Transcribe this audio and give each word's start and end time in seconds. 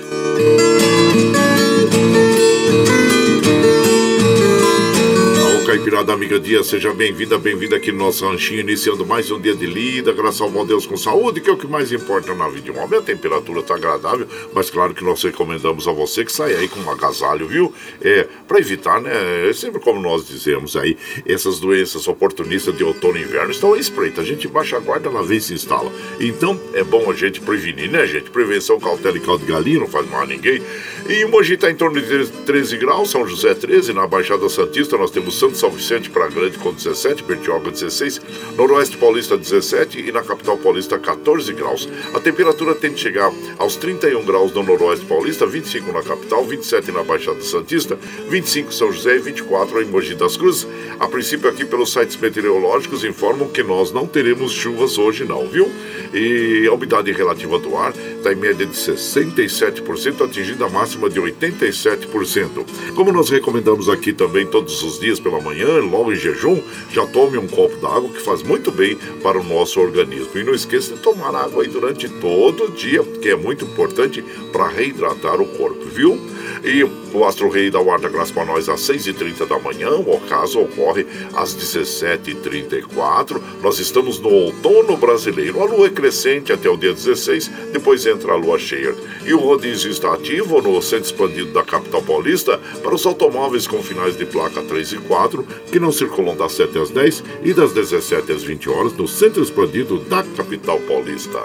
Caipirada 6.02 6.14
Amiga 6.14 6.40
Dia, 6.40 6.64
seja 6.64 6.94
bem-vinda, 6.94 7.38
bem-vinda 7.38 7.76
aqui 7.76 7.92
no 7.92 8.00
nosso 8.00 8.28
ranchinho, 8.28 8.62
iniciando 8.62 9.06
mais 9.06 9.30
um 9.30 9.40
dia 9.40 9.56
de 9.56 9.66
lida, 9.66 10.12
graças 10.12 10.42
ao 10.42 10.50
bom 10.50 10.66
Deus 10.66 10.86
com 10.88 10.98
saúde, 10.98 11.42
que 11.42 11.50
é 11.50 11.54
o 11.54 11.58
que 11.58 11.68
mais 11.68 11.92
importa 11.92 12.34
na 12.34 12.48
vida 12.48 12.62
de 12.62 12.72
um 12.72 12.80
homem. 12.80 13.00
A 13.00 13.02
temperatura 13.04 13.60
está 13.60 13.76
agradável, 13.76 14.28
mas 14.54 14.70
claro 14.70 14.94
que 14.94 15.04
nós 15.04 15.22
recomendamos 15.22 15.88
a 15.88 15.92
você 15.92 16.26
que 16.26 16.32
saia 16.32 16.58
aí 16.58 16.68
com 16.68 16.80
um 16.80 16.90
agasalho, 16.90 17.48
viu? 17.48 17.74
É, 18.02 18.28
para 18.48 18.60
evitar, 18.60 19.00
né, 19.00 19.48
é 19.48 19.54
sempre 19.54 19.80
como 19.80 20.02
nós 20.02 20.28
dizemos 20.28 20.76
aí, 20.76 20.98
essas 21.26 21.60
doenças 21.60 22.08
oportunistas 22.08 22.76
de 22.76 22.84
outono 22.84 23.18
e 23.18 23.22
inverno 23.22 23.52
estão 23.52 23.76
espreita. 23.76 24.22
A 24.22 24.26
gente 24.26 24.48
baixa 24.48 24.78
a 24.78 24.80
guarda, 24.80 25.10
ela 25.10 25.22
vem 25.22 25.38
e 25.38 25.42
se 25.42 25.54
instala. 25.54 25.92
Então, 26.20 26.60
é 26.74 26.84
bom 26.84 27.12
a 27.12 27.14
gente 27.14 27.40
prevenir, 27.42 27.92
né, 27.92 28.08
gente? 28.08 28.32
Prevenção, 28.32 28.80
cautela 28.80 29.18
e 29.18 29.20
caldo 29.20 29.46
de 29.46 29.52
galinha, 29.52 29.82
não 29.82 29.88
faz 29.88 30.10
mal 30.10 30.22
a 30.22 30.26
ninguém. 30.26 30.64
E 31.08 31.26
Mogi 31.26 31.54
está 31.54 31.70
em 31.70 31.76
torno 31.76 32.02
de 32.02 32.28
13 32.28 32.78
graus, 32.78 33.12
São 33.12 33.28
José 33.28 33.54
13, 33.54 33.94
na 33.94 34.08
Baixada 34.08 34.48
Santista 34.50 34.98
nós 34.98 35.12
temos 35.12 35.38
Santos 35.38 35.60
São 35.60 35.70
Vicente 35.92 36.10
para 36.10 36.30
Grande 36.30 36.58
com 36.58 36.72
17, 36.72 37.22
Bertioga 37.24 37.70
16, 37.70 38.22
Noroeste 38.56 38.96
Paulista 38.96 39.38
17 39.38 40.00
e 40.00 40.10
na 40.10 40.24
capital 40.24 40.58
paulista 40.58 40.98
14 40.98 41.52
graus. 41.52 41.90
A 42.14 42.20
temperatura 42.22 42.74
tende 42.74 42.96
a 42.96 42.98
chegar 42.98 43.34
aos 43.58 43.76
31 43.76 44.24
graus 44.24 44.54
no 44.54 44.64
Noroeste 44.64 45.06
Paulista, 45.06 45.46
25 45.46 45.92
na 45.92 46.02
capital, 46.02 46.46
27 46.46 46.94
na 46.94 47.04
Baixada 47.04 47.42
Santista, 47.42 48.00
25 48.30 48.70
em 48.70 48.72
São 48.72 48.90
José 48.90 49.18
e 49.18 49.20
24 49.20 49.82
em 49.82 49.86
Mogi 49.86 50.16
das 50.16 50.38
Cruzes. 50.38 50.66
A 50.98 51.10
princípio 51.10 51.50
aqui 51.50 51.66
pelos 51.66 51.92
sites 51.92 52.16
meteorológicos 52.16 53.04
informam 53.04 53.50
que 53.50 53.62
nós 53.62 53.92
não 53.92 54.08
teremos 54.08 54.54
chuvas 54.54 54.98
hoje 54.98 55.26
não, 55.26 55.46
viu? 55.50 55.70
E 56.14 56.68
a 56.70 56.74
umidade 56.74 57.12
relativa 57.12 57.60
do 57.60 57.76
ar 57.76 57.94
está 58.18 58.32
em 58.32 58.36
média 58.36 58.66
de 58.66 58.78
67%, 58.78 60.24
atingindo 60.24 60.64
a 60.64 60.70
máxima 60.70 61.10
de 61.10 61.20
87%. 61.20 62.66
Como 62.96 63.12
nós 63.12 63.30
recomendamos 63.30 63.90
aqui 63.90 64.14
também 64.14 64.46
todos 64.46 64.84
os 64.84 64.98
dias 64.98 65.20
pela 65.20 65.42
manhã, 65.42 65.71
logo 65.80 66.12
em 66.12 66.16
jejum, 66.16 66.62
já 66.90 67.06
tome 67.06 67.38
um 67.38 67.48
copo 67.48 67.76
d'água 67.78 68.10
que 68.10 68.22
faz 68.22 68.44
muito 68.44 68.72
bem 68.72 68.96
para 69.22 69.40
o 69.40 69.44
nosso 69.44 69.80
organismo. 69.80 70.32
E 70.36 70.44
não 70.44 70.54
esqueça 70.54 70.96
de 70.96 71.02
tomar 71.02 71.34
água 71.36 71.64
aí 71.64 71.70
durante 71.70 72.10
todo 72.10 72.66
o 72.66 72.72
dia, 72.72 73.04
que 73.04 73.30
é 73.30 73.36
muito 73.36 73.66
importante 73.66 74.24
para 74.52 74.68
reidratar 74.68 75.40
o 75.40 75.46
corpo, 75.46 75.86
viu? 75.86 76.20
E 76.64 76.84
o 76.84 77.26
Astro 77.26 77.50
Rei 77.50 77.72
da 77.72 77.82
Guarda 77.82 78.08
Graça 78.08 78.34
para 78.34 78.46
nós 78.46 78.70
às 78.70 78.82
6h30 78.82 79.48
da 79.48 79.58
manhã. 79.60 79.92
O 79.92 80.16
ocaso 80.16 80.60
ocorre 80.60 81.06
às 81.34 81.56
17h34. 81.56 83.42
Nós 83.62 83.80
estamos 83.80 84.20
no 84.20 84.30
outono 84.30 84.96
brasileiro. 84.98 85.62
A 85.62 85.66
lua 85.66 85.88
é 85.88 85.90
crescente 85.90 86.54
até 86.54 86.70
o 86.70 86.78
dia 86.78 86.94
16, 86.94 87.52
depois 87.72 88.06
entra 88.06 88.34
a 88.34 88.36
lua 88.36 88.60
cheia. 88.60 88.96
E 89.26 89.34
o 89.34 89.40
rodízio 89.40 89.90
está 89.92 90.14
ativo 90.14 90.62
no 90.62 90.82
centro 90.82 91.06
expandido 91.06 91.52
da 91.52 91.64
capital 91.64 92.02
paulista 92.02 92.60
para 92.82 92.94
os 92.94 93.06
automóveis 93.06 93.68
com 93.68 93.82
finais 93.82 94.18
de 94.18 94.26
placa 94.26 94.62
3 94.62 94.94
e 94.94 94.98
4, 94.98 95.46
que 95.72 95.80
não 95.80 95.92
circulam 95.92 96.36
das 96.36 96.54
7 96.54 96.78
às 96.78 96.90
10 96.90 97.24
e 97.44 97.54
das 97.54 97.74
17 97.74 98.32
às 98.32 98.44
20 98.44 98.70
horas 98.70 98.94
no 98.94 99.08
centro 99.08 99.42
expandido 99.42 100.00
da 100.00 100.24
capital 100.24 100.80
paulista. 100.82 101.44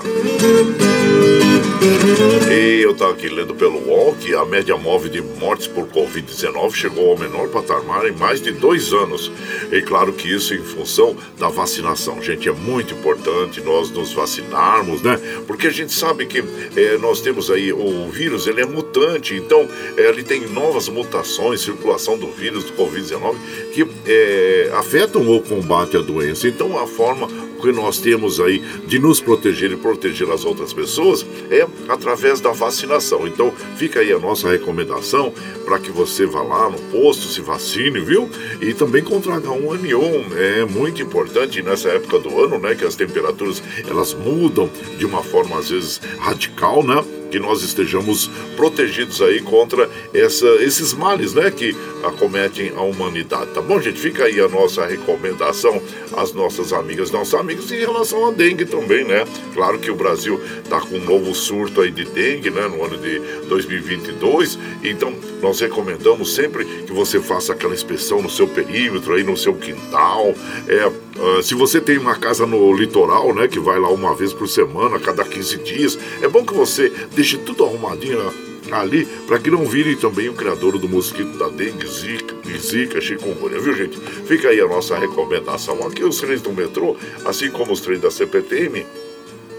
E 2.50 2.80
eu 2.82 2.92
estava 2.92 3.12
aqui 3.12 3.28
lendo 3.28 3.54
pelo 3.54 3.78
UOL 3.86 4.14
que 4.14 4.34
a 4.34 4.44
média 4.44 4.76
móvel 4.76 5.10
de 5.10 5.20
mortes 5.20 5.66
por 5.66 5.86
Covid-19 5.88 6.74
chegou 6.74 7.10
ao 7.10 7.18
menor 7.18 7.48
patamar 7.48 8.06
em 8.06 8.12
mais 8.12 8.40
de 8.40 8.52
dois 8.52 8.92
anos. 8.92 9.30
E 9.70 9.82
claro 9.82 10.12
que 10.12 10.28
isso 10.28 10.54
em 10.54 10.62
função 10.62 11.16
da 11.38 11.48
vacinação. 11.48 12.22
Gente, 12.22 12.48
é 12.48 12.52
muito 12.52 12.94
importante 12.94 13.60
nós 13.60 13.90
nos 13.90 14.12
vacinarmos, 14.12 15.02
né? 15.02 15.20
Porque 15.46 15.66
a 15.66 15.70
gente 15.70 15.92
sabe 15.92 16.26
que 16.26 16.42
é, 16.76 16.98
nós 16.98 17.20
temos 17.20 17.50
aí 17.50 17.72
o 17.72 18.08
vírus, 18.08 18.46
ele 18.46 18.60
é 18.60 18.66
mutante, 18.66 19.34
então 19.34 19.68
é, 19.96 20.08
ele 20.08 20.22
tem 20.22 20.46
novas 20.48 20.88
mutações, 20.88 21.60
circulação 21.60 22.18
do 22.18 22.28
vírus 22.28 22.64
do 22.64 22.72
Covid-19 22.72 23.36
que 23.76 23.86
é, 24.06 24.70
afetam 24.72 25.30
o 25.30 25.42
combate 25.42 25.98
à 25.98 26.00
doença. 26.00 26.48
Então 26.48 26.78
a 26.78 26.86
forma 26.86 27.28
que 27.60 27.70
nós 27.72 27.98
temos 27.98 28.40
aí 28.40 28.58
de 28.86 28.98
nos 28.98 29.20
proteger 29.20 29.70
e 29.70 29.76
proteger 29.76 30.30
as 30.30 30.46
outras 30.46 30.72
pessoas 30.72 31.26
é 31.50 31.66
através 31.86 32.40
da 32.40 32.52
vacinação. 32.52 33.26
Então 33.26 33.52
fica 33.76 34.00
aí 34.00 34.10
a 34.14 34.18
nossa 34.18 34.50
recomendação 34.50 35.30
para 35.66 35.78
que 35.78 35.90
você 35.90 36.24
vá 36.24 36.42
lá 36.42 36.70
no 36.70 36.78
posto, 36.90 37.26
se 37.26 37.42
vacine, 37.42 38.00
viu? 38.00 38.30
E 38.62 38.72
também 38.72 39.04
contra 39.04 39.38
H1N1. 39.38 40.36
É 40.38 40.64
muito 40.64 41.02
importante 41.02 41.60
nessa 41.60 41.90
época 41.90 42.18
do 42.18 42.40
ano, 42.42 42.58
né? 42.58 42.74
Que 42.74 42.84
as 42.86 42.96
temperaturas 42.96 43.62
elas 43.86 44.14
mudam 44.14 44.70
de 44.96 45.04
uma 45.04 45.22
forma 45.22 45.58
às 45.58 45.68
vezes 45.68 46.00
radical, 46.18 46.82
né? 46.82 47.04
Que 47.30 47.38
nós 47.38 47.62
estejamos 47.62 48.30
protegidos 48.56 49.20
aí 49.22 49.40
contra 49.40 49.88
essa, 50.12 50.46
esses 50.62 50.92
males, 50.92 51.34
né, 51.34 51.50
que 51.50 51.76
acometem 52.02 52.72
a 52.76 52.82
humanidade, 52.82 53.50
tá 53.52 53.60
bom, 53.60 53.80
gente? 53.80 53.98
Fica 53.98 54.24
aí 54.24 54.40
a 54.40 54.48
nossa 54.48 54.86
recomendação 54.86 55.80
às 56.16 56.32
nossas 56.32 56.72
amigas, 56.72 57.10
nossos 57.10 57.34
amigos 57.34 57.70
em 57.72 57.78
relação 57.78 58.28
à 58.28 58.32
dengue 58.32 58.64
também, 58.64 59.04
né? 59.04 59.24
Claro 59.54 59.78
que 59.78 59.90
o 59.90 59.94
Brasil 59.94 60.40
tá 60.68 60.80
com 60.80 60.96
um 60.96 61.04
novo 61.04 61.34
surto 61.34 61.80
aí 61.80 61.90
de 61.90 62.04
dengue, 62.04 62.50
né, 62.50 62.68
no 62.68 62.84
ano 62.84 62.96
de 62.98 63.18
2022, 63.48 64.58
então 64.82 65.12
nós 65.42 65.60
recomendamos 65.60 66.34
sempre 66.34 66.64
que 66.64 66.92
você 66.92 67.20
faça 67.20 67.52
aquela 67.52 67.74
inspeção 67.74 68.22
no 68.22 68.30
seu 68.30 68.46
perímetro, 68.46 69.14
aí 69.14 69.22
no 69.22 69.36
seu 69.36 69.54
quintal, 69.54 70.34
é, 70.68 70.86
uh, 70.86 71.42
se 71.42 71.54
você 71.54 71.80
tem 71.80 71.98
uma 71.98 72.16
casa 72.16 72.46
no 72.46 72.72
litoral, 72.74 73.34
né, 73.34 73.48
que 73.48 73.58
vai 73.58 73.78
lá 73.78 73.88
uma 73.90 74.14
vez 74.14 74.32
por 74.32 74.48
semana, 74.48 74.98
cada 74.98 75.24
15 75.24 75.58
dias, 75.58 75.98
é 76.22 76.28
bom 76.28 76.44
que 76.44 76.54
você 76.54 76.92
deixe 77.16 77.38
tudo 77.38 77.64
arrumadinho 77.64 78.30
ali 78.70 79.06
para 79.26 79.38
que 79.38 79.50
não 79.50 79.64
vire 79.64 79.96
também 79.96 80.28
o 80.28 80.34
criador 80.34 80.78
do 80.78 80.86
mosquito 80.86 81.38
da 81.38 81.48
dengue, 81.48 81.86
zika, 81.86 82.34
zika, 82.58 83.00
chikungunya, 83.00 83.58
viu 83.58 83.74
gente? 83.74 83.98
Fica 84.26 84.48
aí 84.48 84.60
a 84.60 84.68
nossa 84.68 84.98
recomendação 84.98 85.78
aqui, 85.86 86.04
os 86.04 86.20
trens 86.20 86.42
do 86.42 86.52
metrô, 86.52 86.94
assim 87.24 87.50
como 87.50 87.72
os 87.72 87.80
trens 87.80 88.00
da 88.00 88.10
CPTM, 88.10 88.86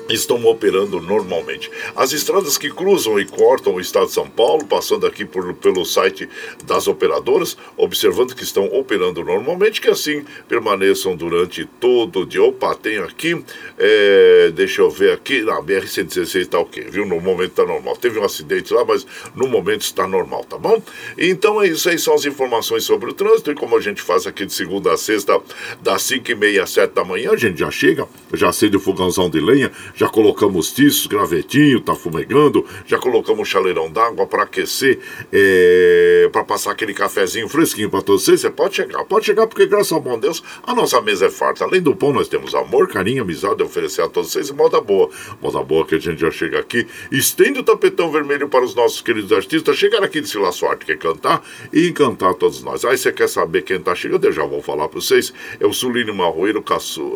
estão 0.10 0.44
operando 0.46 1.02
normalmente. 1.02 1.70
As 1.96 2.12
estradas 2.12 2.58
que 2.58 2.70
cruzam 2.70 3.20
e 3.20 3.26
cortam 3.26 3.76
o 3.76 3.80
estado 3.80 4.08
de 4.08 4.14
São 4.14 4.30
Paulo, 4.30 4.66
passando 4.66 5.06
aqui 5.06 5.26
por, 5.26 5.54
pelo 5.56 5.86
site 5.86 6.30
das 6.66 6.88
operadoras, 6.88 7.58
observando 7.76 8.36
que 8.36 8.44
estão 8.44 8.66
operando 8.66 9.24
normalmente, 9.24 9.82
que 9.82 9.90
assim 9.90 10.26
permaneçam 10.48 11.16
durante 11.16 11.66
todo 11.80 12.22
o 12.22 12.26
dia. 12.26 12.44
Opa, 12.44 12.76
tem 12.76 12.98
aqui, 13.00 13.42
é, 13.78 14.52
deixa 14.54 14.82
eu 14.82 14.90
ver 14.90 15.12
aqui, 15.12 15.42
na 15.42 15.62
BR-116 15.62 16.36
está 16.42 16.60
ok, 16.60 16.84
viu? 16.90 17.06
No 17.06 17.20
momento 17.20 17.52
está 17.52 17.66
normal. 17.66 17.96
Teve 17.98 18.20
um 18.20 18.24
acidente 18.24 18.74
lá, 18.74 18.84
mas 18.86 19.06
no 19.36 19.48
momento 19.48 19.82
está 19.82 20.08
normal, 20.08 20.44
tá 20.46 20.58
bom? 20.58 20.82
Então 21.18 21.62
é 21.62 21.68
isso 21.68 21.90
aí, 21.90 21.98
são 21.98 22.14
as 22.14 22.26
informações 22.26 22.84
sobre 22.84 23.10
o 23.10 23.14
trânsito 23.14 23.52
e 23.52 23.56
como 23.56 23.76
a 23.76 23.82
gente 23.82 24.02
faz 24.02 24.28
aqui 24.28 24.46
de 24.46 24.54
segunda 24.54 24.94
a 24.94 24.98
sexta, 24.98 25.40
das 25.82 26.04
5 26.04 26.32
e 26.32 26.36
meia 26.36 26.64
às 26.64 26.72
7 26.72 26.94
da 26.94 27.04
manhã, 27.04 27.32
a 27.32 27.38
gente 27.38 27.60
já 27.60 27.72
chega, 27.72 28.08
já 28.34 28.50
acende 28.50 28.78
o 28.78 28.80
fogãozão 28.80 29.30
de 29.30 29.40
lenha, 29.40 29.72
já 29.98 30.08
colocamos 30.08 30.72
tiços, 30.72 31.08
gravetinho, 31.08 31.82
tá 31.82 31.96
fumegando, 31.96 32.64
já 32.86 33.00
colocamos 33.00 33.50
chaleirão 33.50 33.92
d'água 33.92 34.28
para 34.28 34.44
aquecer, 34.44 35.00
é, 35.34 36.30
para 36.32 36.44
passar 36.44 36.72
aquele 36.72 36.94
cafezinho 36.94 37.50
fresquinho 37.50 37.90
para 37.90 38.04
todos 38.04 38.24
vocês. 38.24 38.42
Você 38.42 38.50
pode 38.52 38.76
chegar, 38.76 39.04
pode 39.06 39.26
chegar, 39.26 39.48
porque 39.48 39.66
graças 39.66 39.92
ao 39.92 40.00
bom 40.00 40.20
Deus, 40.20 40.44
a 40.64 40.76
nossa 40.76 41.02
mesa 41.02 41.26
é 41.26 41.30
farta. 41.32 41.64
Além 41.64 41.82
do 41.82 41.96
pão, 41.96 42.14
nós 42.14 42.28
temos 42.28 42.54
amor, 42.54 42.88
carinho, 42.88 43.24
amizade 43.24 43.62
a 43.62 43.66
oferecer 43.66 44.04
a 44.04 44.08
todos 44.08 44.32
vocês 44.32 44.52
moda 44.52 44.80
boa. 44.80 45.10
Moda 45.42 45.64
boa 45.64 45.84
que 45.84 45.96
a 45.96 46.00
gente 46.00 46.22
já 46.22 46.30
chega 46.30 46.60
aqui, 46.60 46.86
estende 47.12 47.60
o 47.60 47.64
tapetão 47.64 48.12
vermelho 48.12 48.48
para 48.48 48.64
os 48.64 48.76
nossos 48.76 49.02
queridos 49.02 49.32
artistas 49.32 49.76
chegar 49.76 50.04
aqui 50.04 50.22
de 50.22 50.30
Sila 50.30 50.52
Sorte, 50.52 50.86
quer 50.86 50.98
cantar 50.98 51.44
e 51.74 51.88
encantar 51.88 52.36
todos 52.36 52.62
nós. 52.62 52.86
Aí 52.86 52.98
você 52.98 53.12
quer 53.12 53.28
saber 53.28 53.64
quem 53.64 53.80
tá 53.80 53.96
chegando? 53.96 54.26
Eu 54.26 54.32
já 54.32 54.46
vou 54.46 54.62
falar 54.62 54.88
para 54.88 55.02
vocês. 55.02 55.34
É 55.60 55.66
o 55.66 55.74
Sulino 55.74 56.14
Marroeiro, 56.14 56.64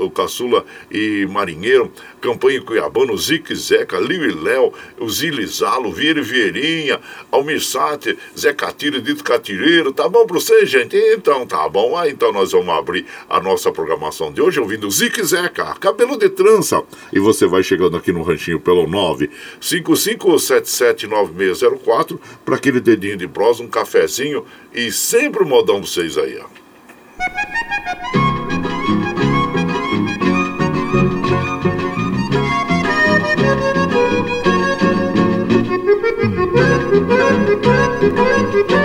o 0.04 0.10
Caçula 0.10 0.66
e 0.90 1.28
Marinheiro, 1.28 1.92
campanha 2.20 2.60
Cuiabano, 2.72 3.18
Zique 3.18 3.54
Zeca, 3.54 4.00
Liu 4.00 4.24
e 4.24 4.32
Léo, 4.34 4.72
o 4.98 5.10
Zilizalo, 5.10 5.92
Vieira 5.92 6.22
e 6.22 6.24
Vieirinha, 6.24 7.02
Almir 7.30 7.62
Sate, 7.62 8.18
Zé 8.38 8.54
Catira, 8.54 9.02
Dito 9.02 9.26
Catireiro, 9.26 9.92
tá 9.92 10.08
bom 10.08 10.26
pra 10.26 10.40
você, 10.40 10.66
gente? 10.66 10.96
Então 10.96 11.46
tá 11.46 11.68
bom, 11.68 11.98
ah, 11.98 12.08
então 12.08 12.32
nós 12.32 12.54
vamos 12.54 12.70
abrir 12.70 13.06
a 13.30 13.42
nossa 13.42 13.74
programação 13.74 14.32
de 14.32 14.42
hoje 14.42 14.62
ouvindo 14.62 14.90
Zique 14.90 15.22
Zeca, 15.22 15.76
cabelo 15.82 16.18
de 16.18 16.30
trança. 16.30 16.82
E 17.12 17.20
você 17.20 17.46
vai 17.46 17.62
chegando 17.62 17.98
aqui 17.98 18.14
no 18.14 18.24
ranchinho 18.24 18.62
pelo 18.62 18.88
955779604 19.60 22.18
para 22.46 22.56
aquele 22.56 22.80
dedinho 22.80 23.18
de 23.18 23.28
prosa, 23.28 23.64
um 23.64 23.68
cafezinho 23.68 24.46
e 24.74 24.94
sempre 24.94 25.44
o 25.44 25.46
modão 25.46 25.82
pra 25.82 25.90
vocês 25.90 26.18
aí, 26.18 26.40
ó. 26.40 26.46
Alegria. 38.04 38.81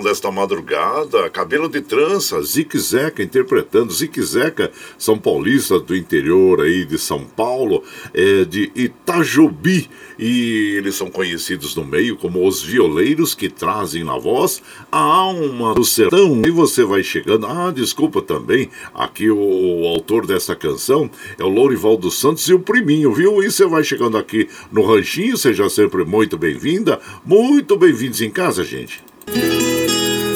Desta 0.00 0.30
madrugada, 0.30 1.28
Cabelo 1.30 1.68
de 1.68 1.80
Trança, 1.80 2.40
Zique 2.42 2.78
Zeca, 2.78 3.22
interpretando 3.22 3.92
Zique 3.92 4.22
Zeca, 4.22 4.70
São 4.98 5.18
Paulista 5.18 5.78
do 5.78 5.94
interior 5.94 6.60
aí 6.60 6.84
de 6.84 6.98
São 6.98 7.24
Paulo, 7.24 7.82
é, 8.12 8.44
de 8.44 8.70
Itajubi. 8.74 9.88
E 10.18 10.74
eles 10.76 10.96
são 10.96 11.10
conhecidos 11.10 11.74
no 11.74 11.84
meio 11.84 12.16
como 12.16 12.46
os 12.46 12.62
violeiros 12.62 13.34
que 13.34 13.48
trazem 13.48 14.04
na 14.04 14.18
voz 14.18 14.62
a 14.92 14.98
alma 14.98 15.74
do 15.74 15.84
sertão. 15.84 16.42
E 16.44 16.50
você 16.50 16.84
vai 16.84 17.02
chegando. 17.02 17.46
Ah, 17.46 17.72
desculpa 17.74 18.20
também, 18.20 18.70
aqui 18.94 19.30
o, 19.30 19.38
o 19.38 19.86
autor 19.86 20.26
dessa 20.26 20.54
canção 20.54 21.10
é 21.38 21.44
o 21.44 21.48
Lourival 21.48 21.96
dos 21.96 22.18
Santos 22.18 22.46
e 22.48 22.54
o 22.54 22.60
Priminho, 22.60 23.12
viu? 23.14 23.42
E 23.42 23.50
você 23.50 23.66
vai 23.66 23.82
chegando 23.82 24.18
aqui 24.18 24.48
no 24.70 24.82
Ranchinho, 24.82 25.36
seja 25.36 25.68
sempre 25.68 26.04
muito 26.04 26.36
bem-vinda, 26.36 27.00
muito 27.24 27.76
bem-vindos 27.76 28.20
em 28.20 28.30
casa, 28.30 28.62
gente. 28.62 29.02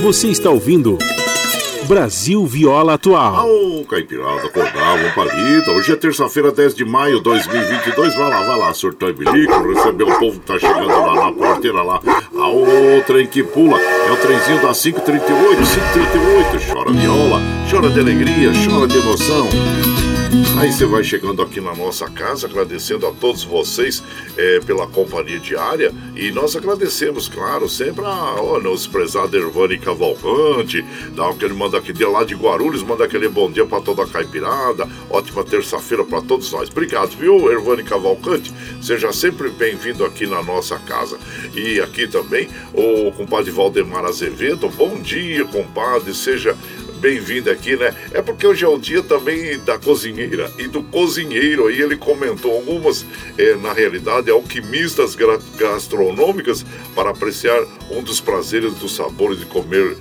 Você 0.04 0.28
está 0.28 0.50
ouvindo. 0.50 0.98
Brasil 1.84 2.44
Viola 2.44 2.92
Atual. 2.92 3.48
Ô, 3.48 3.80
oh, 3.80 3.84
Caipirada, 3.86 4.48
acordava 4.48 5.02
um 5.02 5.10
palito. 5.12 5.70
Hoje 5.70 5.92
é 5.92 5.96
terça-feira, 5.96 6.52
10 6.52 6.74
de 6.74 6.84
maio 6.84 7.16
de 7.16 7.22
2022. 7.22 8.14
Vai 8.14 8.28
lá, 8.28 8.42
vai 8.42 8.58
lá, 8.58 8.74
surtou 8.74 9.08
e 9.08 9.14
bilico, 9.14 9.66
recebeu 9.66 10.06
o 10.06 10.18
povo 10.18 10.40
que 10.40 10.46
tá 10.46 10.58
chegando 10.58 10.88
lá 10.88 11.14
na 11.14 11.32
porteira 11.32 11.82
lá. 11.82 12.02
O 12.34 13.02
trem 13.06 13.26
que 13.26 13.42
pula 13.42 13.80
é 13.80 14.12
o 14.12 14.16
trenzinho 14.16 14.60
da 14.60 14.74
538, 14.74 15.56
538. 15.56 16.66
Chora 16.70 16.92
viola, 16.92 17.40
chora 17.70 17.88
de 17.88 18.00
alegria, 18.00 18.52
chora 18.68 18.86
de 18.86 18.98
emoção. 18.98 19.48
Aí 20.58 20.72
você 20.72 20.86
vai 20.86 21.04
chegando 21.04 21.42
aqui 21.42 21.60
na 21.60 21.74
nossa 21.74 22.08
casa, 22.08 22.46
agradecendo 22.46 23.06
a 23.06 23.12
todos 23.12 23.44
vocês 23.44 24.02
é, 24.36 24.60
pela 24.60 24.86
companhia 24.86 25.38
diária. 25.38 25.92
E 26.16 26.32
nós 26.32 26.56
agradecemos, 26.56 27.28
claro, 27.28 27.68
sempre 27.68 28.04
a 28.04 28.40
oh, 28.40 28.58
nosso 28.60 28.88
prezado 28.88 29.36
Ervani 29.36 29.78
Cavalcante, 29.78 30.84
dá 31.14 31.28
aquele 31.28 31.52
manda 31.52 31.76
aqui 31.78 31.92
de 31.92 32.04
lá 32.04 32.24
de 32.24 32.34
Guarulhos, 32.34 32.82
manda 32.82 33.04
aquele 33.04 33.28
bom 33.28 33.50
dia 33.50 33.66
para 33.66 33.80
toda 33.80 34.04
a 34.04 34.06
caipirada. 34.06 34.88
Ótima 35.10 35.44
terça-feira 35.44 36.02
para 36.02 36.22
todos 36.22 36.50
nós. 36.50 36.68
Obrigado, 36.68 37.10
viu, 37.16 37.50
Ervani 37.52 37.84
Cavalcante? 37.84 38.52
Seja 38.80 39.12
sempre 39.12 39.50
bem-vindo 39.50 40.04
aqui 40.04 40.26
na 40.26 40.42
nossa 40.42 40.78
casa. 40.78 41.18
E 41.54 41.78
aqui 41.80 42.08
também 42.08 42.48
o 42.72 43.12
compadre 43.12 43.50
Valdemar 43.50 44.04
Azevedo. 44.04 44.68
Bom 44.70 44.98
dia, 45.00 45.44
compadre. 45.44 46.14
Seja 46.14 46.56
bem-vindo 47.04 47.50
aqui, 47.50 47.76
né? 47.76 47.94
É 48.12 48.22
porque 48.22 48.46
hoje 48.46 48.64
é 48.64 48.68
o 48.68 48.78
dia 48.78 49.02
também 49.02 49.58
da 49.58 49.78
cozinheira 49.78 50.50
e 50.58 50.66
do 50.66 50.82
cozinheiro. 50.84 51.66
Aí 51.66 51.78
ele 51.78 51.98
comentou 51.98 52.50
algumas, 52.50 53.04
é, 53.36 53.54
na 53.56 53.74
realidade, 53.74 54.30
alquimistas 54.30 55.14
gastronômicas 55.58 56.64
para 56.94 57.10
apreciar 57.10 57.62
um 57.90 58.02
dos 58.02 58.22
prazeres 58.22 58.72
dos 58.76 58.96
sabores 58.96 59.38
de 59.38 59.44
comer 59.44 59.98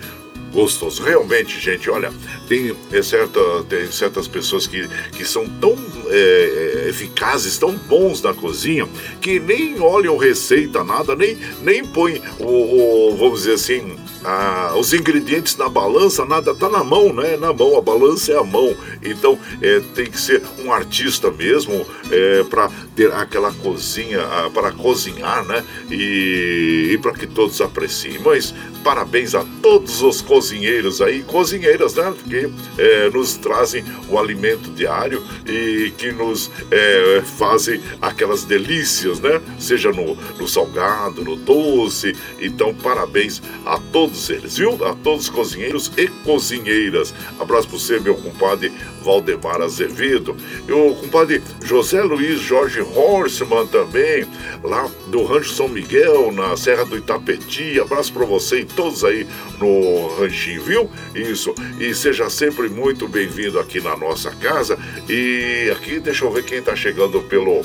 gostoso. 0.53 1.03
Realmente, 1.03 1.59
gente, 1.59 1.89
olha, 1.89 2.09
tem, 2.47 2.73
é, 2.93 3.01
certa, 3.01 3.41
tem 3.67 3.91
certas 3.91 4.25
pessoas 4.25 4.65
que, 4.65 4.87
que 5.11 5.25
são 5.25 5.45
tão 5.59 5.75
é, 6.09 6.85
eficazes, 6.87 7.57
tão 7.57 7.75
bons 7.75 8.21
na 8.21 8.33
cozinha, 8.33 8.87
que 9.19 9.41
nem 9.41 9.77
olham 9.81 10.15
receita, 10.15 10.85
nada, 10.85 11.17
nem, 11.17 11.37
nem 11.63 11.83
põem 11.83 12.21
o, 12.39 13.11
o 13.11 13.17
vamos 13.17 13.39
dizer 13.39 13.55
assim, 13.55 13.97
ah, 14.23 14.73
os 14.77 14.93
ingredientes 14.93 15.57
na 15.57 15.67
balança, 15.67 16.25
nada 16.25 16.55
tá 16.55 16.69
na 16.69 16.83
mão, 16.83 17.13
né? 17.13 17.37
Na 17.37 17.53
mão, 17.53 17.77
a 17.77 17.81
balança 17.81 18.31
é 18.31 18.37
a 18.37 18.43
mão. 18.43 18.75
Então 19.01 19.37
é, 19.61 19.81
tem 19.93 20.05
que 20.05 20.19
ser 20.19 20.41
um 20.63 20.71
artista 20.71 21.29
mesmo 21.31 21.85
é, 22.11 22.43
para 22.43 22.69
ter 22.95 23.11
aquela 23.11 23.51
cozinha, 23.51 24.21
ah, 24.21 24.49
para 24.53 24.71
cozinhar, 24.71 25.45
né? 25.45 25.63
E, 25.91 26.91
e 26.93 26.97
para 26.99 27.13
que 27.13 27.27
todos 27.27 27.59
apreciem. 27.59 28.19
Mas 28.19 28.53
parabéns 28.83 29.35
a 29.35 29.45
todos 29.61 30.01
os 30.01 30.21
cozinheiros 30.21 31.01
aí, 31.01 31.23
cozinheiras, 31.23 31.95
né? 31.95 32.13
Que 32.29 32.49
é, 32.77 33.09
nos 33.09 33.35
trazem 33.35 33.83
o 34.09 34.17
alimento 34.17 34.71
diário 34.71 35.23
e 35.45 35.91
que 35.97 36.11
nos 36.11 36.49
é, 36.71 37.21
fazem 37.37 37.81
aquelas 38.01 38.43
delícias, 38.43 39.19
né? 39.19 39.41
Seja 39.59 39.91
no, 39.91 40.15
no 40.15 40.47
salgado, 40.47 41.23
no 41.23 41.35
doce. 41.35 42.15
Então, 42.39 42.73
parabéns 42.73 43.41
a 43.65 43.77
todos 43.91 44.12
todos 44.13 44.29
eles, 44.29 44.57
viu? 44.57 44.85
A 44.85 44.93
todos 44.93 45.23
os 45.25 45.29
cozinheiros 45.29 45.91
e 45.97 46.07
cozinheiras. 46.07 47.13
Abraço 47.39 47.67
para 47.67 47.79
você, 47.79 47.99
meu 47.99 48.15
compadre 48.15 48.71
Valdemar 49.01 49.61
Azevedo. 49.61 50.37
E 50.67 50.71
o 50.71 50.93
compadre 50.95 51.41
José 51.63 52.01
Luiz 52.03 52.39
Jorge 52.39 52.81
Horseman 52.81 53.65
também, 53.67 54.25
lá 54.63 54.89
do 55.07 55.23
Rancho 55.23 55.53
São 55.53 55.67
Miguel, 55.67 56.31
na 56.31 56.55
Serra 56.55 56.85
do 56.85 56.95
Itapeti. 56.95 57.79
Abraço 57.79 58.13
para 58.13 58.25
você 58.25 58.59
e 58.59 58.65
todos 58.65 59.03
aí 59.03 59.27
no 59.59 60.15
ranchinho, 60.15 60.61
viu? 60.61 60.89
Isso. 61.15 61.53
E 61.79 61.93
seja 61.95 62.29
sempre 62.29 62.69
muito 62.69 63.07
bem-vindo 63.07 63.59
aqui 63.59 63.81
na 63.81 63.97
nossa 63.97 64.31
casa. 64.31 64.77
E 65.09 65.71
aqui, 65.71 65.99
deixa 65.99 66.23
eu 66.23 66.31
ver 66.31 66.43
quem 66.43 66.59
está 66.59 66.75
chegando 66.75 67.21
pelo 67.23 67.63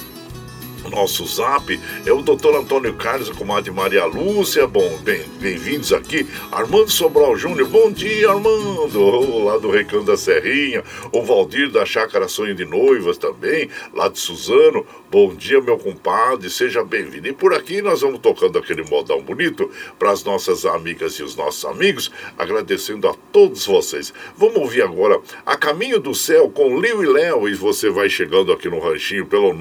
nosso 0.89 1.25
zap 1.27 1.79
é 2.05 2.13
o 2.13 2.23
doutor 2.23 2.57
Antônio 2.57 2.95
Carlos, 2.95 3.31
a 3.31 3.35
comadre 3.35 3.71
Maria 3.71 4.05
Lúcia. 4.05 4.67
Bom, 4.67 4.99
bem-vindos 5.03 5.91
bem 5.91 5.99
aqui. 5.99 6.27
Armando 6.51 6.91
Sobral 6.91 7.37
Júnior, 7.37 7.69
bom 7.69 7.91
dia, 7.91 8.31
Armando, 8.31 9.45
lá 9.45 9.59
do 9.59 9.71
Recanto 9.71 10.05
da 10.05 10.17
Serrinha. 10.17 10.83
O 11.13 11.23
Valdir 11.23 11.71
da 11.71 11.85
Chácara 11.85 12.29
Sonho 12.29 12.55
de 12.55 12.65
Noivas 12.65 13.19
também, 13.19 13.69
lá 13.93 14.09
de 14.09 14.19
Suzano. 14.19 14.87
Bom 15.11 15.35
dia, 15.35 15.61
meu 15.61 15.79
compadre, 15.79 16.51
seja 16.51 16.85
bem-vindo. 16.85 17.29
E 17.29 17.33
por 17.33 17.55
aqui 17.55 17.81
nós 17.81 18.03
vamos 18.03 18.21
tocando 18.21 18.59
aquele 18.59 18.83
modão 18.83 19.23
bonito 19.23 19.71
para 19.99 20.11
as 20.11 20.23
nossas 20.23 20.67
amigas 20.67 21.15
e 21.15 21.23
os 21.23 21.35
nossos 21.35 21.65
amigos, 21.65 22.11
agradecendo 22.37 23.09
a 23.09 23.15
todos 23.33 23.65
vocês. 23.65 24.13
Vamos 24.37 24.57
ouvir 24.57 24.83
agora 24.83 25.19
A 25.47 25.57
Caminho 25.57 25.99
do 25.99 26.15
Céu 26.15 26.51
com 26.51 26.79
Lio 26.79 27.03
e 27.03 27.07
Léo 27.07 27.49
e 27.49 27.55
você 27.55 27.89
vai 27.89 28.09
chegando 28.09 28.53
aqui 28.53 28.69
no 28.69 28.79
ranchinho 28.79 29.27
pelo 29.27 29.55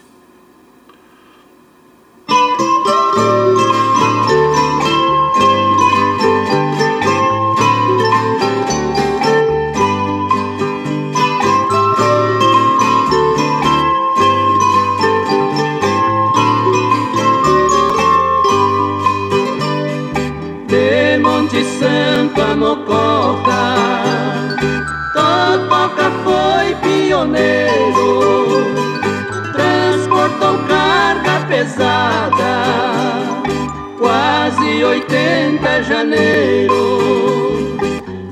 80 34.95 35.83
janeiro. 35.83 37.77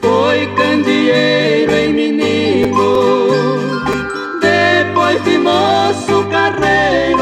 Foi 0.01 0.47
candeeiro 0.55 1.73
em 1.73 1.93
menino, 1.93 3.83
depois 4.41 5.23
de 5.25 5.39
moço 5.39 6.25
carreiro, 6.31 7.19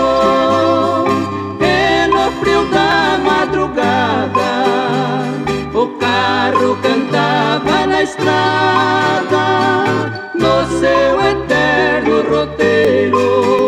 e 1.58 2.06
no 2.08 2.30
frio 2.38 2.66
da 2.66 3.18
madrugada 3.24 4.60
carro 5.98 6.76
cantava 6.82 7.86
na 7.86 8.02
estrada, 8.02 9.46
no 10.34 10.66
seu 10.78 11.20
eterno 11.32 12.22
roteiro. 12.30 13.59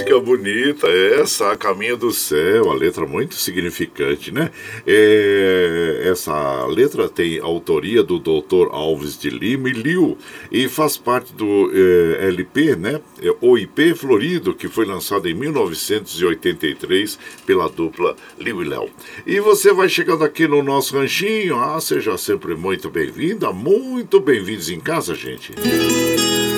Música 0.00 0.18
bonita, 0.18 0.88
essa, 0.88 1.52
A 1.52 1.56
Caminho 1.56 1.96
do 1.96 2.10
Céu, 2.10 2.70
a 2.70 2.74
letra 2.74 3.06
muito 3.06 3.34
significante, 3.34 4.32
né? 4.32 4.50
É, 4.86 6.08
essa 6.10 6.64
letra 6.66 7.06
tem 7.06 7.38
autoria 7.38 8.02
do 8.02 8.18
Dr. 8.18 8.68
Alves 8.70 9.18
de 9.18 9.28
Lima 9.28 9.68
e 9.68 9.72
Liu 9.72 10.16
e 10.50 10.68
faz 10.68 10.96
parte 10.96 11.34
do 11.34 11.70
é, 11.74 12.28
LP, 12.28 12.76
né? 12.76 13.00
É, 13.22 13.34
OIP 13.42 13.94
Florido, 13.94 14.54
que 14.54 14.68
foi 14.68 14.86
lançado 14.86 15.28
em 15.28 15.34
1983 15.34 17.18
pela 17.44 17.68
dupla 17.68 18.16
Liu 18.38 18.62
e 18.62 18.68
Léo. 18.68 18.88
E 19.26 19.38
você 19.38 19.70
vai 19.70 19.88
chegando 19.88 20.24
aqui 20.24 20.48
no 20.48 20.62
nosso 20.62 20.96
ranchinho, 20.96 21.56
ah, 21.56 21.78
seja 21.78 22.16
sempre 22.16 22.54
muito 22.54 22.88
bem-vinda, 22.88 23.52
muito 23.52 24.18
bem-vindos 24.18 24.70
em 24.70 24.80
casa, 24.80 25.14
gente. 25.14 25.52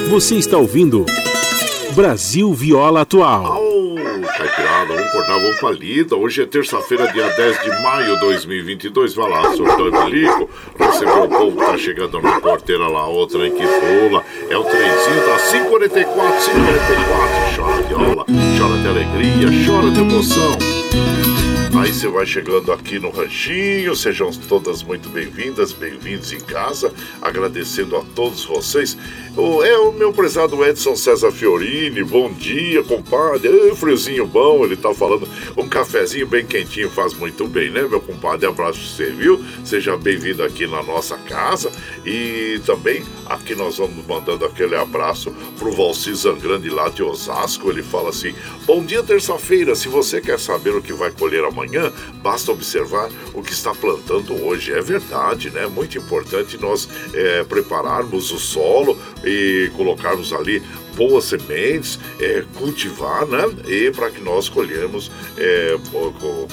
Você 0.08 0.36
está 0.36 0.58
ouvindo. 0.58 1.04
Brasil 1.94 2.52
Viola 2.54 3.02
Atual. 3.02 3.44
Au, 3.44 3.94
caipirada, 4.38 4.94
vamos 4.94 5.12
cortar, 5.12 5.38
vamos 5.38 5.60
pra. 5.60 6.16
Hoje 6.16 6.42
é 6.42 6.46
terça-feira, 6.46 7.12
dia 7.12 7.28
10 7.28 7.62
de 7.62 7.82
maio 7.82 8.14
de 8.14 8.20
2022. 8.20 9.14
Vai 9.14 9.30
lá, 9.30 9.54
surtão 9.54 9.88
e 9.88 10.04
bilico. 10.04 10.48
Recebeu 10.78 11.24
o 11.24 11.28
povo 11.28 11.56
tá 11.56 11.76
chegando 11.76 12.20
na 12.20 12.40
porteira 12.40 12.88
lá, 12.88 13.06
outra 13.06 13.46
em 13.46 13.52
que 13.52 13.66
pula. 13.66 14.24
É 14.48 14.56
o 14.56 14.64
trenzinho 14.64 15.26
da 15.26 15.36
544, 15.50 16.44
544. 16.44 17.56
Chora 17.56 17.82
viola, 17.82 18.26
chora 18.58 18.78
de 18.78 18.88
alegria, 18.88 19.66
chora 19.66 19.90
de 19.90 20.00
emoção. 20.00 20.71
Aí 21.82 21.92
você 21.92 22.06
vai 22.06 22.24
chegando 22.24 22.70
aqui 22.70 23.00
no 23.00 23.10
Ranchinho, 23.10 23.96
sejam 23.96 24.30
todas 24.48 24.84
muito 24.84 25.08
bem-vindas, 25.08 25.72
bem-vindos 25.72 26.32
em 26.32 26.38
casa, 26.38 26.94
agradecendo 27.20 27.96
a 27.96 28.04
todos 28.14 28.44
vocês. 28.44 28.96
É 29.64 29.76
o 29.78 29.90
meu 29.90 30.12
prezado 30.12 30.64
Edson 30.64 30.94
César 30.94 31.32
Fiorini, 31.32 32.04
bom 32.04 32.32
dia, 32.32 32.84
compadre. 32.84 33.48
É, 33.48 33.74
friozinho 33.74 34.26
bom, 34.26 34.64
ele 34.64 34.76
tá 34.76 34.94
falando. 34.94 35.26
Um 35.56 35.68
cafezinho 35.68 36.24
bem 36.26 36.46
quentinho 36.46 36.88
faz 36.88 37.14
muito 37.14 37.48
bem, 37.48 37.68
né, 37.70 37.82
meu 37.82 38.00
compadre? 38.00 38.46
Abraço 38.46 38.78
pra 38.78 38.88
você, 38.88 39.10
viu? 39.10 39.44
Seja 39.64 39.96
bem-vindo 39.96 40.44
aqui 40.44 40.68
na 40.68 40.84
nossa 40.84 41.16
casa. 41.16 41.72
E 42.06 42.60
também 42.64 43.02
aqui 43.26 43.56
nós 43.56 43.78
vamos 43.78 44.06
mandando 44.06 44.44
aquele 44.44 44.76
abraço 44.76 45.34
pro 45.58 45.72
Valci 45.72 46.14
Zangrande 46.14 46.68
lá 46.68 46.90
de 46.90 47.02
Osasco. 47.02 47.70
Ele 47.70 47.82
fala 47.82 48.10
assim: 48.10 48.34
Bom 48.66 48.84
dia, 48.84 49.02
terça-feira. 49.02 49.74
Se 49.74 49.88
você 49.88 50.20
quer 50.20 50.38
saber 50.38 50.76
o 50.76 50.82
que 50.82 50.92
vai 50.92 51.10
colher 51.10 51.42
amanhã, 51.42 51.71
basta 52.22 52.52
observar 52.52 53.08
o 53.32 53.42
que 53.42 53.52
está 53.52 53.74
plantando 53.74 54.34
hoje. 54.44 54.72
É 54.72 54.80
verdade, 54.80 55.50
né? 55.50 55.66
Muito 55.66 55.98
importante 55.98 56.58
nós 56.58 56.88
é, 57.14 57.44
prepararmos 57.44 58.30
o 58.30 58.38
solo 58.38 58.98
e 59.24 59.70
colocarmos 59.76 60.32
ali 60.32 60.62
boas 60.94 61.24
sementes, 61.24 61.98
é, 62.20 62.44
cultivar, 62.54 63.26
né? 63.26 63.42
E 63.66 63.90
para 63.90 64.10
que 64.10 64.20
nós 64.20 64.48
colhemos, 64.48 65.10
é, 65.36 65.76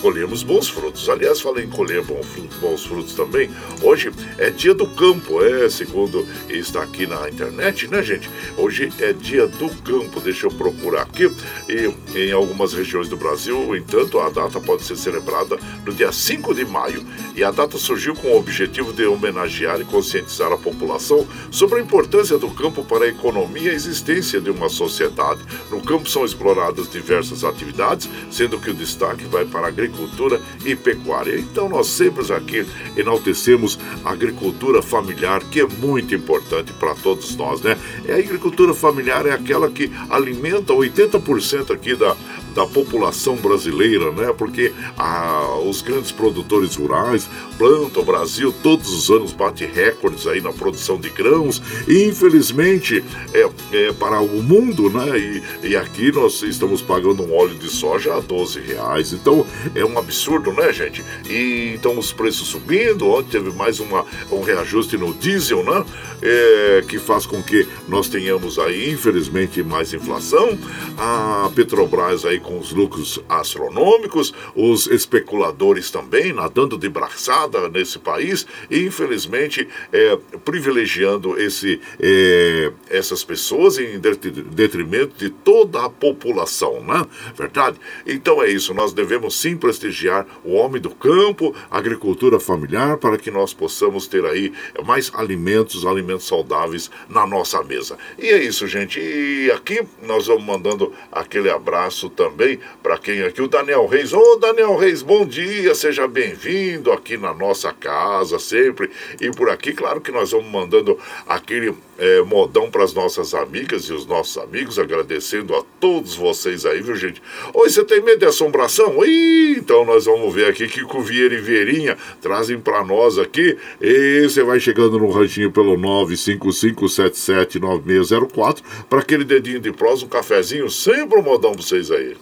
colhemos 0.02 0.44
bons 0.44 0.70
frutos. 0.70 1.10
Aliás, 1.10 1.42
falei 1.42 1.66
em 1.66 1.70
colher 1.70 2.02
bons 2.04 2.26
frutos, 2.26 2.58
bons 2.58 2.86
frutos 2.86 3.14
também. 3.14 3.50
Hoje 3.82 4.12
é 4.38 4.50
dia 4.50 4.74
do 4.74 4.88
campo, 4.88 5.44
é 5.44 5.70
segundo 5.70 6.28
está 6.50 6.84
aqui 6.84 7.06
na 7.06 7.30
internet, 7.30 7.88
né, 7.88 8.02
gente? 8.02 8.30
Hoje 8.58 8.92
é 9.00 9.14
dia 9.14 9.48
do 9.48 9.70
campo. 9.84 10.20
Deixa 10.20 10.48
eu 10.48 10.52
procurar 10.52 11.04
aqui. 11.04 11.32
E 11.68 12.18
em 12.18 12.32
algumas 12.32 12.74
regiões 12.74 13.08
do 13.08 13.18
Brasil, 13.18 13.76
entanto, 13.76 14.20
a 14.20 14.30
data 14.30 14.60
pode 14.60 14.84
ser 14.84 14.96
celebrada 14.96 15.58
no 15.86 15.94
dia 15.94 16.12
5 16.12 16.54
de 16.54 16.66
maio. 16.66 17.06
E 17.36 17.44
a 17.44 17.52
data 17.52 17.78
surgiu 17.78 18.16
com 18.16 18.30
o 18.30 18.38
objetivo 18.38 18.94
de 18.94 19.06
homenagear 19.06 19.80
e 19.80 19.86
conscientizar 19.86 20.52
a 20.52 20.58
população 20.58 21.28
sobre 21.52 21.80
a 21.80 21.82
importância 21.82 22.38
do 22.38 22.50
campo 22.50 22.84
para 22.84 23.06
a 23.06 23.10
economia 23.10 23.60
e 23.60 23.70
a 23.70 23.74
existência 23.74 24.29
de 24.38 24.50
uma 24.50 24.70
sociedade. 24.70 25.40
No 25.72 25.82
campo 25.82 26.10
são 26.10 26.26
exploradas 26.26 26.90
diversas 26.90 27.44
atividades, 27.44 28.10
sendo 28.30 28.60
que 28.60 28.70
o 28.70 28.74
destaque 28.74 29.24
vai 29.26 29.46
para 29.46 29.66
a 29.66 29.70
agricultura 29.70 30.42
e 30.66 30.76
pecuária. 30.76 31.40
Então 31.40 31.70
nós 31.70 31.88
sempre 31.88 32.20
aqui 32.34 32.66
enaltecemos 32.98 33.80
a 34.04 34.12
agricultura 34.12 34.82
familiar, 34.82 35.42
que 35.46 35.62
é 35.62 35.66
muito 35.66 36.14
importante 36.14 36.74
para 36.74 36.94
todos 36.96 37.36
nós, 37.36 37.62
né? 37.62 37.78
É 38.06 38.14
a 38.14 38.18
agricultura 38.18 38.74
familiar 38.74 39.26
é 39.26 39.32
aquela 39.32 39.72
que 39.72 39.92
alimenta 40.10 40.74
80% 40.74 41.72
aqui 41.72 41.96
da, 41.96 42.16
da 42.54 42.66
população 42.66 43.36
brasileira, 43.36 44.12
né? 44.12 44.34
Porque 44.38 44.72
ah, 44.98 45.58
os 45.66 45.82
grandes 45.82 46.12
produtores 46.12 46.76
rurais 46.76 47.30
plantam 47.58 48.02
o 48.02 48.06
Brasil 48.06 48.54
todos 48.64 48.92
os 48.92 49.10
anos 49.10 49.32
bate 49.34 49.66
recordes 49.66 50.28
aí 50.28 50.42
na 50.42 50.52
produção 50.52 51.00
de 51.00 51.10
grãos 51.10 51.62
e 51.88 52.04
infelizmente 52.06 53.04
é, 53.34 53.50
é 53.74 53.94
para 53.94 54.20
o 54.22 54.42
mundo, 54.42 54.90
né? 54.90 55.18
E, 55.18 55.70
e 55.70 55.76
aqui 55.76 56.12
nós 56.12 56.42
estamos 56.42 56.82
pagando 56.82 57.24
um 57.24 57.36
óleo 57.36 57.56
de 57.56 57.70
soja 57.70 58.16
a 58.16 58.20
12 58.20 58.60
reais, 58.62 59.14
então 59.14 59.46
é 59.76 59.84
um 59.86 59.98
absurdo, 59.98 60.52
né, 60.54 60.72
gente? 60.72 61.04
E 61.30 61.74
então 61.76 61.98
os 61.98 62.12
preços 62.12 62.48
subindo, 62.48 63.08
ontem 63.10 63.40
teve 63.40 63.52
mais 63.52 63.80
uma, 63.80 64.06
um 64.32 64.42
reajuste 64.42 64.98
no 64.98 65.14
diesel, 65.14 65.64
né? 65.64 65.86
É, 66.22 66.84
que 66.88 67.00
faz 67.00 67.26
com 67.26 67.42
que 67.42 67.68
nós 67.88 68.10
tenhamos 68.10 68.60
aí, 68.60 68.92
infelizmente, 68.92 69.64
mais 69.64 69.94
inflação. 69.94 70.58
A 70.98 71.50
Petrobras 71.56 72.26
aí 72.26 72.39
com 72.40 72.58
os 72.58 72.72
lucros 72.72 73.20
astronômicos, 73.28 74.34
os 74.56 74.88
especuladores 74.88 75.92
também 75.92 76.34
nadando 76.34 76.78
de 76.78 76.90
braçada 76.90 77.70
nesse 77.70 78.00
país 78.00 78.46
e, 78.70 78.86
infelizmente, 78.86 79.68
é, 79.92 80.18
privilegiando 80.44 81.40
esse, 81.40 81.80
é, 82.00 82.72
essas 82.90 83.24
pessoas 83.24 83.78
em 83.78 84.00
detrimento 84.00 85.16
de 85.18 85.30
toda 85.30 85.86
a 85.86 85.90
população, 85.90 86.84
né? 86.84 87.06
Verdade? 87.36 87.78
Então 88.06 88.42
é 88.42 88.50
isso, 88.50 88.74
nós 88.74 88.94
devemos 88.94 89.40
sim 89.40 89.58
prestigiar 89.58 90.26
o 90.44 90.54
homem 90.54 90.82
do 90.82 90.90
campo, 90.90 91.56
agricultura 91.70 92.40
familiar, 92.40 92.98
para 92.98 93.18
que 93.18 93.32
nós 93.32 93.54
possamos 93.54 94.08
ter 94.08 94.26
aí 94.26 94.54
mais 94.86 95.12
alimentos, 95.14 95.86
alimentos 95.86 96.28
saudáveis 96.28 96.90
na 97.08 97.26
nossa 97.28 97.64
mesa. 97.64 97.98
E 98.18 98.28
é 98.28 98.42
isso, 98.44 98.68
gente. 98.68 99.00
E 99.00 99.52
aqui 99.52 99.82
nós 100.04 100.28
vamos 100.28 100.44
mandando 100.44 100.94
aquele 101.12 101.50
abraço 101.50 102.10
também 102.10 102.29
também 102.30 102.60
para 102.82 102.98
quem 102.98 103.22
aqui, 103.24 103.42
o 103.42 103.48
Daniel 103.48 103.86
Reis. 103.88 104.14
Ô, 104.14 104.36
Daniel 104.36 104.76
Reis, 104.76 105.02
bom 105.02 105.26
dia, 105.26 105.74
seja 105.74 106.08
bem-vindo 106.08 106.92
aqui 106.92 107.18
na 107.18 107.34
nossa 107.34 107.74
casa 107.74 108.38
sempre. 108.40 108.90
E 109.20 109.32
por 109.32 109.50
aqui, 109.50 109.74
claro 109.74 110.00
que 110.00 110.12
nós 110.12 110.30
vamos 110.32 110.48
mandando 110.48 110.98
aquele 111.28 111.74
é, 111.98 112.22
modão 112.22 112.72
para 112.72 112.84
as 112.84 112.94
nossas 112.94 113.34
amigas 113.34 113.86
e 113.86 113.94
os 113.94 114.06
nossos 114.06 114.38
amigos, 114.38 114.78
agradecendo 114.80 115.56
a 115.56 115.64
todos 115.80 116.16
vocês 116.16 116.66
aí, 116.66 116.82
viu, 116.82 116.96
gente? 116.96 117.22
Oi, 117.54 117.70
você 117.70 117.84
tem 117.84 118.02
medo 118.02 118.20
de 118.20 118.26
assombração? 118.26 119.04
Ih, 119.06 119.58
então 119.58 119.84
nós 119.84 120.06
vamos 120.06 120.34
ver 120.34 120.50
aqui 120.50 120.66
que 120.68 120.84
o 120.84 121.02
Vieira 121.02 121.36
e 121.36 121.42
Vieirinha 121.42 121.98
trazem 122.22 122.58
para 122.60 122.86
nós 122.86 123.18
aqui. 123.18 123.58
E 123.82 124.22
você 124.24 124.44
vai 124.44 124.60
chegando 124.60 125.00
no 125.00 125.10
ranchinho 125.10 125.52
pelo 125.52 125.76
955779604 125.78 128.60
para 128.90 129.00
aquele 129.00 129.26
dedinho 129.26 129.60
de 129.60 129.72
prosa, 129.72 130.06
um 130.06 130.10
cafezinho, 130.10 130.70
sempre 130.70 131.20
um 131.20 131.24
modão 131.24 131.52
para 131.52 131.62
vocês 131.62 131.92
aí. 131.92 132.16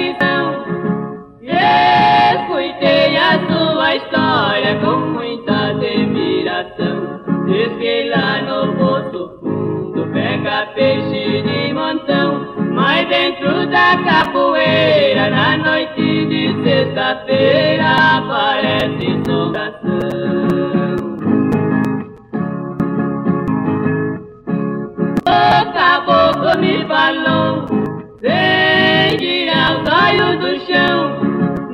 E 0.00 1.52
escutei 2.34 3.16
a 3.16 3.38
sua 3.48 3.96
história 3.96 4.74
com 4.80 4.96
muita 5.12 5.52
admiração. 5.70 7.20
Diz 7.46 7.68
que 7.78 8.08
lá 8.08 8.40
no 8.42 8.74
poço 8.76 9.38
fundo 9.40 10.06
pega 10.12 10.66
peixe 10.74 11.42
de 11.42 11.74
montão. 11.74 12.46
Mas 12.72 13.06
dentro 13.08 13.66
da 13.66 13.96
capoeira, 14.04 15.28
na 15.28 15.56
noite 15.58 16.26
de 16.26 16.62
sexta-feira, 16.64 17.94
aparece 18.16 19.04
inundação. 19.04 20.00
O 25.26 25.72
caboclo 25.74 26.58
me 26.58 26.84
falou, 26.86 27.66
sem 28.20 29.18
tirar 29.18 29.39
caio 29.90 30.38
do 30.38 30.50
chão, 30.66 31.20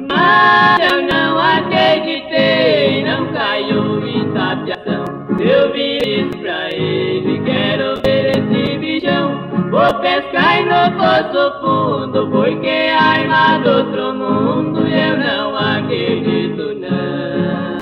mas 0.09 0.91
eu 0.91 1.03
não 1.03 1.39
acreditei, 1.39 3.05
não 3.05 3.31
caiu 3.31 4.09
em 4.09 4.33
tapiação. 4.33 5.05
Eu 5.39 5.77
isso 5.77 6.39
pra 6.39 6.71
ele, 6.73 7.43
quero 7.45 8.01
ver 8.03 8.31
esse 8.31 8.79
bichão. 8.79 9.39
Vou 9.71 9.95
pescar 10.01 10.61
e 10.61 10.65
no 10.65 10.97
poço 10.97 11.61
fundo, 11.61 12.31
porque 12.31 12.67
é 12.67 12.95
a 12.95 13.03
arma 13.03 13.59
do 13.59 13.71
outro 13.71 14.15
mundo 14.15 14.81
eu 14.87 15.19
não 15.19 15.55
acredito 15.55 16.75
não. 16.81 17.77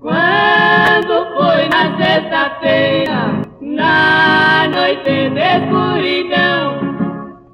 Quando 0.00 0.67
na 1.68 1.96
sexta-feira, 1.96 3.42
na 3.60 4.68
noite 4.68 5.30
de 5.30 5.40
escuridão. 5.40 6.78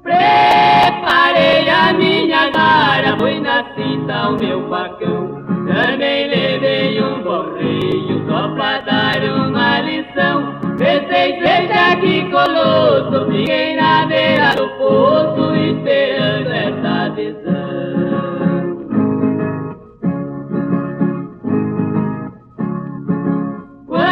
Preparei 0.03 1.69
a 1.69 1.93
minha 1.93 2.51
vara, 2.51 3.17
fui 3.17 3.39
na 3.39 3.63
cinta 3.75 4.29
o 4.29 4.39
meu 4.39 4.69
facão. 4.69 5.43
Também 5.65 6.27
levei 6.29 7.01
um 7.01 7.23
borreio 7.23 8.25
só 8.27 8.49
pra 8.55 8.79
dar 8.81 9.23
uma 9.23 9.81
lição. 9.81 10.55
Pensei, 10.77 11.39
seja 11.39 11.95
que 11.99 12.29
colosso, 12.29 13.31
fiquei 13.31 13.75
na 13.75 14.05
beira 14.05 14.53
do 14.55 14.67
poço 14.77 15.55
esperando 15.55 16.51
essa 16.51 17.09
decisão. 17.09 17.44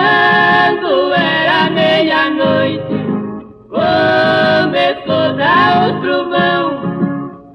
Quando 0.04 1.14
era 1.14 1.70
meia-noite, 1.70 2.98
começou 3.70 5.16
a 5.16 5.32
dar 5.32 5.88
o 5.88 6.02
trovão. 6.02 6.64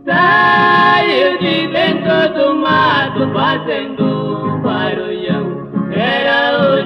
Saiu 0.07 1.39
de 1.41 1.67
dentro 1.69 2.33
do 2.33 2.55
mato 2.57 3.31
fazendo 3.35 4.03
um 4.03 4.63
barulhão. 4.63 5.45
Era 5.93 6.59
o 6.59 6.78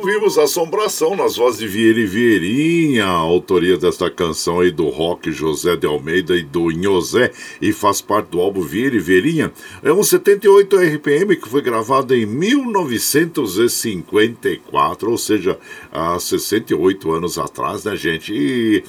ouvimos 0.00 0.38
Assombração 0.38 1.14
nas 1.14 1.36
vozes 1.36 1.60
de 1.60 1.68
Vieira 1.68 2.00
e 2.00 2.06
Vieirinha, 2.06 3.04
autoria 3.04 3.76
desta 3.76 4.10
canção 4.10 4.60
aí 4.60 4.70
do 4.70 4.88
rock 4.88 5.30
José 5.30 5.76
de 5.76 5.86
Almeida 5.86 6.34
e 6.34 6.42
do 6.42 6.72
Inhosé, 6.72 7.30
e 7.60 7.70
faz 7.70 8.00
parte 8.00 8.30
do 8.30 8.40
álbum 8.40 8.62
Vieira 8.62 8.96
e 8.96 8.98
Vieirinha. 8.98 9.52
É 9.82 9.92
um 9.92 10.02
78 10.02 10.74
RPM 10.74 11.36
que 11.36 11.46
foi 11.46 11.60
gravado 11.60 12.14
em 12.14 12.24
1954, 12.24 15.10
ou 15.10 15.18
seja, 15.18 15.58
há 15.92 16.18
68 16.18 17.12
anos 17.12 17.36
atrás, 17.36 17.84
né, 17.84 17.94
gente? 17.94 18.32
E 18.32 18.82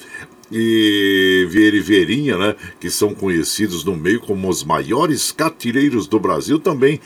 e 0.54 1.46
Vieira 1.48 1.78
e 1.78 1.80
Vieirinha, 1.80 2.36
né, 2.36 2.54
que 2.78 2.90
são 2.90 3.14
conhecidos 3.14 3.84
no 3.84 3.96
meio 3.96 4.20
como 4.20 4.50
os 4.50 4.62
maiores 4.62 5.32
catireiros 5.32 6.06
do 6.06 6.20
Brasil, 6.20 6.58
também 6.58 7.00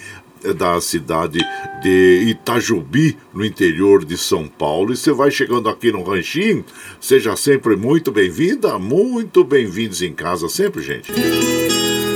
da 0.54 0.80
cidade 0.80 1.38
de 1.82 2.24
Itajubi, 2.28 3.16
no 3.32 3.44
interior 3.44 4.04
de 4.04 4.16
São 4.16 4.46
Paulo. 4.46 4.92
E 4.92 4.96
você 4.96 5.12
vai 5.12 5.30
chegando 5.30 5.68
aqui 5.68 5.92
no 5.92 6.02
Ranchinho, 6.02 6.64
seja 7.00 7.37
sempre 7.37 7.76
muito 7.76 8.11
bem-vinda, 8.11 8.78
muito 8.78 9.44
bem-vindos 9.44 10.02
em 10.02 10.12
casa 10.12 10.48
sempre, 10.48 10.82
gente. 10.82 11.12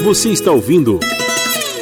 Você 0.02 0.30
está 0.30 0.50
ouvindo 0.50 0.98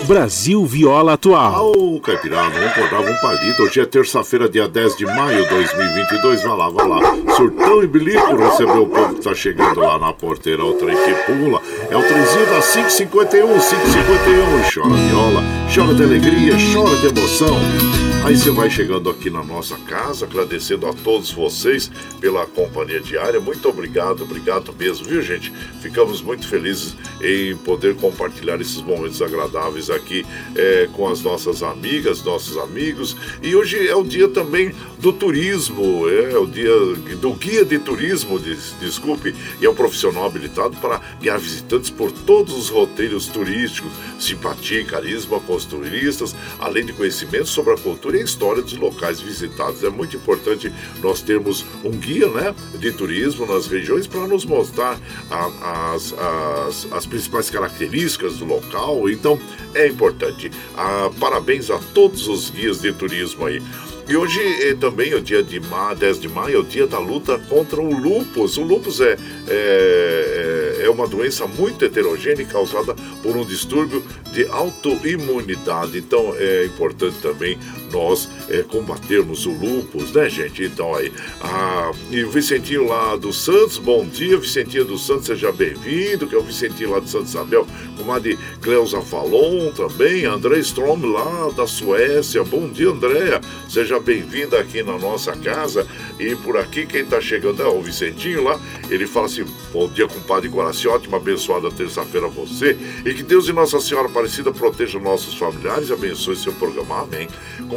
Brasil 0.06 0.64
Viola 0.64 1.12
Atual. 1.12 1.72
Ô, 1.76 2.00
Caipirada, 2.00 2.54
vamos 2.54 2.70
acordar, 2.70 3.02
vamos 3.02 3.20
palito. 3.20 3.62
Hoje 3.62 3.80
é 3.80 3.84
terça-feira, 3.84 4.48
dia 4.48 4.66
10 4.66 4.96
de 4.96 5.04
maio 5.04 5.44
de 5.44 5.50
2022. 5.50 6.42
Vai 6.42 6.56
lá, 6.56 6.70
vai 6.70 6.88
lá. 6.88 7.27
Surtão 7.38 7.84
e 7.84 7.86
bilico 7.86 8.34
recebeu 8.34 8.82
o 8.82 8.88
povo 8.88 9.14
que 9.14 9.22
tá 9.22 9.32
chegando 9.32 9.78
lá 9.78 9.96
na 9.96 10.12
porteira. 10.12 10.64
O 10.64 10.72
trem 10.72 10.96
que 10.96 11.14
pula. 11.24 11.62
É 11.88 11.96
o 11.96 12.02
trenzinho 12.02 12.46
da 12.46 12.60
551, 12.60 13.46
551. 13.46 14.70
Chora 14.74 14.96
viola, 14.96 15.44
chora 15.72 15.94
de 15.94 16.02
alegria, 16.02 16.56
chora 16.74 16.96
de 16.96 17.06
emoção. 17.06 18.07
Aí 18.24 18.36
você 18.36 18.50
vai 18.50 18.68
chegando 18.68 19.08
aqui 19.08 19.30
na 19.30 19.42
nossa 19.42 19.76
casa, 19.78 20.26
agradecendo 20.26 20.86
a 20.86 20.92
todos 20.92 21.32
vocês 21.32 21.90
pela 22.20 22.44
companhia 22.44 23.00
diária. 23.00 23.40
Muito 23.40 23.66
obrigado, 23.68 24.22
obrigado 24.22 24.74
mesmo, 24.78 25.06
viu, 25.06 25.22
gente? 25.22 25.50
Ficamos 25.80 26.20
muito 26.20 26.46
felizes 26.46 26.94
em 27.22 27.56
poder 27.58 27.94
compartilhar 27.96 28.60
esses 28.60 28.82
momentos 28.82 29.22
agradáveis 29.22 29.88
aqui 29.88 30.26
é, 30.54 30.88
com 30.92 31.08
as 31.08 31.22
nossas 31.22 31.62
amigas, 31.62 32.22
nossos 32.22 32.58
amigos. 32.58 33.16
E 33.42 33.56
hoje 33.56 33.88
é 33.88 33.94
o 33.94 34.04
dia 34.04 34.28
também 34.28 34.74
do 34.98 35.12
turismo, 35.12 36.06
é 36.08 36.36
o 36.36 36.46
dia 36.46 36.74
do 37.20 37.32
guia 37.32 37.64
de 37.64 37.78
turismo, 37.78 38.38
des, 38.38 38.74
desculpe, 38.80 39.34
e 39.60 39.64
é 39.64 39.70
um 39.70 39.74
profissional 39.74 40.26
habilitado 40.26 40.76
para 40.78 41.00
guiar 41.20 41.38
visitantes 41.38 41.88
por 41.88 42.12
todos 42.12 42.52
os 42.54 42.68
roteiros 42.68 43.26
turísticos, 43.26 43.92
simpatia 44.18 44.80
e 44.80 44.84
carisma 44.84 45.40
com 45.40 45.54
os 45.54 45.64
turistas, 45.64 46.34
além 46.58 46.84
de 46.84 46.92
conhecimento 46.92 47.46
sobre 47.46 47.72
a 47.72 47.76
cultura 47.78 48.07
e 48.14 48.20
a 48.20 48.24
história 48.24 48.62
dos 48.62 48.76
locais 48.76 49.20
visitados. 49.20 49.82
É 49.84 49.90
muito 49.90 50.16
importante 50.16 50.72
nós 51.02 51.22
termos 51.22 51.64
um 51.84 51.90
guia 51.90 52.28
né, 52.28 52.54
de 52.78 52.92
turismo 52.92 53.46
nas 53.46 53.66
regiões 53.66 54.06
para 54.06 54.26
nos 54.26 54.44
mostrar 54.44 54.98
a, 55.30 55.92
as, 55.94 56.12
as, 56.12 56.92
as 56.92 57.06
principais 57.06 57.50
características 57.50 58.38
do 58.38 58.44
local. 58.44 59.08
Então 59.08 59.38
é 59.74 59.86
importante. 59.86 60.50
Ah, 60.76 61.10
parabéns 61.18 61.70
a 61.70 61.78
todos 61.94 62.28
os 62.28 62.50
guias 62.50 62.80
de 62.80 62.92
turismo 62.92 63.46
aí. 63.46 63.62
E 64.08 64.16
hoje 64.16 64.40
é 64.62 64.74
também 64.74 65.12
o 65.12 65.20
dia 65.20 65.42
de 65.42 65.60
ma 65.60 65.92
10 65.92 66.20
de 66.20 66.28
maio, 66.28 66.56
é 66.56 66.58
o 66.60 66.64
dia 66.64 66.86
da 66.86 66.98
luta 66.98 67.38
contra 67.46 67.78
o 67.78 67.94
lúpus. 67.94 68.56
O 68.56 68.62
lúpus 68.62 69.02
é, 69.02 69.18
é, 69.46 70.80
é 70.84 70.88
uma 70.88 71.06
doença 71.06 71.46
muito 71.46 71.84
heterogênea 71.84 72.46
causada 72.46 72.94
por 73.22 73.36
um 73.36 73.44
distúrbio 73.44 74.02
de 74.32 74.46
autoimunidade. 74.46 75.98
Então 75.98 76.34
é 76.38 76.64
importante 76.64 77.18
também 77.20 77.58
nós 77.92 78.28
é, 78.48 78.62
combatermos 78.62 79.46
o 79.46 79.50
lúpus, 79.50 80.12
né, 80.12 80.28
gente? 80.28 80.64
Então 80.64 80.94
aí, 80.94 81.12
ah, 81.40 81.90
e 82.10 82.22
o 82.24 82.30
Vicentinho 82.30 82.86
lá 82.86 83.16
do 83.16 83.32
Santos, 83.32 83.78
bom 83.78 84.06
dia, 84.06 84.38
Vicentinho 84.38 84.84
do 84.84 84.98
Santos, 84.98 85.26
seja 85.26 85.52
bem-vindo, 85.52 86.26
que 86.26 86.34
é 86.34 86.38
o 86.38 86.42
Vicentinho 86.42 86.90
lá 86.90 87.00
de 87.00 87.10
Santo 87.10 87.26
Isabel, 87.26 87.66
comadre 87.96 88.38
Cleusa 88.60 89.00
Falon 89.02 89.72
também, 89.72 90.24
André 90.24 90.58
Strom 90.58 90.98
lá 91.06 91.50
da 91.50 91.66
Suécia, 91.66 92.42
bom 92.44 92.68
dia, 92.68 92.88
Andréa, 92.90 93.40
seja 93.68 93.98
bem-vinda 93.98 94.58
aqui 94.58 94.82
na 94.82 94.98
nossa 94.98 95.32
casa. 95.32 95.86
E 96.18 96.34
por 96.36 96.56
aqui, 96.56 96.86
quem 96.86 97.04
tá 97.04 97.20
chegando 97.20 97.62
é 97.62 97.66
o 97.66 97.80
Vicentinho 97.80 98.42
lá, 98.42 98.58
ele 98.90 99.06
fala 99.06 99.26
assim: 99.26 99.44
bom 99.72 99.88
dia, 99.88 100.08
compadre 100.08 100.48
Guaraci, 100.48 100.88
ótima, 100.88 101.16
abençoada 101.16 101.70
terça-feira 101.70 102.26
a 102.26 102.30
você, 102.30 102.76
e 103.04 103.14
que 103.14 103.22
Deus 103.22 103.48
e 103.48 103.52
Nossa 103.52 103.80
Senhora 103.80 104.08
Aparecida 104.08 104.52
protejam 104.52 105.00
nossos 105.00 105.34
familiares 105.34 105.90
abençoe 105.90 106.36
seu 106.36 106.52
programa, 106.52 107.02
amém. 107.02 107.28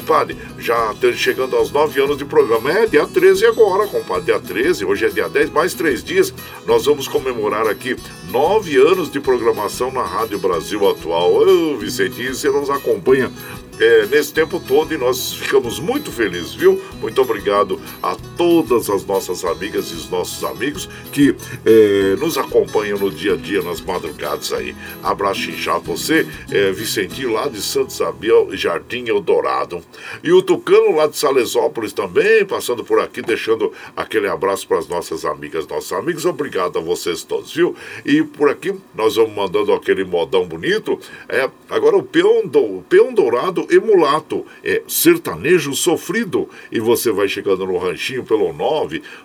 Compadre, 0.01 0.35
já 0.57 0.95
chegando 1.13 1.55
aos 1.55 1.71
nove 1.71 2.01
anos 2.01 2.17
de 2.17 2.25
programa, 2.25 2.71
é 2.71 2.87
dia 2.87 3.05
13 3.05 3.45
agora, 3.45 3.87
compadre, 3.87 4.25
dia 4.25 4.39
13, 4.39 4.83
hoje 4.83 5.05
é 5.05 5.09
dia 5.09 5.29
10, 5.29 5.51
mais 5.51 5.75
três 5.75 6.03
dias, 6.03 6.33
nós 6.65 6.85
vamos 6.85 7.07
comemorar 7.07 7.67
aqui 7.67 7.95
nove 8.31 8.77
anos 8.77 9.11
de 9.11 9.19
programação 9.19 9.91
na 9.91 10.01
Rádio 10.01 10.39
Brasil 10.39 10.89
Atual. 10.89 11.31
Ô, 11.35 11.77
Vicentinho, 11.77 12.33
você 12.33 12.49
nos 12.49 12.71
acompanha 12.71 13.31
é, 13.81 14.05
nesse 14.05 14.31
tempo 14.31 14.59
todo 14.59 14.93
e 14.93 14.97
nós 14.97 15.33
ficamos 15.33 15.79
muito 15.79 16.11
felizes, 16.11 16.53
viu? 16.53 16.79
Muito 17.01 17.19
obrigado 17.19 17.81
a 18.01 18.15
todas 18.37 18.89
as 18.91 19.03
nossas 19.03 19.43
amigas 19.43 19.87
e 19.87 19.95
os 19.95 20.09
nossos 20.09 20.43
amigos 20.43 20.87
que 21.11 21.35
é, 21.65 22.15
nos 22.17 22.37
acompanham 22.37 22.99
no 22.99 23.09
dia 23.09 23.33
a 23.33 23.35
dia, 23.35 23.63
nas 23.63 23.81
madrugadas 23.81 24.53
aí. 24.53 24.75
Abraço 25.01 25.49
inchado 25.49 25.81
você, 25.81 26.27
é, 26.51 26.71
Vicentinho 26.71 27.33
lá 27.33 27.47
de 27.47 27.59
Santo 27.59 27.89
Isabel, 27.89 28.49
Jardim 28.51 29.07
Eldorado. 29.07 29.83
E 30.23 30.31
o 30.31 30.43
Tucano 30.43 30.95
lá 30.95 31.07
de 31.07 31.17
Salesópolis 31.17 31.91
também, 31.91 32.45
passando 32.45 32.83
por 32.83 32.99
aqui, 32.99 33.23
deixando 33.23 33.73
aquele 33.97 34.27
abraço 34.27 34.67
para 34.67 34.77
as 34.77 34.87
nossas 34.87 35.25
amigas, 35.25 35.67
nossos 35.67 35.91
amigos. 35.91 36.25
Obrigado 36.25 36.77
a 36.77 36.81
vocês 36.81 37.23
todos, 37.23 37.51
viu? 37.51 37.75
E 38.05 38.21
por 38.21 38.47
aqui 38.47 38.75
nós 38.93 39.15
vamos 39.15 39.35
mandando 39.35 39.73
aquele 39.73 40.03
modão 40.03 40.45
bonito. 40.45 40.99
É, 41.27 41.49
agora 41.67 41.97
o 41.97 42.03
peão, 42.03 42.45
do, 42.45 42.77
o 42.77 42.85
peão 42.87 43.11
dourado 43.11 43.70
emulato, 43.71 44.45
é 44.63 44.83
sertanejo 44.87 45.73
sofrido. 45.73 46.47
E 46.71 46.79
você 46.79 47.11
vai 47.11 47.27
chegando 47.27 47.65
no 47.65 47.77
ranchinho 47.77 48.23
pelo 48.23 48.53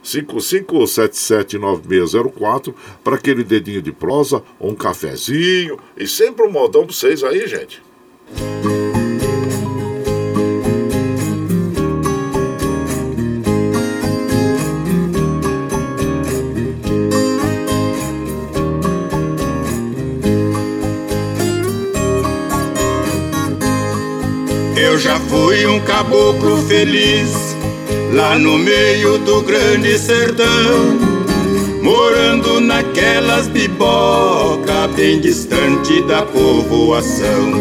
955779604 0.02 2.74
para 3.02 3.16
aquele 3.16 3.42
dedinho 3.44 3.82
de 3.82 3.92
prosa, 3.92 4.42
um 4.60 4.74
cafezinho 4.74 5.78
e 5.96 6.06
sempre 6.06 6.46
um 6.46 6.50
modão 6.50 6.86
para 6.86 6.94
vocês 6.94 7.24
aí, 7.24 7.46
gente. 7.46 7.82
Eu 8.38 9.05
já 25.06 25.20
fui 25.20 25.64
um 25.68 25.78
caboclo 25.80 26.56
feliz 26.66 27.30
lá 28.12 28.36
no 28.36 28.58
meio 28.58 29.18
do 29.18 29.40
grande 29.40 29.96
sertão, 29.96 30.98
morando 31.80 32.60
naquelas 32.60 33.46
biboca 33.46 34.88
bem 34.96 35.20
distante 35.20 36.02
da 36.08 36.22
povoação. 36.22 37.52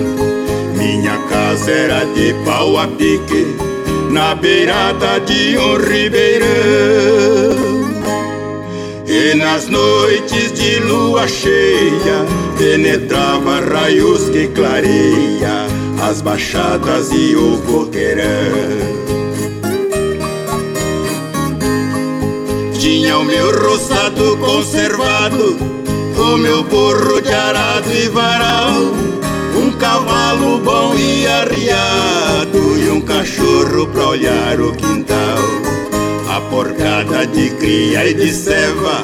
Minha 0.75 1.19
casa 1.29 1.69
era 1.69 2.03
de 2.05 2.33
pau 2.43 2.79
a 2.79 2.87
pique, 2.87 3.55
na 4.09 4.33
beirada 4.33 5.19
de 5.19 5.55
um 5.55 5.77
ribeirão. 5.77 6.45
E 9.05 9.35
nas 9.35 9.67
noites 9.67 10.51
de 10.51 10.79
lua 10.79 11.27
cheia 11.27 12.25
penetrava 12.57 13.59
raios 13.59 14.29
que 14.29 14.47
clareia 14.47 15.84
as 16.07 16.21
baixadas 16.21 17.11
e 17.11 17.35
o 17.35 17.57
coqueirão. 17.63 18.25
Tinha 22.79 23.17
o 23.17 23.25
meu 23.25 23.51
roçado 23.59 24.37
conservado, 24.37 25.57
o 26.15 26.37
meu 26.37 26.63
burro 26.63 27.19
de 27.21 27.33
arado 27.33 27.91
e 27.91 28.07
varal, 28.09 28.73
um 29.55 29.71
cavalo 29.79 30.59
bom 30.59 30.93
e 30.95 31.25
arriado 31.25 32.77
e 32.77 32.91
um 32.91 33.01
cachorro 33.01 33.87
pra 33.87 34.09
olhar 34.09 34.61
o 34.61 34.73
quintal. 34.73 35.39
A 36.29 36.39
porcada 36.51 37.25
de 37.25 37.49
cria 37.51 38.07
e 38.07 38.13
de 38.13 38.31
ceva 38.31 39.03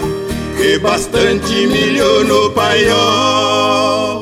e 0.59 0.77
bastante 0.77 1.65
milho 1.65 2.23
no 2.25 2.51
paiol. 2.51 4.20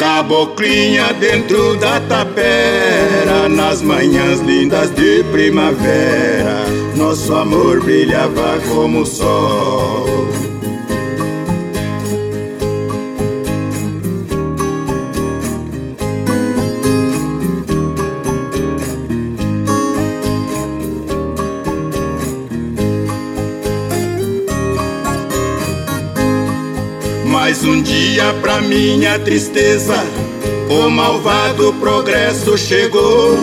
Caboclinha 0.00 1.12
dentro 1.12 1.76
da 1.76 2.00
tapera, 2.00 3.50
nas 3.50 3.82
manhãs 3.82 4.40
lindas 4.40 4.88
de 4.94 5.22
primavera, 5.24 6.64
nosso 6.96 7.34
amor 7.34 7.84
brilhava 7.84 8.58
como 8.66 9.02
o 9.02 9.06
sol. 9.06 10.06
Mais 27.50 27.64
um 27.64 27.82
dia 27.82 28.32
pra 28.40 28.60
minha 28.60 29.18
tristeza, 29.18 29.96
o 30.70 30.88
malvado 30.88 31.74
progresso 31.80 32.56
chegou. 32.56 33.36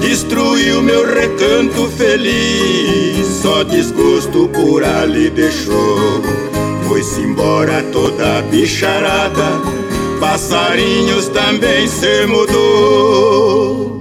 Destruiu 0.00 0.80
meu 0.80 1.04
recanto 1.12 1.88
feliz, 1.88 3.26
só 3.42 3.64
desgosto 3.64 4.48
por 4.50 4.84
ali 4.84 5.28
deixou. 5.28 6.22
Foi-se 6.86 7.20
embora 7.20 7.82
toda 7.90 8.38
a 8.38 8.42
bicharada, 8.42 9.60
passarinhos 10.20 11.26
também 11.26 11.88
se 11.88 12.24
mudou. 12.26 13.98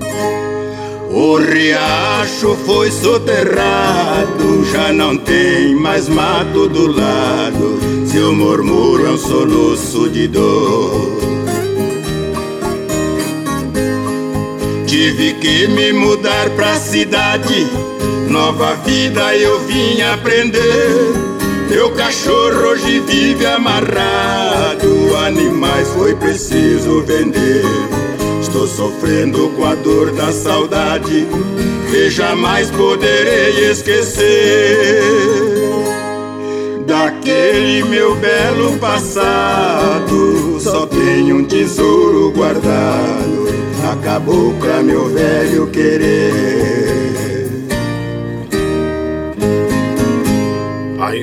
O 1.09 1.37
riacho 1.37 2.55
foi 2.63 2.91
soterrado, 2.91 4.40
já 4.71 4.93
não 4.93 5.17
tem 5.17 5.75
mais 5.75 6.07
mato 6.07 6.69
do 6.69 6.87
lado. 6.87 7.79
Seu 8.07 8.33
murmúrio 8.33 9.07
é 9.07 9.11
um 9.11 9.17
soluço 9.17 10.09
de 10.09 10.27
dor. 10.27 11.19
Tive 14.87 15.33
que 15.35 15.67
me 15.67 15.93
mudar 15.93 16.49
pra 16.51 16.75
cidade, 16.75 17.67
nova 18.29 18.75
vida 18.75 19.35
eu 19.35 19.59
vim 19.61 20.01
aprender. 20.01 21.13
Meu 21.69 21.91
cachorro 21.91 22.71
hoje 22.71 22.99
vive 22.99 23.45
amarrado, 23.45 25.15
animais 25.25 25.87
foi 25.89 26.13
preciso 26.15 27.01
vender. 27.03 28.00
Estou 28.51 28.67
sofrendo 28.67 29.49
com 29.51 29.63
a 29.63 29.75
dor 29.75 30.11
da 30.11 30.29
saudade 30.29 31.25
que 31.89 32.09
jamais 32.09 32.69
poderei 32.69 33.71
esquecer. 33.71 35.01
Daquele 36.85 37.85
meu 37.85 38.13
belo 38.17 38.77
passado, 38.77 40.59
só 40.59 40.85
tenho 40.85 41.37
um 41.37 41.45
tesouro 41.45 42.29
guardado. 42.31 43.47
Acabou 43.89 44.53
pra 44.55 44.83
meu 44.83 45.07
velho 45.07 45.67
querer. 45.67 46.60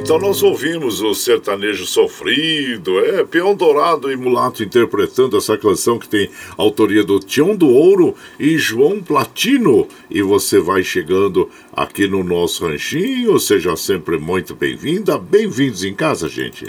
Então 0.08 0.18
nós 0.18 0.42
ouvimos 0.42 1.02
o 1.02 1.12
sertanejo 1.12 1.84
sofrido, 1.84 2.98
é, 2.98 3.22
Peão 3.24 3.54
Dourado 3.54 4.10
e 4.10 4.16
Mulato 4.16 4.62
interpretando 4.62 5.36
essa 5.36 5.54
canção 5.58 5.98
que 5.98 6.08
tem 6.08 6.30
autoria 6.56 7.04
do 7.04 7.20
Tião 7.20 7.54
do 7.54 7.68
Ouro 7.68 8.14
e 8.40 8.56
João 8.56 9.02
Platino. 9.02 9.86
E 10.10 10.22
você 10.22 10.58
vai 10.60 10.82
chegando 10.82 11.50
aqui 11.70 12.08
no 12.08 12.24
nosso 12.24 12.66
ranchinho, 12.66 13.38
seja 13.38 13.76
sempre 13.76 14.16
muito 14.16 14.54
bem-vinda, 14.54 15.18
bem-vindos 15.18 15.84
em 15.84 15.92
casa, 15.92 16.26
gente. 16.26 16.64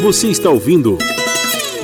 Você 0.00 0.28
está 0.28 0.50
ouvindo 0.50 0.98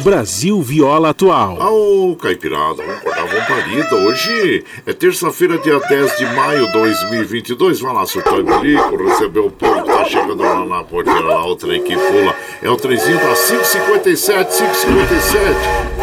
Brasil 0.06 0.62
Viola 0.62 1.10
Atual. 1.10 1.58
Ô, 1.60 2.14
Caipirada, 2.14 2.76
vamos 2.76 2.98
acordar, 2.98 3.26
vamos 3.26 3.44
parida. 3.48 3.96
Hoje 3.96 4.64
é 4.86 4.92
terça-feira, 4.92 5.58
dia 5.58 5.80
10 5.80 6.18
de 6.18 6.26
maio 6.26 6.66
de 6.66 6.72
2022. 6.74 7.80
Vai 7.80 7.92
lá, 7.92 8.04
bilico, 8.04 9.08
recebeu 9.08 9.46
o 9.46 9.50
povo 9.50 9.95
chegando 10.06 10.42
lá 10.42 10.64
na 10.64 10.84
porteira, 10.84 11.20
lá, 11.20 11.46
o 11.46 11.56
trem 11.56 11.82
que 11.82 11.96
pula. 11.96 12.34
É 12.62 12.70
o 12.70 12.76
trenzinho 12.76 13.16
da 13.18 13.34
557, 13.34 14.56
557. 14.56 15.44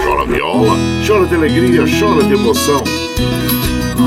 Chora 0.04 0.26
viola, 0.26 0.78
chora 1.06 1.26
de 1.26 1.36
alegria, 1.36 1.84
chora 2.00 2.24
de 2.24 2.34
emoção. 2.34 2.84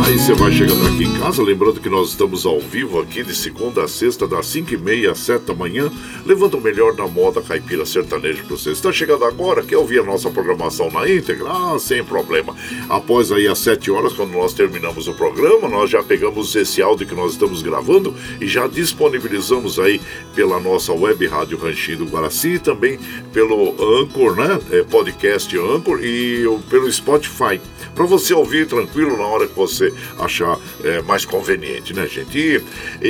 Aí 0.05 0.19
você 0.19 0.35
vai 0.35 0.53
chegando 0.53 0.87
aqui 0.87 1.05
em 1.05 1.19
casa, 1.19 1.43
lembrando 1.43 1.81
que 1.81 1.89
nós 1.89 2.11
estamos 2.11 2.45
ao 2.45 2.61
vivo 2.61 3.01
aqui 3.01 3.23
de 3.23 3.35
segunda 3.35 3.85
a 3.85 3.89
sexta, 3.89 4.27
das 4.27 4.47
5 4.47 4.75
e 4.75 4.77
meia 4.77 5.13
às 5.13 5.19
7 5.19 5.45
da 5.45 5.55
manhã, 5.55 5.91
levando 6.25 6.59
o 6.59 6.61
melhor 6.61 6.95
da 6.95 7.07
moda 7.07 7.41
caipira 7.41 7.85
sertaneja 7.87 8.43
para 8.43 8.57
você. 8.57 8.71
Está 8.71 8.93
chegando 8.93 9.25
agora, 9.25 9.63
quer 9.63 9.77
ouvir 9.77 10.01
a 10.01 10.05
nossa 10.05 10.31
programação 10.31 10.91
na 10.91 11.09
íntegra? 11.09 11.49
Ah, 11.49 11.79
sem 11.79 12.05
problema. 12.05 12.55
Após 12.89 13.33
aí 13.33 13.49
às 13.49 13.59
7 13.59 13.91
horas, 13.91 14.13
quando 14.13 14.33
nós 14.33 14.53
terminamos 14.53 15.09
o 15.09 15.15
programa, 15.15 15.69
nós 15.69 15.91
já 15.91 16.03
pegamos 16.03 16.55
esse 16.55 16.83
áudio 16.83 17.07
que 17.07 17.15
nós 17.15 17.33
estamos 17.33 17.63
gravando 17.63 18.15
e 18.41 18.47
já 18.47 18.67
disponibilizamos 18.67 19.79
aí 19.79 20.01
pela 20.35 20.61
nossa 20.61 20.93
web 20.93 21.27
rádio 21.27 21.59
Ranchinho 21.59 21.99
do 21.99 22.07
Guaraci 22.07 22.55
e 22.55 22.59
também 22.59 22.99
pelo 23.33 23.75
Anchor, 24.01 24.37
né? 24.37 24.59
É, 24.71 24.83
podcast 24.83 25.57
Anchor 25.57 26.01
e 26.03 26.45
pelo 26.69 26.91
Spotify. 26.93 27.61
Para 27.97 28.05
você 28.05 28.35
ouvir 28.35 28.67
tranquilo 28.67 29.17
na 29.17 29.25
hora 29.25 29.49
que 29.49 29.57
você 29.57 29.93
achar 30.19 30.59
é, 30.85 31.01
mais 31.03 31.25
conveniente, 31.25 31.95
né, 31.95 32.07
gente? 32.07 32.39
E, 32.39 32.63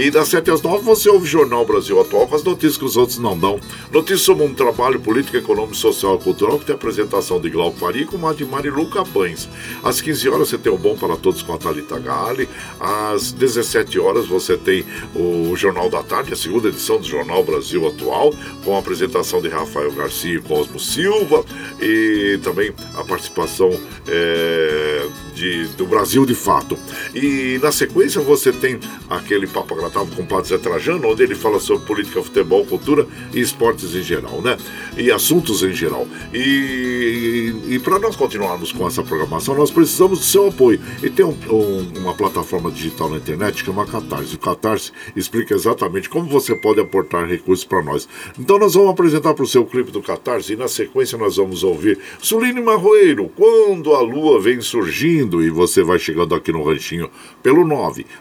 e 0.07 0.11
das 0.13 0.29
7 0.29 0.49
às 0.53 0.63
9 0.63 0.85
você 0.85 1.11
ouve 1.11 1.25
o 1.25 1.29
Jornal 1.29 1.67
Brasil 1.67 2.01
Atual 2.01 2.29
com 2.29 2.37
as 2.37 2.45
notícias 2.45 2.79
que 2.79 2.85
os 2.85 2.97
outros 2.97 3.19
não 3.19 3.37
dão. 3.37 3.61
Notícias 3.91 4.21
sobre 4.21 4.45
um 4.45 4.55
trabalho 4.55 5.01
político, 5.01 5.37
econômico, 5.37 5.75
social 5.75 6.15
e 6.15 6.23
cultural 6.23 6.59
que 6.61 6.67
tem 6.67 6.75
apresentação 6.75 7.41
de 7.41 7.51
Glauco 7.51 7.79
Faria 7.79 8.07
com 8.07 8.17
de 8.33 8.45
Mariluca 8.45 9.03
Bães. 9.03 9.49
Às 9.83 10.01
15 10.01 10.29
horas 10.29 10.49
você 10.49 10.59
tem 10.59 10.73
o 10.73 10.79
Bom 10.79 10.97
para 10.97 11.17
Todos 11.17 11.43
com 11.43 11.53
a 11.53 11.59
Thalita 11.59 11.99
Gali. 11.99 12.49
Às 12.79 13.33
17 13.33 13.99
horas 13.99 14.27
você 14.27 14.57
tem 14.57 14.85
o 15.15 15.57
Jornal 15.57 15.91
da 15.91 16.03
Tarde, 16.03 16.33
a 16.33 16.37
segunda 16.37 16.69
edição 16.69 16.99
do 16.99 17.07
Jornal 17.07 17.43
Brasil 17.43 17.87
Atual, 17.87 18.33
com 18.65 18.77
a 18.77 18.79
apresentação 18.79 19.43
de 19.43 19.49
Rafael 19.49 19.91
Garcia 19.93 20.35
e 20.35 20.41
Cosmo 20.41 20.79
Silva 20.79 21.45
e 21.81 22.39
também 22.43 22.73
a 22.95 23.03
participação 23.03 23.71
é, 24.07 24.76
Show. 25.07 25.36
De, 25.37 25.67
do 25.77 25.87
Brasil 25.87 26.25
de 26.25 26.35
Fato. 26.35 26.77
E 27.15 27.61
na 27.63 27.71
sequência 27.71 28.21
você 28.23 28.51
tem 28.51 28.81
aquele 29.09 29.47
Papo 29.47 29.75
Agradável 29.75 30.09
com 30.17 30.23
o 30.23 30.27
Padre 30.27 30.49
Zé 30.49 30.59
Trajano, 30.59 31.09
onde 31.09 31.23
ele 31.23 31.35
fala 31.35 31.61
sobre 31.61 31.87
política, 31.87 32.23
futebol, 32.23 32.65
cultura 32.65 33.07
e 33.35 33.41
esportes 33.41 33.95
em 33.95 34.03
geral, 34.03 34.41
né? 34.41 34.57
E 34.97 35.13
assuntos 35.13 35.63
em 35.63 35.73
geral. 35.73 36.09
E, 36.33 37.55
e, 37.69 37.79
para 37.79 37.99
nós 37.99 38.17
continuarmos 38.17 38.73
com 38.73 38.87
essa 38.87 39.03
programação, 39.03 39.55
nós 39.55 39.71
precisamos 39.71 40.21
do 40.21 40.25
seu 40.25 40.49
apoio. 40.49 40.81
E 41.03 41.11
tem 41.11 41.25
um- 41.25 41.37
um- 41.51 41.99
uma 41.99 42.15
plataforma 42.15 42.71
digital 42.71 43.11
na 43.11 43.19
internet 43.19 43.57
que 43.63 43.67
chama 43.67 43.85
Catarse. 43.87 44.35
O 44.35 44.39
Catarse 44.39 44.91
explica 45.15 45.55
exatamente 45.55 46.09
como 46.09 46.27
você 46.29 46.55
pode 46.55 46.81
aportar 46.81 47.27
recursos 47.29 47.65
para 47.65 47.83
nós. 47.83 48.09
Então 48.39 48.59
nós 48.59 48.75
vamos 48.75 48.91
apresentar 48.91 49.35
para 49.35 49.45
o 49.45 49.47
seu 49.47 49.65
clipe 49.67 49.91
do 49.91 50.01
Catarse 50.01 50.55
e 50.55 50.57
na 50.57 50.69
sequência 50.69 51.19
nós 51.19 51.37
vamos 51.37 51.63
ouvir 51.63 51.99
Suline 52.21 52.61
Marroeiro, 52.63 53.31
Quando 53.37 53.93
a 53.95 54.01
Lua 54.01 54.41
Vem 54.41 54.61
Surgindo, 54.61 55.26
e 55.43 55.51
você 55.51 55.83
vai 55.83 55.99
chegando 55.99 56.35
aqui 56.35 56.53
no 56.53 56.63
ranchinho 56.63 57.11
pelo 57.43 57.65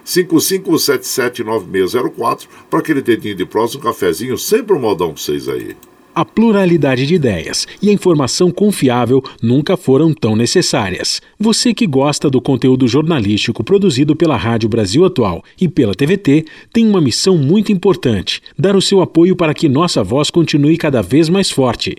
955779604 0.04 2.48
para 2.68 2.80
aquele 2.80 3.02
dedinho 3.02 3.34
de 3.34 3.46
próximo, 3.46 3.80
um 3.80 3.84
cafezinho, 3.84 4.38
sempre 4.38 4.74
um 4.74 4.80
modão 4.80 5.12
para 5.12 5.22
vocês 5.22 5.48
aí. 5.48 5.76
A 6.16 6.24
pluralidade 6.24 7.06
de 7.06 7.14
ideias 7.14 7.66
e 7.82 7.90
a 7.90 7.92
informação 7.92 8.50
confiável 8.50 9.22
nunca 9.42 9.76
foram 9.76 10.14
tão 10.14 10.34
necessárias. 10.34 11.20
Você 11.38 11.74
que 11.74 11.86
gosta 11.86 12.30
do 12.30 12.40
conteúdo 12.40 12.88
jornalístico 12.88 13.62
produzido 13.62 14.16
pela 14.16 14.34
Rádio 14.34 14.66
Brasil 14.66 15.04
Atual 15.04 15.44
e 15.60 15.68
pela 15.68 15.94
TVT 15.94 16.46
tem 16.72 16.88
uma 16.88 17.02
missão 17.02 17.36
muito 17.36 17.70
importante: 17.70 18.40
dar 18.58 18.74
o 18.74 18.80
seu 18.80 19.02
apoio 19.02 19.36
para 19.36 19.52
que 19.52 19.68
nossa 19.68 20.02
voz 20.02 20.30
continue 20.30 20.78
cada 20.78 21.02
vez 21.02 21.28
mais 21.28 21.50
forte. 21.50 21.98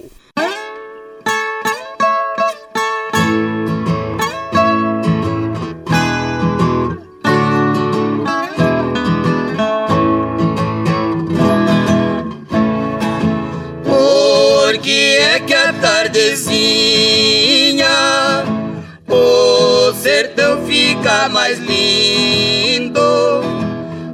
Fica 21.01 21.27
mais 21.29 21.57
lindo 21.57 23.01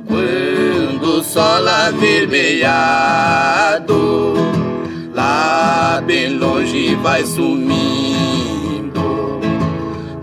quando 0.07 1.19
o 1.19 1.23
sol 1.23 1.67
avermelhado 1.67 4.35
lá 5.13 6.01
bem 6.05 6.37
longe 6.37 6.95
vai 6.95 7.25
sumindo. 7.25 9.01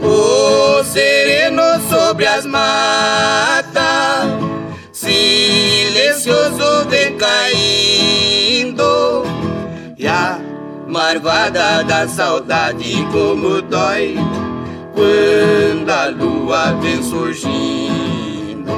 O 0.01 0.83
sereno 0.85 1.63
sobre 1.91 2.27
as 2.27 2.47
matas 2.47 3.75
silencioso 4.91 6.89
vem 6.89 7.15
caindo. 7.19 8.85
E 9.99 10.07
a 10.07 10.39
marvada 10.89 11.85
da 11.85 12.09
saudade 12.09 13.07
como 13.13 13.61
dói 13.61 14.17
quando 14.95 15.91
a 15.91 16.07
lua 16.07 16.73
vem 16.81 17.03
surgindo. 17.03 18.73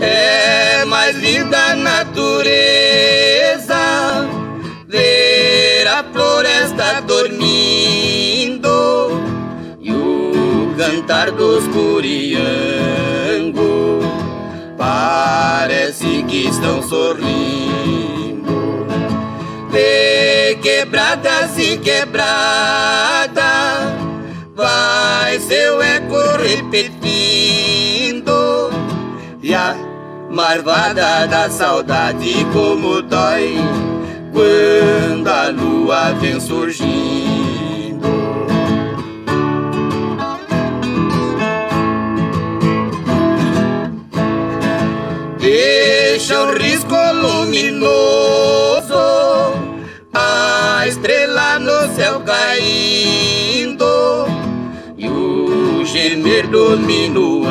É 0.00 0.84
mais 0.84 1.16
linda 1.16 1.58
a 1.72 1.74
natureza 1.74 2.28
ver 4.86 5.86
a 5.88 6.04
floresta 6.04 7.02
dormindo 7.02 8.68
e 9.80 9.90
o 9.92 10.72
cantar 10.76 11.30
dos 11.32 11.66
curiangos 11.68 12.38
parece 14.76 16.22
que 16.22 16.46
estão 16.46 16.80
sorrindo. 16.82 17.67
De 19.70 20.54
quebradas 20.62 21.58
e 21.58 21.76
quebrada, 21.78 23.42
vai 24.54 25.38
seu 25.40 25.82
eco 25.82 26.16
repetindo. 26.42 27.08
E 29.42 29.54
a 29.54 29.76
marvada 30.30 31.26
da 31.26 31.50
saudade 31.50 32.46
como 32.52 33.02
dói 33.02 33.56
quando 34.32 35.28
a 35.28 35.48
lua 35.48 36.12
vem 36.20 36.40
surgindo. 36.40 37.17
Caindo 52.48 53.84
e 54.96 55.06
o 55.06 55.84
gemer 55.84 56.46
do 56.46 56.78
minuano 56.78 57.48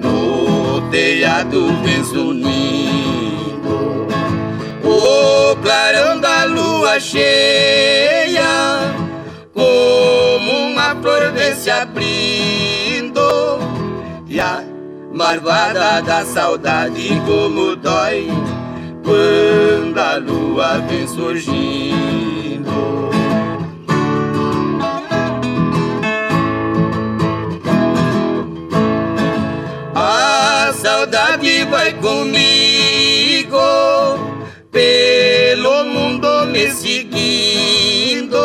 no 0.00 0.80
telhado 0.90 1.66
vem 1.82 2.02
zunindo. 2.02 2.48
O 4.82 5.56
clarão 5.56 6.18
da 6.18 6.44
lua 6.44 6.98
cheia, 6.98 8.80
como 9.52 10.50
uma 10.70 10.96
flor 11.02 11.32
vem 11.32 11.54
se 11.56 11.70
abrindo 11.70 13.20
e 14.26 14.40
a 14.40 14.64
marvada 15.12 16.00
da 16.00 16.24
saudade 16.24 17.20
como 17.26 17.76
dói 17.76 18.26
quando 19.04 19.98
a 19.98 20.16
lua 20.16 20.78
vem 20.88 21.06
surgindo. 21.06 22.72
A 29.94 30.72
saudade 30.74 31.64
vai 31.66 31.92
comigo 31.94 33.58
pelo 34.72 35.84
mundo 35.84 36.46
me 36.46 36.70
seguindo. 36.70 38.38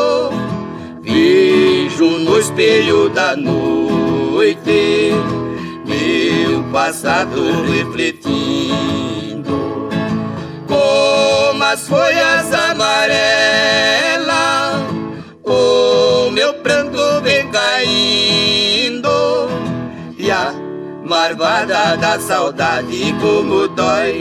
Vejo 1.02 2.20
no 2.20 2.38
espelho 2.38 3.10
da 3.10 3.36
noite 3.36 5.14
meu 5.86 6.64
passado 6.72 7.64
refletindo 7.64 8.69
as 11.72 11.88
folhas 11.88 12.52
amarelas, 12.52 14.26
o 15.44 16.32
meu 16.32 16.52
pranto 16.56 16.98
vem 17.22 17.48
caindo 17.52 19.08
e 20.18 20.32
a 20.32 20.52
marvada 21.06 21.96
da 21.96 22.20
saudade 22.20 23.14
como 23.22 23.68
dói 23.68 24.20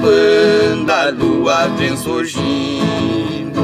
quando 0.00 0.90
a 0.90 1.10
lua 1.10 1.66
vem 1.76 1.96
surgindo. 1.96 3.59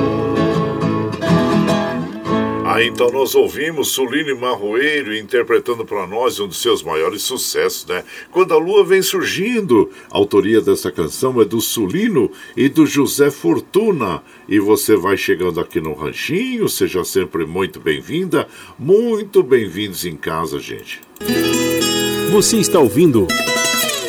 Ah, 2.77 2.85
então 2.85 3.11
nós 3.11 3.35
ouvimos 3.35 3.93
Suline 3.93 4.35
Marroeiro 4.35 5.17
interpretando 5.17 5.83
para 5.83 6.07
nós 6.07 6.39
um 6.39 6.47
dos 6.47 6.61
seus 6.61 6.83
maiores 6.83 7.23
sucessos, 7.23 7.87
né? 7.87 8.05
Quando 8.31 8.53
a 8.53 8.59
lua 8.59 8.85
vem 8.85 9.01
surgindo. 9.01 9.91
A 10.11 10.19
autoria 10.19 10.61
dessa 10.61 10.93
canção 10.93 11.41
é 11.41 11.47
do 11.47 11.59
Sulino 11.59 12.31
e 12.55 12.69
do 12.69 12.85
José 12.85 13.31
Fortuna. 13.31 14.23
E 14.47 14.59
você 14.61 14.95
vai 14.95 15.17
chegando 15.17 15.59
aqui 15.59 15.81
no 15.81 15.95
Ranchinho, 15.95 16.69
seja 16.69 17.03
sempre 17.03 17.47
muito 17.47 17.81
bem-vinda, 17.81 18.47
muito 18.79 19.43
bem-vindos 19.43 20.05
em 20.05 20.15
casa, 20.15 20.59
gente. 20.59 21.01
Você 22.31 22.59
está 22.59 22.79
ouvindo. 22.79 23.27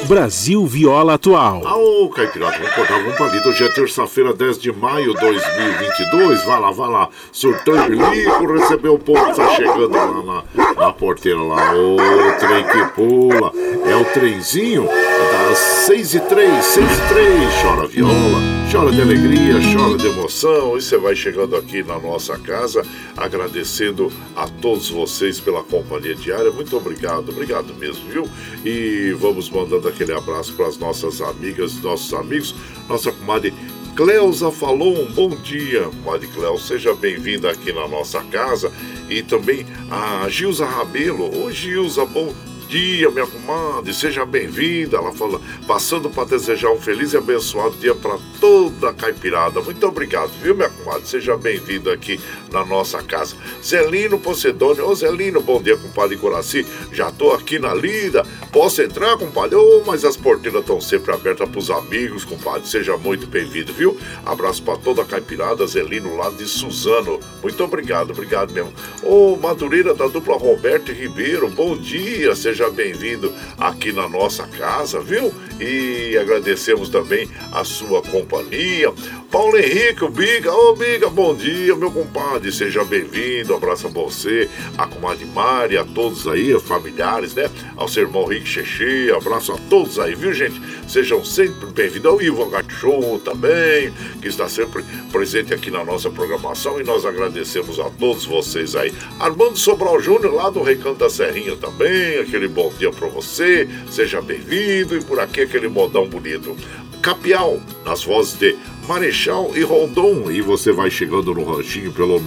Brasil 0.08 0.66
Viola 0.66 1.16
Atual. 1.16 1.62
Ô, 1.66 2.08
Caipirata, 2.10 2.58
vamos 2.58 2.74
cortar 2.74 2.96
um 2.96 3.12
palito. 3.12 3.50
Hoje 3.50 3.66
é 3.66 3.70
terça-feira, 3.70 4.34
10 4.34 4.58
de 4.58 4.72
maio 4.72 5.14
de 5.14 5.20
2022. 5.20 6.46
Vai 6.46 6.62
lá, 6.62 6.72
vai 6.72 6.90
lá. 6.90 7.10
Surtou 7.30 7.76
e 7.76 7.90
bilico, 7.90 8.54
recebeu 8.54 8.94
o 8.94 9.00
povo 9.00 9.26
que 9.26 9.36
tá 9.36 9.50
chegando 9.50 9.90
lá 9.90 10.44
na, 10.56 10.74
na 10.76 10.94
porteira 10.94 11.42
lá. 11.42 11.74
Ô, 11.76 11.98
trem 12.40 12.66
que 12.66 12.94
pula. 12.94 13.52
É 13.86 13.96
o 13.98 14.06
trenzinho 14.06 14.88
das 14.88 15.58
6 15.58 16.14
e 16.16 16.20
3, 16.22 16.66
6 16.66 16.86
e 16.86 17.02
3. 17.10 17.62
Chora 17.62 17.88
viola, 17.88 18.40
chora 18.72 18.92
de 18.92 19.02
alegria, 19.02 19.54
chora 19.74 19.98
de 19.98 20.08
emoção. 20.08 20.78
E 20.78 20.82
você 20.82 20.98
vai 20.98 21.16
chegando 21.16 21.56
aqui 21.56 21.84
na 21.84 21.98
nossa 21.98 22.38
casa, 22.38 22.82
agradecendo 23.16 24.12
a 24.36 24.48
todos 24.48 24.90
vocês 24.90 25.40
pela 25.40 25.64
companhia 25.64 26.14
diária. 26.14 26.52
Muito 26.52 26.76
obrigado, 26.76 27.30
obrigado 27.30 27.74
mesmo, 27.76 28.10
viu? 28.10 28.30
E 28.66 29.16
vamos 29.20 29.50
mandando 29.50 29.88
aquele 29.88 30.12
abraço 30.12 30.54
para 30.54 30.68
as 30.68 30.78
nossas 30.78 31.22
amigas, 31.22 31.82
nossos 31.82 32.14
amigos. 32.14 32.54
Nossa 32.90 33.12
comadre 33.12 33.54
Cleusa 33.96 34.52
falou 34.52 35.02
um 35.02 35.12
bom 35.12 35.30
dia, 35.30 35.84
comadre 36.04 36.28
Cleusa, 36.28 36.64
seja 36.64 36.94
bem-vinda 36.94 37.50
aqui 37.50 37.72
na 37.72 37.88
nossa 37.88 38.22
casa. 38.26 38.72
E 39.10 39.24
também 39.24 39.66
a 39.90 40.28
Gilza 40.28 40.66
Rabelo. 40.66 41.44
Ô 41.44 41.50
Gilza, 41.50 42.06
bom, 42.06 42.34
dia, 42.68 43.10
minha 43.10 43.26
comadre, 43.26 43.94
seja 43.94 44.26
bem-vinda. 44.26 44.98
Ela 44.98 45.14
fala, 45.14 45.40
passando 45.66 46.10
para 46.10 46.26
desejar 46.26 46.70
um 46.72 46.80
feliz 46.80 47.14
e 47.14 47.18
abençoado 47.18 47.76
dia 47.78 47.96
para 47.96 48.18
toda 48.40 48.90
a 48.90 48.94
caipirada. 48.94 49.62
Muito 49.62 49.86
obrigado, 49.88 50.30
viu, 50.42 50.54
minha 50.54 50.70
comadre? 50.70 51.08
Seja 51.08 51.38
bem-vindo 51.38 51.90
aqui 51.90 52.20
na 52.52 52.66
nossa 52.66 53.02
casa. 53.02 53.36
Zelino 53.64 54.20
Pocedônio, 54.20 54.88
ô 54.88 54.94
Zelino, 54.94 55.42
bom 55.42 55.62
dia, 55.62 55.78
compadre 55.78 56.18
Coraci. 56.18 56.66
Já 56.92 57.10
tô 57.10 57.32
aqui 57.32 57.58
na 57.58 57.74
lida. 57.74 58.26
Posso 58.52 58.82
entrar, 58.82 59.18
compadre? 59.18 59.56
Ô, 59.56 59.80
oh, 59.80 59.84
mas 59.86 60.04
as 60.04 60.18
porteiras 60.18 60.62
estão 60.62 60.82
sempre 60.82 61.14
abertas 61.14 61.50
para 61.50 61.60
os 61.60 61.72
amigos, 61.72 62.26
compadre. 62.26 62.68
Seja 62.68 62.98
muito 62.98 63.28
bem-vindo, 63.28 63.72
viu? 63.74 63.98
Abraço 64.26 64.62
para 64.62 64.78
toda 64.78 65.02
a 65.02 65.06
caipirada, 65.06 65.66
Zelino 65.66 66.18
lá 66.18 66.30
de 66.30 66.46
Suzano. 66.46 67.20
Muito 67.42 67.64
obrigado, 67.64 68.12
obrigado 68.12 68.52
mesmo. 68.52 68.74
Ô, 69.04 69.34
oh, 69.34 69.38
Madureira 69.38 69.94
da 69.94 70.08
dupla 70.08 70.38
Roberto 70.38 70.92
Ribeiro, 70.92 71.50
bom 71.50 71.78
dia, 71.78 72.36
seja 72.36 72.57
bem-vindo 72.66 73.32
aqui 73.58 73.92
na 73.92 74.10
nossa 74.10 74.48
casa, 74.48 75.00
viu? 75.00 75.32
E 75.60 76.18
agradecemos 76.18 76.90
também 76.90 77.30
a 77.52 77.64
sua 77.64 78.02
companhia. 78.02 78.92
Paulo 79.30 79.58
Henrique, 79.58 80.06
o 80.06 80.10
Biga, 80.10 80.54
ô 80.54 80.74
Biga, 80.74 81.10
bom 81.10 81.36
dia, 81.36 81.76
meu 81.76 81.92
compadre, 81.92 82.50
seja 82.50 82.86
bem-vindo, 82.86 83.54
abraço 83.54 83.88
a 83.88 83.90
você, 83.90 84.50
a 84.78 84.88
comadre 84.88 85.26
Mari, 85.26 85.78
a 85.78 85.84
todos 85.84 86.26
aí, 86.30 86.58
familiares, 86.62 87.34
né? 87.34 87.50
Ao 87.76 87.90
seu 87.90 88.04
irmão 88.04 88.24
Rick 88.24 88.48
Xexê, 88.48 89.14
abraço 89.14 89.52
a 89.52 89.58
todos 89.70 90.00
aí, 90.00 90.16
viu 90.16 90.34
gente? 90.34 90.62
Sejam 90.88 91.26
sempre 91.26 91.66
bem-vindos 91.74 92.10
ao 92.10 92.22
Ivo 92.22 92.46
Gachou 92.50 93.20
também, 93.20 93.94
que 94.22 94.30
está 94.30 94.48
sempre 94.48 94.82
presente 95.12 95.54
aqui 95.54 95.70
na 95.70 95.84
nossa 95.84 96.10
programação 96.10 96.80
e 96.80 96.84
nós 96.86 97.06
agradecemos 97.06 97.82
a 97.82 97.90
todos 97.90 98.26
vocês 98.26 98.78
aí. 98.78 98.94
Armando 99.20 99.58
Sobral 99.58 100.00
Júnior, 100.00 100.36
lá 100.36 100.50
do 100.50 100.64
Recanto 100.64 101.00
da 101.00 101.10
Serrinha 101.10 101.58
também, 101.58 102.20
aquele 102.20 102.48
bom 102.48 102.72
dia 102.80 102.92
para 102.92 103.10
você, 103.10 103.68
seja 103.92 104.22
bem-vindo 104.22 104.96
e 104.96 105.04
por 105.04 105.20
aqui 105.20 105.42
aquele 105.42 105.68
modão 105.68 106.08
bonito. 106.08 106.56
Capial, 107.02 107.62
nas 107.86 108.04
vozes 108.04 108.38
de 108.38 108.58
Marechal 108.88 109.52
e 109.56 109.62
Rondon. 109.62 110.32
E 110.32 110.42
você 110.42 110.72
vai 110.72 110.90
chegando 110.90 111.32
no 111.34 111.44
ranchinho 111.44 111.92
pelo 111.92 112.20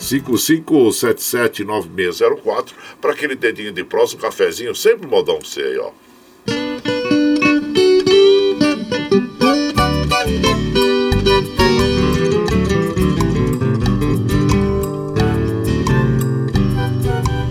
955779604 0.00 2.70
para 3.00 3.12
aquele 3.12 3.36
dedinho 3.36 3.72
de 3.72 3.84
próximo, 3.84 4.22
cafezinho, 4.22 4.74
sempre 4.74 5.06
modão 5.06 5.38
pra 5.38 5.46
você 5.46 5.60
aí, 5.60 5.78
ó. 5.78 5.92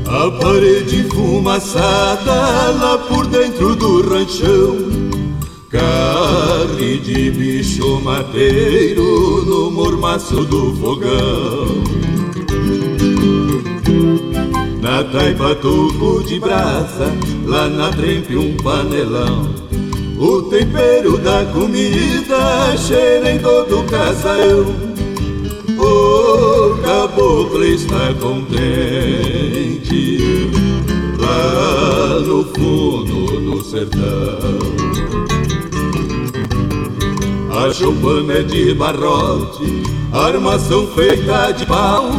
A 0.08 0.32
parede 0.40 1.04
fumaçada 1.06 2.72
lá 2.72 2.98
por 3.08 3.26
dentro 3.28 3.76
do 3.76 4.02
ranchão 4.02 5.12
Carne 5.72 6.98
de 6.98 7.32
bicho 7.32 8.02
mateiro 8.02 9.46
no 9.46 9.72
mormaço 9.72 10.44
do 10.44 10.76
fogão. 10.76 11.82
Na 14.82 15.02
taipa 15.06 15.56
tubo 15.56 16.22
de 16.24 16.42
brasa, 16.42 17.14
lá 17.46 17.70
na 17.70 17.90
trempe 17.92 18.36
um 18.36 18.58
panelão. 18.58 19.56
O 20.20 20.42
tempero 20.42 21.18
da 21.18 21.46
comida 21.46 22.76
cheira 22.78 23.32
em 23.32 23.40
todo 23.40 23.80
o 23.80 23.84
casarão. 23.86 24.76
O 25.78 26.76
caboclo 26.84 27.64
está 27.64 28.14
contente 28.20 30.20
Lá 31.18 32.20
no 32.20 32.44
fundo 32.44 33.40
do 33.40 33.64
sertão 33.64 34.72
a 37.54 37.74
choupana 37.74 38.34
é 38.36 38.44
de 38.44 38.74
barrote, 38.74 39.84
armação 40.14 40.88
feita 40.88 41.52
de 41.52 41.66
pau, 41.66 42.10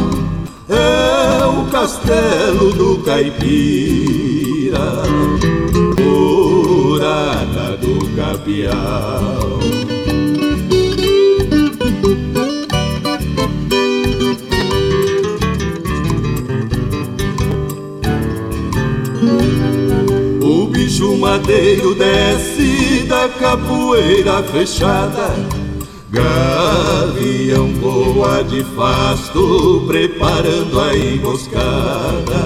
é 0.69 1.45
o 1.45 1.65
castelo 1.71 2.71
do 2.73 2.99
caipira, 2.99 4.79
morada 5.99 7.77
do 7.77 8.07
capial. 8.15 9.59
O 20.41 20.67
bicho 20.67 21.17
madeiro 21.17 21.95
desce 21.95 22.82
da 23.13 23.29
capoeira 23.29 24.41
fechada 24.41 25.35
Gavião 26.09 27.67
voa 27.79 28.43
de 28.43 28.63
fasto, 28.75 29.83
preparando 29.87 30.79
a 30.79 30.95
emboscada. 30.95 32.43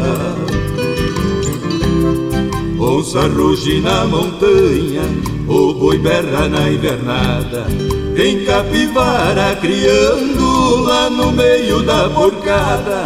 Onça 2.79 3.27
ruge 3.27 3.81
na 3.81 4.05
montanha, 4.05 5.03
o 5.49 5.73
boi 5.73 5.97
berra 5.97 6.47
na 6.47 6.69
invernada. 6.69 7.65
Tem 8.15 8.45
capivara 8.45 9.57
criando 9.57 10.83
lá 10.83 11.09
no 11.09 11.33
meio 11.33 11.81
da 11.83 12.09
porcada. 12.09 13.03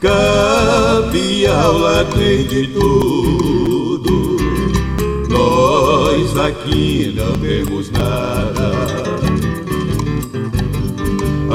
Capial 0.00 1.78
lá 1.78 2.04
tem 2.04 2.46
de 2.46 2.68
tudo, 2.68 3.63
nós 6.14 6.36
aqui 6.38 7.12
não 7.16 7.32
vemos 7.40 7.90
nada. 7.90 8.72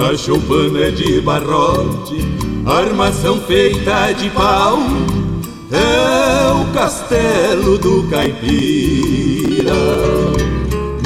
A 0.10 0.18
choupana 0.18 0.80
é 0.80 0.92
de 0.92 1.22
barrote, 1.22 2.18
armação 2.66 3.40
feita 3.42 4.12
de 4.12 4.30
pau, 4.32 4.80
é 5.72 6.52
o 6.52 6.74
castelo 6.74 7.78
do 7.78 8.04
caipira, 8.10 9.74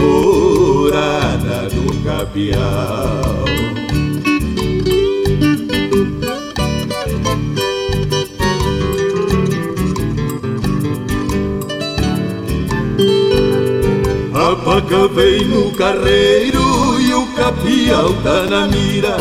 morada 0.01 1.69
do 1.69 2.03
capial. 2.03 3.42
A 14.63 14.65
paca 14.65 15.09
vem 15.09 15.43
no 15.43 15.71
carreiro 15.73 16.63
capial 17.35 18.13
tá 18.23 18.43
na 18.43 18.67
mira. 18.67 19.17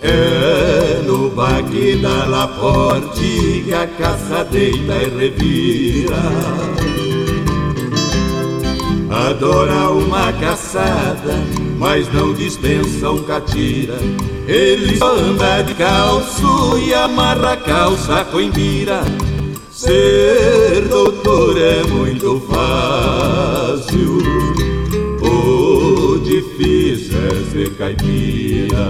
É 0.00 1.02
no 1.04 1.28
baque 1.28 1.96
da 1.96 2.24
Laporte 2.24 3.62
que 3.64 3.74
a 3.74 3.86
caça 3.86 4.42
deita 4.44 4.94
e 4.94 5.18
revira. 5.18 6.16
Adora 9.10 9.90
uma 9.90 10.32
caçada, 10.32 11.44
mas 11.78 12.10
não 12.10 12.32
dispensa 12.32 13.10
um 13.10 13.22
catira. 13.22 13.98
Ele 14.48 14.98
anda 15.02 15.60
de 15.60 15.74
calço 15.74 16.78
e 16.78 16.94
amarra 16.94 17.52
a 17.52 17.56
calça 17.56 18.24
com 18.24 18.40
embira 18.40 19.02
Ser 19.84 20.88
doutor 20.88 21.58
é 21.58 21.82
muito 21.84 22.40
fácil 22.50 24.24
difícil 26.24 27.18
é 27.18 27.50
ser 27.50 27.76
caipira. 27.76 28.88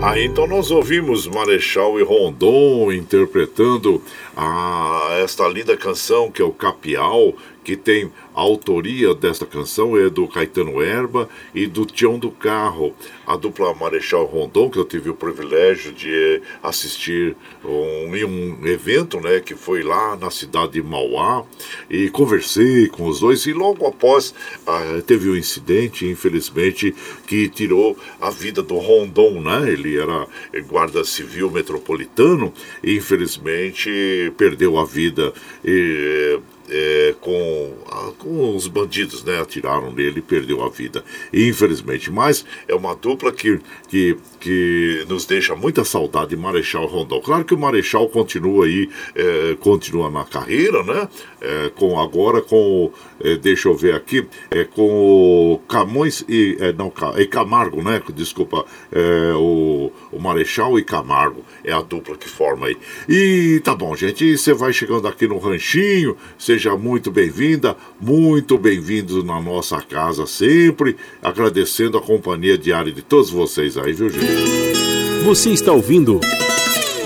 Ah, 0.00 0.18
então 0.20 0.46
nós 0.46 0.70
ouvimos 0.70 1.26
Marechal 1.26 1.98
e 1.98 2.02
Rondon 2.02 2.92
interpretando 2.92 4.02
a, 4.36 5.08
esta 5.22 5.48
linda 5.48 5.76
canção 5.76 6.30
que 6.30 6.40
é 6.40 6.44
o 6.44 6.52
Capial, 6.52 7.34
que 7.64 7.76
tem 7.76 8.12
a 8.34 8.40
autoria 8.40 9.14
desta 9.14 9.46
canção 9.46 9.96
é 9.96 10.10
do 10.10 10.28
Caetano 10.28 10.82
Erba 10.82 11.28
e 11.54 11.66
do 11.66 11.86
Tião 11.86 12.18
do 12.18 12.30
Carro, 12.30 12.94
a 13.26 13.36
dupla 13.36 13.74
Marechal 13.74 14.26
Rondon, 14.26 14.70
que 14.70 14.78
eu 14.78 14.84
tive 14.84 15.08
o 15.08 15.14
privilégio 15.14 15.92
de 15.92 16.42
assistir 16.62 17.34
um, 17.64 18.10
um 18.10 18.66
evento 18.66 19.18
né, 19.20 19.40
que 19.40 19.54
foi 19.54 19.82
lá 19.82 20.14
na 20.16 20.30
cidade 20.30 20.72
de 20.72 20.82
Mauá 20.82 21.44
e 21.88 22.10
conversei 22.10 22.88
com 22.88 23.06
os 23.06 23.20
dois 23.20 23.46
e 23.46 23.52
logo 23.52 23.86
após 23.86 24.34
ah, 24.66 25.02
teve 25.06 25.30
um 25.30 25.36
incidente, 25.36 26.06
infelizmente, 26.06 26.94
que 27.26 27.48
tirou 27.48 27.96
a 28.20 28.30
vida 28.30 28.62
do 28.62 28.76
Rondon, 28.76 29.40
né? 29.40 29.70
Ele 29.70 29.96
era 29.96 30.26
guarda 30.68 31.04
civil 31.04 31.50
metropolitano 31.50 32.52
e 32.82 32.96
infelizmente 32.96 34.32
perdeu 34.36 34.78
a 34.78 34.84
vida. 34.84 35.32
E, 35.64 36.38
é, 36.68 37.14
com, 37.20 37.72
com 38.18 38.56
os 38.56 38.66
bandidos, 38.66 39.22
né? 39.24 39.40
Atiraram 39.40 39.92
nele 39.92 40.18
e 40.18 40.22
perdeu 40.22 40.62
a 40.62 40.68
vida, 40.68 41.04
infelizmente. 41.32 42.10
Mas 42.10 42.44
é 42.66 42.74
uma 42.74 42.94
dupla 42.94 43.32
que, 43.32 43.60
que, 43.88 44.16
que 44.44 45.06
nos 45.08 45.24
deixa 45.24 45.56
muita 45.56 45.86
saudade, 45.86 46.36
Marechal 46.36 46.84
Rondon. 46.84 47.18
Claro 47.22 47.46
que 47.46 47.54
o 47.54 47.58
Marechal 47.58 48.06
continua 48.10 48.66
aí, 48.66 48.90
é, 49.14 49.56
continua 49.58 50.10
na 50.10 50.22
carreira, 50.22 50.82
né? 50.82 51.08
É, 51.40 51.70
com 51.74 51.98
agora 51.98 52.42
com, 52.42 52.92
é, 53.20 53.36
deixa 53.36 53.68
eu 53.68 53.74
ver 53.74 53.94
aqui, 53.94 54.26
é, 54.50 54.64
com 54.64 54.82
o 55.54 55.58
Camões 55.66 56.26
e, 56.28 56.58
é, 56.60 56.74
não, 56.74 56.92
e 57.16 57.26
Camargo, 57.26 57.82
né? 57.82 58.02
Desculpa, 58.14 58.66
é, 58.92 59.32
o, 59.34 59.90
o 60.12 60.20
Marechal 60.20 60.78
e 60.78 60.84
Camargo 60.84 61.42
é 61.64 61.72
a 61.72 61.80
dupla 61.80 62.14
que 62.14 62.28
forma 62.28 62.66
aí. 62.66 62.76
E 63.08 63.62
tá 63.64 63.74
bom, 63.74 63.96
gente, 63.96 64.36
você 64.36 64.52
vai 64.52 64.74
chegando 64.74 65.08
aqui 65.08 65.26
no 65.26 65.38
ranchinho, 65.38 66.18
seja 66.36 66.76
muito 66.76 67.10
bem-vinda, 67.10 67.74
muito 67.98 68.58
bem-vindo 68.58 69.24
na 69.24 69.40
nossa 69.40 69.80
casa 69.80 70.26
sempre, 70.26 70.98
agradecendo 71.22 71.96
a 71.96 72.02
companhia 72.02 72.58
diária 72.58 72.92
de 72.92 73.00
todos 73.00 73.30
vocês 73.30 73.78
aí, 73.78 73.94
viu, 73.94 74.10
gente? 74.10 74.33
Você 75.24 75.50
está 75.50 75.72
ouvindo 75.72 76.20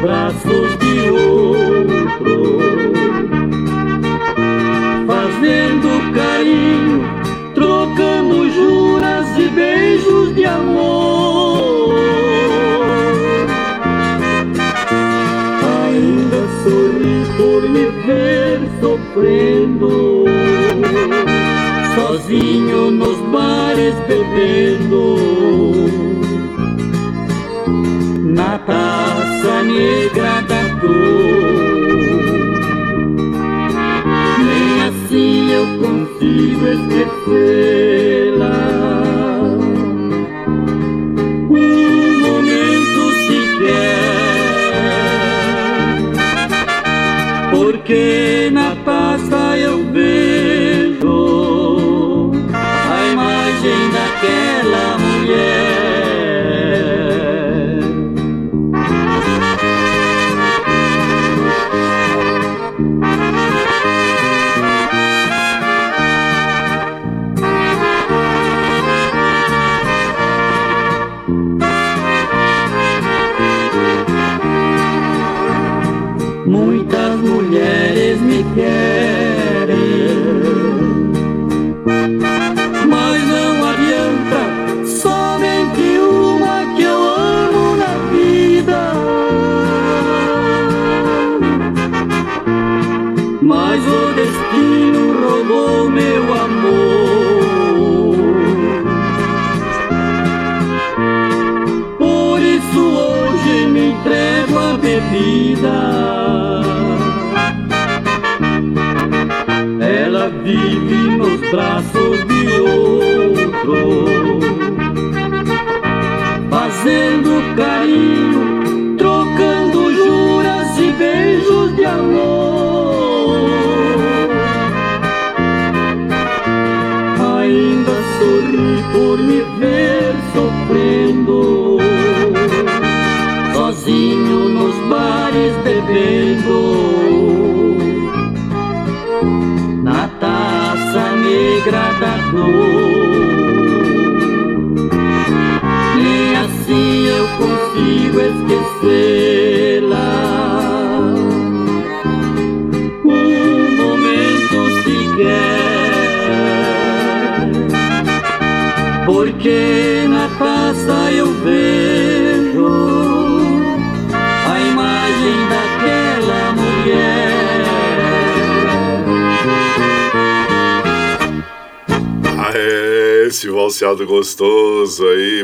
braços 0.03 0.77
de 0.81 1.11
outro, 1.11 2.59
fazendo 5.07 6.13
carinho, 6.13 7.05
trocando 7.55 8.51
juras 8.51 9.29
e 9.39 9.49
beijos 9.49 10.35
de 10.35 10.45
amor. 10.45 11.95
Ainda 15.87 16.43
sorri 16.65 17.25
por 17.37 17.63
me 17.71 17.87
ver 18.05 18.61
sofrendo, 18.81 20.25
sozinho 21.95 22.91
nos 22.91 23.19
bares 23.31 23.95
bebendo 24.09 25.17
na 28.35 28.59
taça 28.59 29.12
negra 29.73 30.41
da 30.43 30.63
dor. 30.81 31.63
Nem 34.39 34.83
assim 34.89 35.53
eu 35.53 35.67
consigo 35.79 36.67
esquecê-la. 36.69 37.92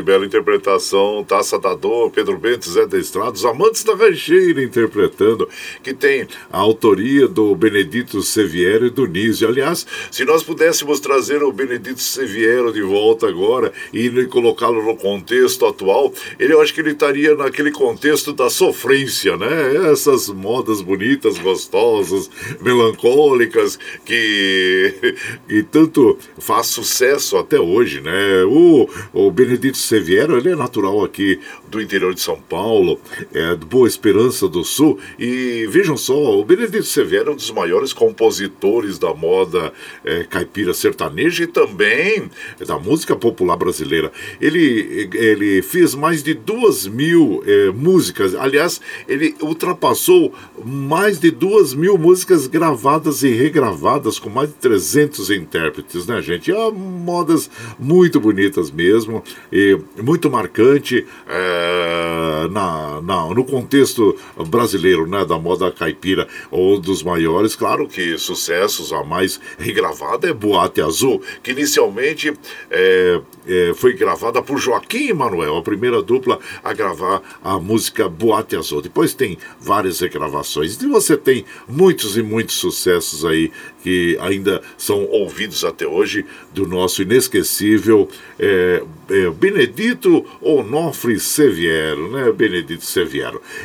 Bela 0.09 0.25
interpretação, 0.25 1.23
Taça 1.23 1.59
da 1.59 1.75
Dor, 1.75 2.09
Pedro 2.09 2.35
Bento, 2.35 2.67
Zé 2.67 2.87
da 2.87 2.97
Estrada, 2.97 3.33
os 3.33 3.45
amantes 3.45 3.83
da 3.83 3.93
rancheira 3.93 4.63
interpretando, 4.63 5.47
que 5.83 5.93
tem 5.93 6.27
a 6.51 6.57
autoria 6.57 7.27
do 7.27 7.55
Benedito 7.55 8.23
Seviero 8.23 8.87
e 8.87 8.89
do 8.89 9.05
Nísio. 9.05 9.47
Aliás, 9.47 9.85
se 10.09 10.25
nós 10.25 10.41
pudéssemos 10.41 10.99
trazer 10.99 11.43
o 11.43 11.51
Benedito 11.51 12.01
Seviero 12.01 12.73
de 12.73 12.81
volta 12.81 13.27
agora 13.27 13.71
e 13.93 14.09
colocá-lo 14.25 14.83
no 14.83 14.95
contexto 14.95 15.63
atual, 15.67 16.11
ele 16.39 16.53
eu 16.53 16.61
acho 16.61 16.73
que 16.73 16.81
ele 16.81 16.93
estaria 16.93 17.35
naquele 17.35 17.69
contexto 17.69 18.33
da 18.33 18.49
sofrência, 18.49 19.37
né? 19.37 19.91
Essas 19.91 20.27
modas 20.29 20.81
bonitas, 20.81 21.37
gostosas, 21.37 22.31
melancólicas, 22.61 23.77
que, 24.03 25.15
que 25.47 25.61
tanto 25.61 26.17
faz 26.39 26.65
sucesso 26.65 27.37
até 27.37 27.59
hoje, 27.59 28.01
né? 28.01 28.43
O, 28.45 28.89
o 29.13 29.29
Benedito 29.29 29.77
Seviero, 29.77 29.98
ele 29.99 30.49
é 30.49 30.55
natural 30.55 31.03
aqui 31.03 31.39
do 31.67 31.81
interior 31.81 32.13
de 32.13 32.21
São 32.21 32.39
Paulo, 32.39 32.99
é 33.33 33.55
de 33.55 33.65
Boa 33.65 33.87
Esperança 33.87 34.47
do 34.47 34.63
Sul, 34.63 34.99
e 35.17 35.67
vejam 35.69 35.97
só, 35.97 36.39
o 36.39 36.43
Benedito 36.43 36.83
Severo 36.83 37.31
é 37.31 37.33
um 37.33 37.35
dos 37.35 37.51
maiores 37.51 37.93
compositores 37.93 38.97
da 38.97 39.13
moda 39.13 39.71
é, 40.03 40.23
caipira 40.23 40.73
sertaneja 40.73 41.43
e 41.43 41.47
também 41.47 42.29
da 42.65 42.77
música 42.77 43.15
popular 43.15 43.55
brasileira. 43.55 44.11
Ele, 44.39 45.09
ele 45.13 45.61
fez 45.61 45.93
mais 45.95 46.23
de 46.23 46.33
duas 46.33 46.87
mil 46.87 47.43
é, 47.45 47.69
músicas, 47.71 48.35
aliás, 48.35 48.81
ele 49.07 49.35
ultrapassou 49.41 50.33
mais 50.63 51.19
de 51.19 51.31
duas 51.31 51.73
mil 51.73 51.97
músicas 51.97 52.47
gravadas 52.47 53.23
e 53.23 53.29
regravadas 53.29 54.19
com 54.19 54.29
mais 54.29 54.49
de 54.49 54.55
300 54.55 55.29
intérpretes, 55.31 56.05
né, 56.05 56.21
gente? 56.21 56.51
É 56.51 56.71
modas 56.71 57.49
muito 57.77 58.19
bonitas 58.19 58.71
mesmo, 58.71 59.23
e 59.51 59.77
muito 59.97 60.29
marcante. 60.29 61.05
É, 61.27 62.47
na, 62.49 62.98
na, 63.09 63.25
no 63.33 63.43
contexto 63.43 64.15
brasileiro, 64.47 65.07
né, 65.07 65.25
da 65.25 65.39
moda 65.39 65.71
caipira, 65.71 66.27
um 66.51 66.79
dos 66.79 67.01
maiores, 67.01 67.55
claro 67.55 67.87
que 67.87 68.15
sucessos, 68.19 68.93
a 68.93 69.03
mais 69.03 69.41
regravada 69.57 70.29
é 70.29 70.33
Boate 70.33 70.79
Azul, 70.79 71.19
que 71.41 71.49
inicialmente 71.49 72.31
é, 72.69 73.19
é, 73.47 73.73
foi 73.73 73.93
gravada 73.93 74.43
por 74.43 74.59
Joaquim 74.59 75.09
Emanuel, 75.09 75.57
a 75.57 75.63
primeira 75.63 76.03
dupla 76.03 76.37
a 76.63 76.71
gravar 76.71 77.23
a 77.43 77.59
música 77.59 78.07
Boate 78.07 78.55
Azul. 78.55 78.79
Depois 78.79 79.15
tem 79.15 79.39
várias 79.59 79.99
regravações, 80.01 80.79
e 80.79 80.85
você 80.85 81.17
tem 81.17 81.45
muitos 81.67 82.15
e 82.15 82.21
muitos 82.21 82.57
sucessos 82.57 83.25
aí 83.25 83.51
que 83.81 84.17
ainda 84.21 84.61
são 84.77 85.05
ouvidos 85.05 85.63
até 85.63 85.87
hoje 85.87 86.25
do 86.53 86.67
nosso 86.67 87.01
inesquecível 87.01 88.07
é, 88.37 88.83
é, 89.09 89.29
Benedito 89.31 90.25
Onofre 90.41 91.19
Seviero, 91.19 92.11
né? 92.11 92.31
Benedito. 92.31 92.83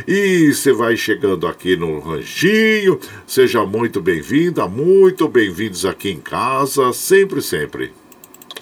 E 0.07 0.53
você 0.53 0.73
vai 0.73 0.97
chegando 0.97 1.47
aqui 1.47 1.77
no 1.77 1.99
Ranchinho, 2.01 2.99
seja 3.27 3.65
muito 3.65 4.01
bem-vinda, 4.01 4.67
muito 4.67 5.29
bem-vindos 5.29 5.85
aqui 5.85 6.11
em 6.11 6.21
casa, 6.21 6.93
sempre, 6.93 7.43
sempre. 7.43 7.93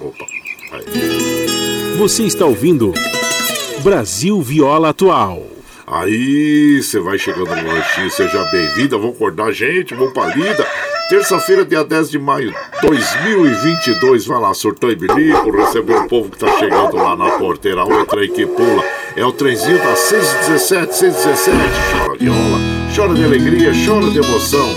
Opa, 0.01 0.25
aí. 0.73 1.97
Você 1.99 2.25
está 2.25 2.47
ouvindo 2.47 2.93
Brasil 3.83 4.41
Viola 4.41 4.91
Atual. 4.91 5.47
Aí, 5.87 6.83
você 6.83 6.99
vai 7.01 7.18
chegando 7.18 7.55
no 7.55 7.68
lanchinho, 7.68 8.11
seja 8.11 8.43
bem-vinda, 8.51 8.97
vão 8.97 9.11
acordar 9.11 9.53
gente, 9.53 9.95
vão 9.95 10.11
pra 10.11 10.35
lida. 10.35 10.66
Terça-feira, 11.09 11.64
dia 11.66 11.85
10 11.85 12.11
de 12.11 12.18
maio 12.18 12.55
2022, 12.81 14.25
vai 14.25 14.41
lá, 14.41 14.55
surtou 14.55 14.91
e 14.91 14.97
bilico, 14.97 15.51
recebeu 15.51 15.99
o 15.99 16.09
povo 16.09 16.31
que 16.31 16.39
tá 16.39 16.59
chegando 16.59 16.97
lá 16.97 17.14
na 17.14 17.33
porteira, 17.33 17.85
o 17.85 18.07
trem 18.07 18.33
que 18.33 18.47
pula. 18.47 19.01
É 19.15 19.25
o 19.25 19.33
trenzinho 19.33 19.79
da 19.79 19.95
617, 19.95 20.95
617, 20.95 21.81
chora 21.93 22.19
viola, 22.19 22.59
chora 22.95 23.14
de 23.14 23.24
alegria, 23.24 23.72
chora 23.86 24.11
de 24.11 24.18
emoção. 24.18 24.68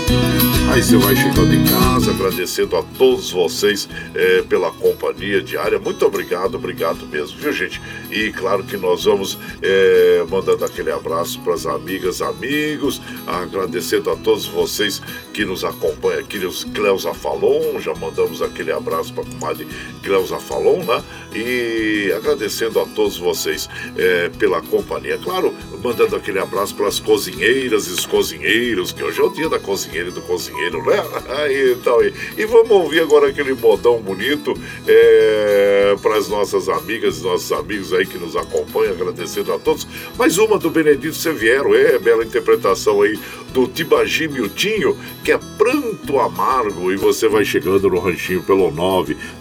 Aí 0.72 0.82
você 0.82 0.96
vai 0.96 1.14
chegando 1.14 1.54
em 1.54 1.62
casa, 1.64 2.10
agradecendo 2.10 2.76
a 2.76 2.82
todos 2.82 3.30
vocês 3.30 3.88
é, 4.14 4.42
pela 4.42 4.70
companhia 4.72 5.42
diária. 5.42 5.78
Muito 5.78 6.04
obrigado, 6.04 6.54
obrigado 6.54 7.06
mesmo, 7.06 7.38
viu 7.38 7.52
gente? 7.52 7.80
E 8.10 8.32
claro 8.32 8.64
que 8.64 8.76
nós 8.76 9.04
vamos 9.04 9.38
é, 9.62 10.24
mandando 10.28 10.64
aquele 10.64 10.90
abraço 10.90 11.40
para 11.40 11.54
as 11.54 11.66
amigas, 11.66 12.22
amigos, 12.22 13.00
agradecendo 13.26 14.10
a 14.10 14.16
todos 14.16 14.46
vocês 14.46 15.00
que 15.32 15.44
nos 15.44 15.62
acompanham 15.62 16.20
aqui, 16.20 16.38
os 16.38 16.64
Cleusa 16.64 17.12
Falon, 17.12 17.78
já 17.80 17.94
mandamos 17.94 18.40
aquele 18.40 18.72
abraço 18.72 19.12
para 19.12 19.24
a 19.24 19.26
comadre 19.26 19.68
Cleusa 20.02 20.38
Falon, 20.38 20.82
né? 20.84 21.02
E 21.34 22.12
agradecendo 22.16 22.80
a 22.80 22.86
todos 22.86 23.18
vocês 23.18 23.68
é, 23.96 24.30
pela 24.30 24.62
companhia. 24.62 25.18
Claro, 25.22 25.54
mandando 25.82 26.16
aquele 26.16 26.38
abraço 26.38 26.74
para 26.74 26.88
as 26.88 26.98
cozinheiras 26.98 27.86
e 27.86 28.05
os 28.06 28.06
cozinheiros, 28.06 28.92
que 28.92 29.02
hoje 29.02 29.20
é 29.20 29.24
o 29.24 29.28
dia 29.28 29.48
da 29.48 29.58
cozinheira 29.58 30.10
e 30.10 30.12
do 30.12 30.22
cozinheiro, 30.22 30.80
né? 30.84 31.02
então, 31.72 32.00
e, 32.02 32.14
e 32.38 32.46
vamos 32.46 32.70
ouvir 32.70 33.00
agora 33.00 33.28
aquele 33.28 33.54
modão 33.54 34.00
bonito 34.00 34.54
é, 34.86 35.96
para 36.00 36.16
as 36.16 36.28
nossas 36.28 36.68
amigas 36.68 37.18
e 37.18 37.24
nossos 37.24 37.50
amigos 37.52 37.92
aí 37.92 38.06
que 38.06 38.16
nos 38.16 38.36
acompanham, 38.36 38.92
agradecendo 38.92 39.52
a 39.52 39.58
todos. 39.58 39.84
Mais 40.16 40.38
uma 40.38 40.56
do 40.58 40.70
Benedito 40.70 41.16
Seviero, 41.16 41.74
é, 41.74 41.98
bela 41.98 42.24
interpretação 42.24 43.02
aí 43.02 43.18
do 43.52 43.66
Tibagi 43.66 44.28
Miltinho, 44.28 44.96
que 45.24 45.32
é 45.32 45.40
Pranto 45.58 46.20
Amargo, 46.20 46.92
e 46.92 46.96
você 46.96 47.26
vai 47.28 47.44
chegando 47.44 47.90
no 47.90 47.98
ranchinho 47.98 48.42
pelo 48.42 48.70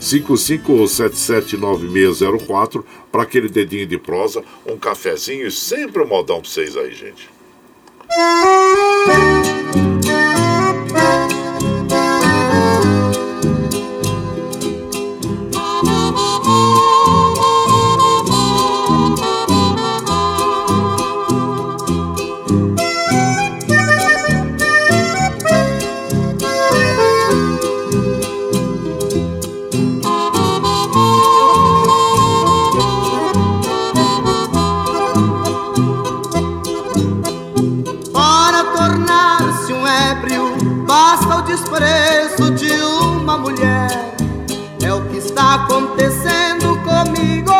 955779604 0.01 2.83
para 3.11 3.21
aquele 3.23 3.49
dedinho 3.49 3.85
de 3.85 3.97
prosa, 3.97 4.41
um 4.65 4.77
cafezinho 4.77 5.45
e 5.47 5.51
sempre 5.51 6.01
um 6.01 6.07
modão 6.07 6.39
para 6.41 6.49
vocês 6.49 6.75
aí, 6.75 6.93
gente. 6.93 7.34
Para 8.07 9.54
acontecendo 45.55 46.77
comigo. 46.83 47.53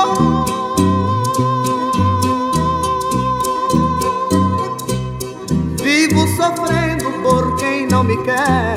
Vivo 5.81 6.27
sofrendo 6.35 7.11
por 7.23 7.55
quem 7.55 7.87
não 7.87 8.03
me 8.03 8.17
quer. 8.23 8.75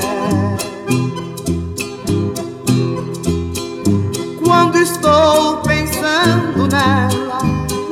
Quando 4.43 4.77
estou 4.77 5.57
pensando 5.57 6.67
nela, 6.67 7.39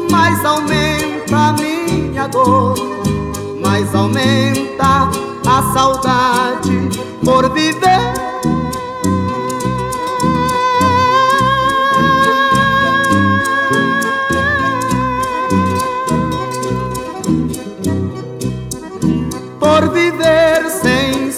mais 0.09 0.43
aumenta 0.45 1.35
a 1.35 1.53
minha 1.53 2.27
dor 2.27 2.97
mais 3.61 3.93
aumenta 3.93 5.09
a 5.45 5.73
saudade 5.73 6.89
por 7.23 7.49
viver. 7.53 8.16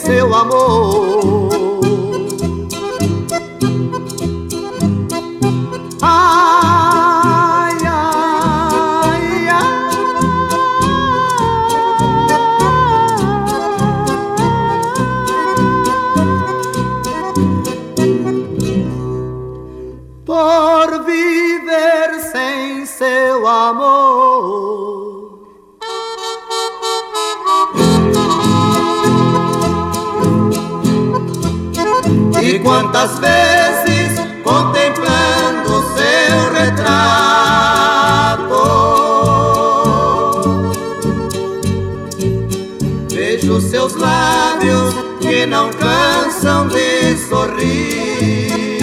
seu 0.10 0.34
amor. 0.34 1.09
Quantas 33.00 33.20
vezes 33.20 34.20
contemplando 34.44 35.70
seu 35.96 36.52
retrato. 36.52 37.00
Vejo 43.10 43.62
seus 43.62 43.96
lábios 43.96 44.94
que 45.22 45.46
não 45.46 45.70
cansam 45.70 46.68
de 46.68 47.16
sorrir. 47.30 48.80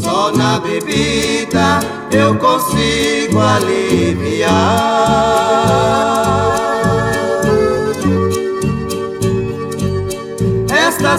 Só 0.00 0.30
na 0.30 0.60
bebida 0.60 1.80
eu 2.12 2.36
consigo 2.36 3.40
aliviar 3.40 4.54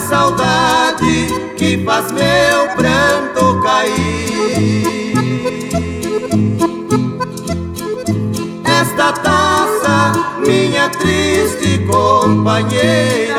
saudade 0.08 1.28
que 1.58 1.84
faz 1.84 2.12
meu 2.12 2.70
pranto 2.76 3.62
cair. 3.62 5.14
Esta 8.64 9.14
taça, 9.14 10.14
minha 10.46 10.90
triste 10.90 11.80
companheira. 11.88 13.36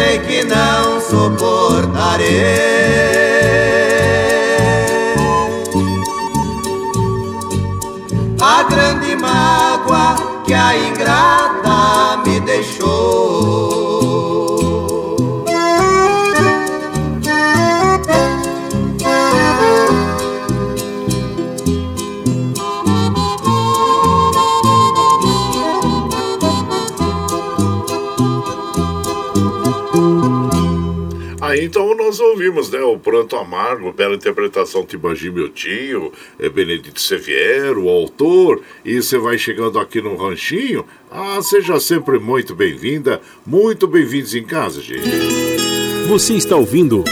Sei 0.00 0.18
que 0.20 0.44
não 0.44 1.00
suportarei. 1.00 2.30
Ouvimos, 33.20 33.20
o 33.20 33.26
Pranto 33.26 33.36
Amargo, 33.36 33.92
pela 33.92 34.14
interpretação 34.14 34.84
Tibangi 34.84 35.30
Meu 35.30 35.48
Tio, 35.48 36.12
é 36.38 36.48
Benedito 36.48 37.00
Seviero, 37.00 37.84
o 37.84 37.88
autor, 37.88 38.62
e 38.84 39.00
você 39.00 39.18
vai 39.18 39.36
chegando 39.36 39.78
aqui 39.78 40.00
no 40.00 40.16
ranchinho, 40.16 40.84
ah, 41.10 41.40
seja 41.42 41.78
sempre 41.80 42.18
muito 42.18 42.54
bem-vinda, 42.54 43.20
muito 43.44 43.86
bem-vindos 43.86 44.34
em 44.34 44.44
casa, 44.44 44.80
gente. 44.80 45.08
Você 46.08 46.34
está 46.34 46.56
ouvindo 46.56 47.04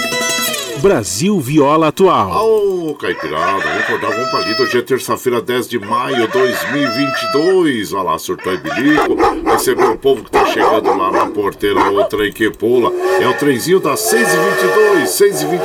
Brasil 0.81 1.39
Viola 1.41 1.89
Atual. 1.89 2.47
Ô, 2.47 2.95
Caipirada, 2.95 3.61
vamos 3.61 3.83
acordar 3.83 4.15
com 4.15 4.31
palito. 4.31 4.63
Hoje 4.63 4.79
é 4.79 4.83
terça-feira, 4.83 5.43
10 5.43 5.69
de 5.69 5.79
maio 5.79 6.27
de 6.27 6.33
2022. 6.33 7.93
Olha 7.93 8.03
lá, 8.03 8.19
surtou 8.19 8.55
e 8.55 8.59
bilico. 8.59 9.17
Receber 9.59 9.91
o 9.91 9.99
povo 9.99 10.23
que 10.23 10.31
tá 10.31 10.47
chegando 10.47 10.97
lá 10.97 11.11
na 11.11 11.27
porteira, 11.27 11.91
o 11.91 12.05
trem 12.05 12.33
que 12.33 12.49
pula. 12.49 12.93
É 13.21 13.27
o 13.27 13.35
trenzinho 13.35 13.81
das 13.81 13.99
6h22, 13.99 15.03
6h22. 15.03 15.59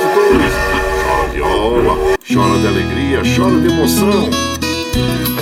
Chora 1.05 1.29
viola, 1.31 2.17
chora 2.27 2.59
de 2.59 2.67
alegria, 2.67 3.21
chora 3.37 3.55
de 3.61 3.67
emoção. 3.67 4.62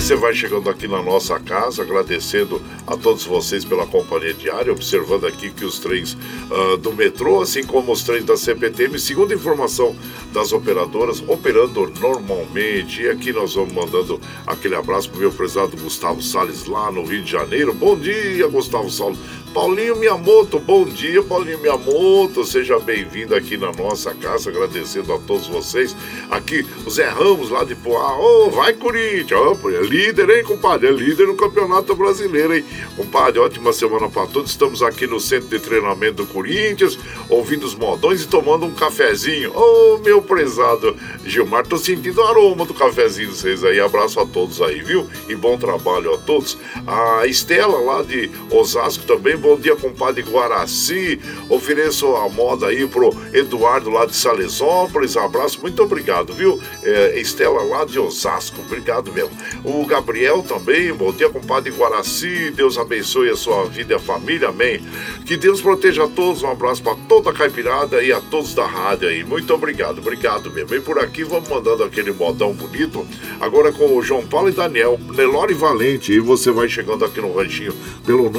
Você 0.02 0.16
vai 0.16 0.34
chegando 0.34 0.70
aqui 0.70 0.88
na 0.88 1.02
nossa 1.02 1.40
casa, 1.40 1.84
agradecendo 1.84 2.62
a 2.88 2.98
todos 2.98 3.24
vocês 3.24 3.64
pela 3.64 3.86
companhia 3.86 4.34
diária, 4.34 4.72
observando 4.72 5.28
aqui 5.28 5.52
que 5.52 5.64
os 5.64 5.80
trens 5.80 6.18
ah, 6.50 6.78
do 6.78 6.92
metrô, 6.92 7.42
assim 7.42 7.64
como 7.64 7.92
os 7.92 8.02
trens 8.02 8.26
da 8.26 8.36
CPTM, 8.36 8.98
segundo 8.98 9.34
informação 9.34 9.96
das 10.34 10.52
operadoras, 10.54 11.24
operando 11.28 11.92
normalmente. 12.00 13.04
E 13.04 13.10
aqui 13.10 13.32
nós 13.32 13.54
vamos 13.54 13.74
mandando 13.74 14.20
aquele 14.48 14.76
abraço 14.76 15.10
pro 15.10 15.20
meu 15.20 15.32
prezado 15.32 15.78
Gustavo 15.78 16.22
Salles 16.22 16.66
lá 16.66 16.92
no 16.92 17.06
Rio 17.06 17.22
de 17.22 17.32
Janeiro. 17.32 17.74
Bom 17.74 17.96
dia, 17.96 18.48
Gustavo 18.48 18.90
Salles. 18.90 19.20
Paulinho 19.54 19.98
Miyamoto, 19.98 20.60
bom 20.60 20.86
dia, 20.86 21.22
Paulinho 21.22 21.60
Miyamoto, 21.60 22.46
seja 22.46 22.80
bem-vindo 22.80 23.36
aqui 23.36 23.58
na 23.58 23.74
nossa 23.74 24.14
casa, 24.16 24.50
agradecendo 24.50 25.12
a 25.14 25.20
todos 25.20 25.48
vocês. 25.48 25.94
Aqui, 26.30 26.66
o 26.86 26.90
Zé 26.90 27.10
Ramos 27.10 27.50
lá 27.50 27.66
de 27.66 27.76
Poá, 27.76 28.18
ô, 28.18 28.50
vai 28.50 28.74
Corinthians, 28.74 29.42
é 29.76 29.82
líder, 29.82 30.30
hein, 30.30 30.44
compadre, 30.46 30.88
é 30.88 30.92
líder 30.92 31.28
no 31.28 31.36
Campeonato 31.36 31.94
Brasileiro, 31.94 32.56
hein. 32.56 32.64
Compadre, 32.96 33.42
ótima 33.42 33.74
semana 33.74 34.10
para 34.10 34.26
todos, 34.26 34.52
estamos 34.52 34.82
aqui 34.82 35.06
no 35.06 35.20
Centro 35.20 35.50
de 35.50 35.60
Treinamento 35.60 36.24
do 36.24 36.28
Corinthians, 36.28 36.98
ouvindo 37.30 37.66
os 37.66 37.76
modões 37.76 38.24
e 38.24 38.28
tomando 38.28 38.66
um 38.66 38.74
cafezinho. 38.74 39.52
Ô, 39.54 39.98
meu 39.98 40.22
prezado 40.22 40.96
Gilmar, 41.26 41.68
tô 41.68 41.78
sentindo 41.78 42.22
o 42.22 42.26
aroma 42.26 42.66
do 42.66 42.74
cafezinho 42.74 43.30
de 43.30 43.36
vocês 43.36 43.66
aí, 43.66 43.82
abraço 43.82 44.18
a 44.18 44.26
todos 44.26 44.62
aí, 44.62 44.82
viu? 44.82 45.10
E 45.28 45.36
bom 45.36 45.58
trabalho 45.58 46.14
a 46.14 46.18
todos. 46.20 46.58
A 46.88 47.28
Estela 47.28 47.80
lá 47.80 48.02
de 48.02 48.32
Osasco 48.50 49.04
também, 49.04 49.41
bom 49.42 49.58
dia, 49.58 49.76
compadre 49.76 50.22
Guaraci. 50.22 51.20
Ofereço 51.50 52.16
a 52.16 52.30
moda 52.30 52.68
aí 52.68 52.88
pro 52.88 53.14
Eduardo 53.34 53.90
lá 53.90 54.06
de 54.06 54.16
Salesópolis. 54.16 55.18
Abraço, 55.18 55.60
muito 55.60 55.82
obrigado, 55.82 56.32
viu? 56.32 56.62
É, 56.84 57.20
Estela 57.20 57.64
lá 57.64 57.84
de 57.84 58.00
Osasco, 58.00 58.62
obrigado 58.62 59.12
mesmo. 59.12 59.32
O 59.66 59.84
Gabriel 59.86 60.44
também, 60.44 60.94
bom 60.94 61.12
dia, 61.12 61.30
compadre 61.30 61.72
Guaraci. 61.72 62.52
Deus 62.52 62.78
abençoe 62.78 63.30
a 63.30 63.36
sua 63.36 63.66
vida 63.66 63.94
e 63.94 63.96
a 63.96 64.00
família, 64.00 64.50
amém. 64.50 64.82
Que 65.26 65.36
Deus 65.36 65.60
proteja 65.60 66.04
a 66.04 66.08
todos. 66.08 66.44
Um 66.44 66.52
abraço 66.52 66.84
para 66.84 66.96
toda 67.10 67.32
a 67.32 67.34
caipirada 67.34 68.04
e 68.04 68.14
a 68.14 68.22
todos 68.22 68.54
da 68.54 68.66
rádio 68.66 69.10
aí. 69.10 69.24
Muito 69.24 69.54
obrigado, 69.54 69.98
obrigado 69.98 70.52
mesmo. 70.52 70.76
E 70.76 70.80
por 70.80 71.00
aqui 71.00 71.24
vamos 71.24 71.50
mandando 71.50 71.84
aquele 71.84 72.12
modão 72.12 72.54
bonito. 72.54 73.06
Agora 73.40 73.72
com 73.72 73.98
o 73.98 74.04
João 74.04 74.26
Paulo 74.26 74.50
e 74.50 74.52
Daniel, 74.52 75.00
Nelore 75.16 75.56
Valente. 75.56 76.14
E 76.14 76.20
você 76.20 76.52
vai 76.52 76.70
chegando 76.70 77.04
aqui 77.04 77.20
no 77.20 77.34
ranchinho 77.34 77.74
pelo 78.06 78.30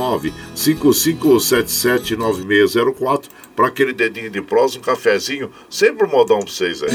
955779604 0.92 3.24
para 3.56 3.66
aquele 3.68 3.92
dedinho 3.92 4.30
de 4.30 4.40
prosa, 4.42 4.78
um 4.78 4.82
cafezinho. 4.82 5.50
Sempre 5.68 6.06
um 6.06 6.10
modão 6.10 6.38
para 6.40 6.50
vocês 6.50 6.82
aí. 6.82 6.90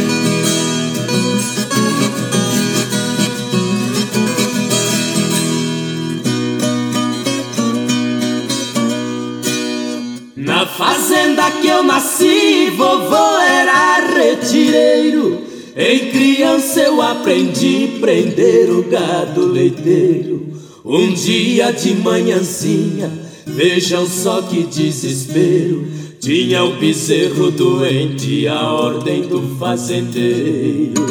Na 10.35 10.65
fazenda 10.65 11.51
que 11.51 11.67
eu 11.67 11.83
nasci, 11.83 12.71
vovô 12.75 13.37
era 13.39 13.99
retireiro. 14.15 15.45
Em 15.75 16.09
criança 16.09 16.79
eu 16.79 16.99
aprendi 17.01 17.97
prender 17.99 18.71
o 18.71 18.83
gado 18.83 19.45
leiteiro. 19.45 20.47
Um 20.83 21.13
dia 21.13 21.71
de 21.71 21.93
manhãzinha, 21.95 23.11
vejam 23.47 24.05
só 24.05 24.41
que 24.41 24.63
desespero. 24.63 25.87
Tinha 26.19 26.63
o 26.63 26.73
bezerro 26.77 27.51
doente, 27.51 28.47
a 28.47 28.71
ordem 28.71 29.21
do 29.21 29.55
fazendeiro. 29.57 31.05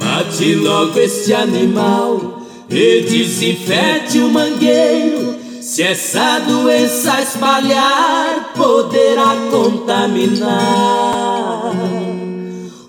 Mate 0.00 0.54
logo 0.54 0.98
este 0.98 1.34
animal 1.34 2.42
e 2.70 3.00
desinfete 3.02 4.18
o 4.18 4.28
mangueiro. 4.30 5.36
Se 5.60 5.82
essa 5.82 6.38
doença 6.40 7.20
espalhar, 7.20 8.52
poderá 8.56 9.36
contaminar 9.50 10.48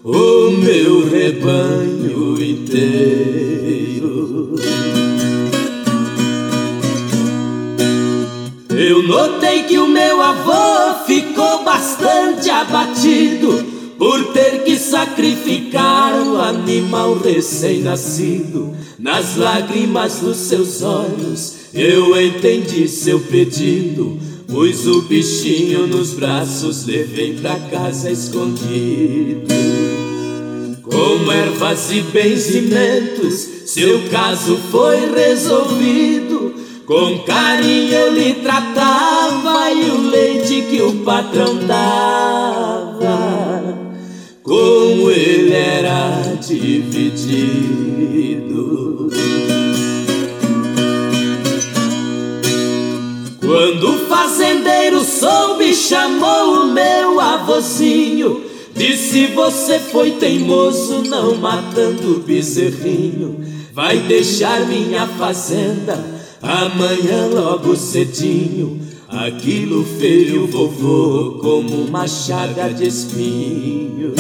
o 0.03 0.51
meu 0.51 1.09
rebanho 1.09 2.41
inteiro. 2.41 3.38
Sei 9.49 9.63
que 9.63 9.77
o 9.77 9.87
meu 9.87 10.21
avô 10.21 11.03
ficou 11.05 11.63
bastante 11.63 12.49
abatido 12.49 13.65
por 13.97 14.31
ter 14.33 14.63
que 14.63 14.77
sacrificar 14.77 16.13
o 16.21 16.37
animal 16.37 17.17
recém-nascido. 17.17 18.73
Nas 18.97 19.35
lágrimas 19.35 20.19
dos 20.19 20.37
seus 20.37 20.81
olhos 20.81 21.55
eu 21.73 22.19
entendi 22.19 22.87
seu 22.87 23.19
pedido. 23.19 24.19
Pus 24.47 24.87
o 24.87 25.03
bichinho 25.03 25.85
nos 25.85 26.13
braços, 26.13 26.85
levei 26.85 27.35
pra 27.35 27.55
casa 27.55 28.09
escondido. 28.09 29.47
Com 30.83 31.31
ervas 31.31 31.91
e 31.91 32.01
benzimentos, 32.01 33.47
seu 33.65 34.01
caso 34.09 34.57
foi 34.71 35.11
resolvido. 35.13 36.49
Com 36.89 37.19
carinho 37.19 37.93
eu 37.93 38.11
lhe 38.11 38.33
tratava 38.33 39.69
e 39.69 39.91
o 39.91 40.09
leite 40.09 40.63
que 40.63 40.81
o 40.81 41.03
patrão 41.03 41.55
dava 41.67 43.19
como 44.41 45.11
ele 45.11 45.53
era 45.53 46.35
dividido. 46.41 47.11
Quando 53.39 53.89
o 53.91 54.07
fazendeiro 54.07 55.03
soube, 55.03 55.75
chamou 55.75 56.63
o 56.63 56.73
meu 56.73 57.19
avôzinho. 57.19 58.45
Disse: 58.73 59.27
Você 59.27 59.77
foi 59.77 60.13
teimoso, 60.13 61.03
não 61.03 61.35
matando 61.35 62.15
o 62.15 62.19
bezerrinho. 62.21 63.45
Vai 63.75 63.99
deixar 63.99 64.61
minha 64.65 65.05
fazenda 65.05 66.17
amanhã 66.41 67.27
logo 67.33 67.75
cedinho. 67.75 68.79
Aquilo 69.07 69.85
feriu 69.99 70.47
vovô 70.47 71.39
como 71.41 71.83
uma 71.83 72.07
chaga 72.07 72.69
de 72.69 72.87
espinho. 72.87 74.13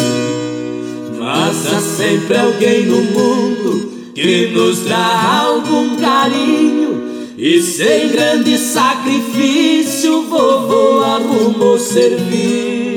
Mas 1.19 1.67
há 1.67 1.79
sempre 1.79 2.37
alguém 2.37 2.85
no 2.85 3.01
mundo 3.01 4.11
que 4.15 4.47
nos 4.47 4.79
dá 4.85 5.43
algum 5.45 5.95
carinho. 5.97 6.89
E 7.37 7.61
sem 7.61 8.09
grande 8.09 8.57
sacrifício, 8.57 10.23
vovô 10.23 11.01
arrumou 11.01 11.79
serviço 11.79 12.89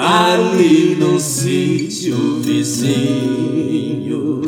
ali 0.00 0.96
num 0.98 1.18
sítio 1.18 2.40
vizinho. 2.40 4.40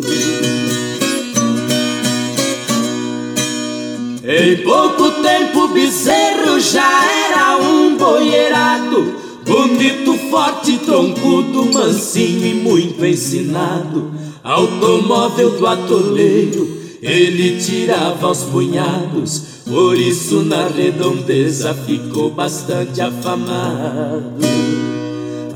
Em 4.24 4.58
pouco 4.58 5.10
tempo, 5.20 5.66
Bezerro 5.68 6.60
já 6.60 7.04
era 7.28 7.56
um 7.58 7.96
boierado, 7.96 9.14
bonito, 9.44 10.16
forte, 10.30 10.78
troncudo, 10.78 11.68
mansinho 11.74 12.46
e 12.46 12.54
muito 12.54 13.04
ensinado. 13.04 14.12
Automóvel 14.44 15.58
do 15.58 15.66
atoleiro, 15.66 16.68
ele 17.02 17.60
tirava 17.60 18.28
aos 18.28 18.44
punhados, 18.44 19.42
por 19.68 19.98
isso 19.98 20.44
na 20.44 20.68
redondeza 20.68 21.74
ficou 21.74 22.30
bastante 22.30 23.00
afamado. 23.00 24.34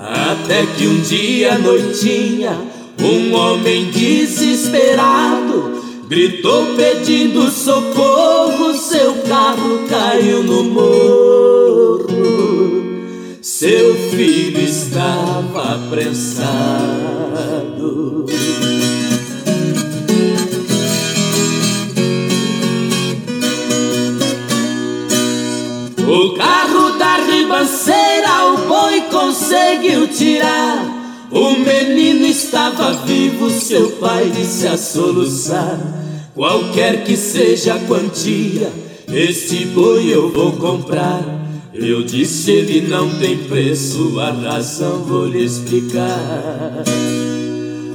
Até 0.01 0.67
que 0.67 0.89
um 0.89 1.01
dia 1.03 1.57
noitinha, 1.57 2.59
um 3.01 3.33
homem 3.33 3.93
desesperado 3.93 5.76
Gritou 6.09 6.77
pedindo 6.77 7.51
socorro, 7.51 8.73
seu 8.75 9.13
carro 9.23 9.81
caiu 9.89 10.45
no 10.45 10.63
morro. 10.63 12.07
Seu 13.43 13.93
filho 14.11 14.61
estava 14.61 15.75
apressado. 15.75 16.27
O 26.07 26.35
carro 26.37 26.91
da 26.99 27.17
ribanceira 27.17 28.45
o 28.53 28.59
boi 28.69 29.01
conseguiu 29.11 30.07
tirar. 30.07 30.96
O 31.31 31.51
menino 31.59 32.25
estava 32.25 32.93
vivo, 33.05 33.51
seu 33.51 33.91
pai 33.93 34.31
disse 34.31 34.67
a 34.69 34.77
soluçar. 34.77 35.79
Qualquer 36.35 37.03
que 37.03 37.17
seja 37.17 37.75
a 37.75 37.79
quantia, 37.81 38.71
este 39.13 39.65
boi 39.67 40.09
eu 40.09 40.31
vou 40.31 40.53
comprar. 40.53 41.25
Eu 41.75 42.05
disse, 42.05 42.53
ele 42.53 42.87
não 42.89 43.11
tem 43.19 43.37
preço, 43.39 44.21
a 44.21 44.31
razão 44.31 45.03
vou 45.05 45.27
lhe 45.27 45.45
explicar. 45.45 46.85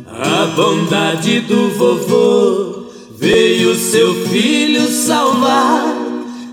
A 0.08 0.46
bondade 0.48 1.40
do 1.42 1.70
vovô 1.70 2.86
veio 3.18 3.76
seu 3.76 4.14
filho 4.28 4.88
salvar. 4.88 5.96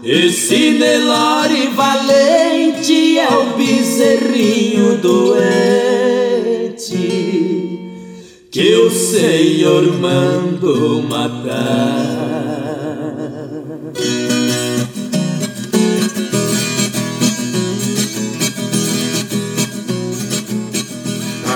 Esse 0.05 0.71
Nelore 0.71 1.69
valente 1.75 3.19
é 3.19 3.29
o 3.29 3.57
bezerrinho 3.57 4.97
doente 4.99 5.98
que 8.51 8.75
o 8.77 8.91
Senhor 8.91 9.85
mandou 9.99 11.03
matar. 11.03 12.18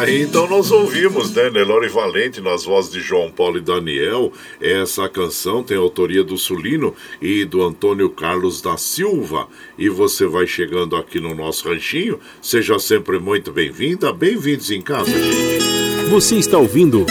Aí 0.03 0.23
então 0.23 0.49
nós 0.49 0.73
ouvimos, 0.73 1.33
né, 1.33 1.49
Nelore 1.49 1.89
Valente 1.89 2.41
nas 2.41 2.65
vozes 2.65 2.91
de 2.91 2.99
João 2.99 3.31
Paulo 3.31 3.59
e 3.59 3.61
Daniel. 3.61 4.33
Essa 4.61 5.09
canção 5.09 5.63
tem 5.63 5.77
autoria 5.77 6.25
do 6.25 6.37
Sulino 6.37 6.93
e 7.21 7.45
do 7.45 7.63
Antônio 7.63 8.11
Carlos 8.11 8.61
da 8.61 8.77
Silva. 8.77 9.47
E 9.79 9.89
você 9.89 10.27
vai 10.27 10.45
chegando 10.45 10.97
aqui 10.97 11.21
no 11.21 11.37
nosso 11.37 11.69
ranchinho, 11.69 12.19
seja 12.43 12.81
sempre 12.81 13.21
muito 13.21 13.53
bem-vinda, 13.53 14.13
bem-vindos 14.13 14.73
em 14.73 14.83
casa, 14.83 15.13
gente. 15.13 16.11
Você 16.11 16.35
está 16.35 16.59
ouvindo 16.59 17.07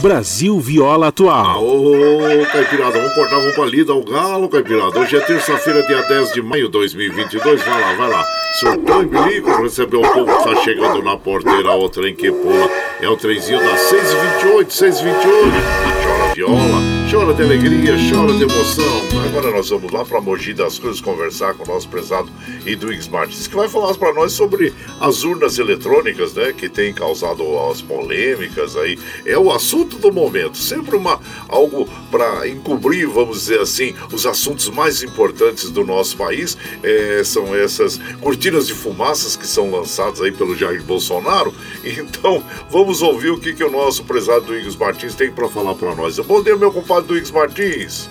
Brasil 0.00 0.58
Viola 0.60 1.08
Atual. 1.08 1.64
Ô, 1.64 2.46
Caipirada, 2.52 2.98
vamos 2.98 3.14
cortar, 3.14 3.36
vamos 3.36 3.54
pra 3.54 3.64
lida 3.64 3.92
ao 3.92 4.02
galo, 4.02 4.48
Caipirada. 4.48 4.98
Hoje 4.98 5.16
é 5.16 5.20
terça-feira, 5.20 5.82
dia 5.82 6.00
10 6.02 6.32
de 6.32 6.42
maio 6.42 6.66
de 6.66 6.72
2022. 6.72 7.62
Vai 7.62 7.80
lá, 7.80 7.92
vai 7.94 8.08
lá. 8.08 8.24
Surtou 8.60 9.02
em 9.02 9.06
bilico, 9.06 9.62
recebeu 9.62 10.00
o 10.00 10.08
povo 10.08 10.38
que 10.38 10.44
tá 10.44 10.56
chegando 10.62 11.02
na 11.02 11.16
porteira, 11.16 11.72
o 11.72 11.88
trem 11.88 12.14
que 12.14 12.30
pula. 12.30 12.70
É 13.00 13.08
o 13.08 13.16
trenzinho 13.16 13.58
das 13.58 13.80
6h28, 13.80 14.66
6h28 14.68 16.34
viola, 16.34 16.97
chora 17.10 17.32
de 17.32 17.42
alegria, 17.42 17.96
chora 18.10 18.34
de 18.34 18.42
emoção. 18.42 18.84
Agora 19.24 19.50
nós 19.50 19.70
vamos 19.70 19.90
lá 19.90 20.04
para 20.04 20.20
Mogi 20.20 20.52
das 20.52 20.78
Cruzes 20.78 21.00
conversar 21.00 21.54
com 21.54 21.64
o 21.64 21.74
nosso 21.74 21.88
prezado 21.88 22.30
Edwigs 22.66 23.08
Martins, 23.08 23.46
que 23.46 23.56
vai 23.56 23.66
falar 23.66 23.94
para 23.94 24.12
nós 24.12 24.32
sobre 24.32 24.74
as 25.00 25.22
urnas 25.24 25.58
eletrônicas, 25.58 26.34
né, 26.34 26.52
que 26.52 26.68
tem 26.68 26.92
causado 26.92 27.42
as 27.70 27.80
polêmicas 27.80 28.76
aí. 28.76 28.98
É 29.24 29.38
o 29.38 29.50
assunto 29.50 29.96
do 29.96 30.12
momento, 30.12 30.58
sempre 30.58 30.96
uma 30.96 31.18
algo 31.48 31.88
para 32.10 32.46
encobrir, 32.46 33.06
vamos 33.06 33.38
dizer 33.38 33.60
assim, 33.60 33.94
os 34.12 34.26
assuntos 34.26 34.68
mais 34.68 35.02
importantes 35.02 35.70
do 35.70 35.84
nosso 35.84 36.14
país. 36.14 36.58
É, 36.82 37.22
são 37.24 37.54
essas 37.54 37.98
cortinas 38.20 38.66
de 38.66 38.74
fumaças 38.74 39.34
que 39.34 39.46
são 39.46 39.70
lançadas 39.70 40.20
aí 40.20 40.30
pelo 40.30 40.54
Jair 40.54 40.82
Bolsonaro. 40.82 41.54
Então, 42.18 42.42
vamos 42.70 43.02
ouvir 43.02 43.30
o 43.30 43.38
que, 43.38 43.52
que 43.54 43.64
o 43.64 43.70
nosso 43.70 44.04
prezado 44.04 44.54
Edwigs 44.54 44.76
Martins 44.76 45.14
tem 45.14 45.30
para 45.30 45.48
falar 45.48 45.74
para 45.74 45.94
nós. 45.94 46.18
Bom 46.18 46.42
dia, 46.42 46.56
meu 46.56 46.72
compadre 46.72 46.97
Duígues 47.06 47.30
Martins. 47.30 48.08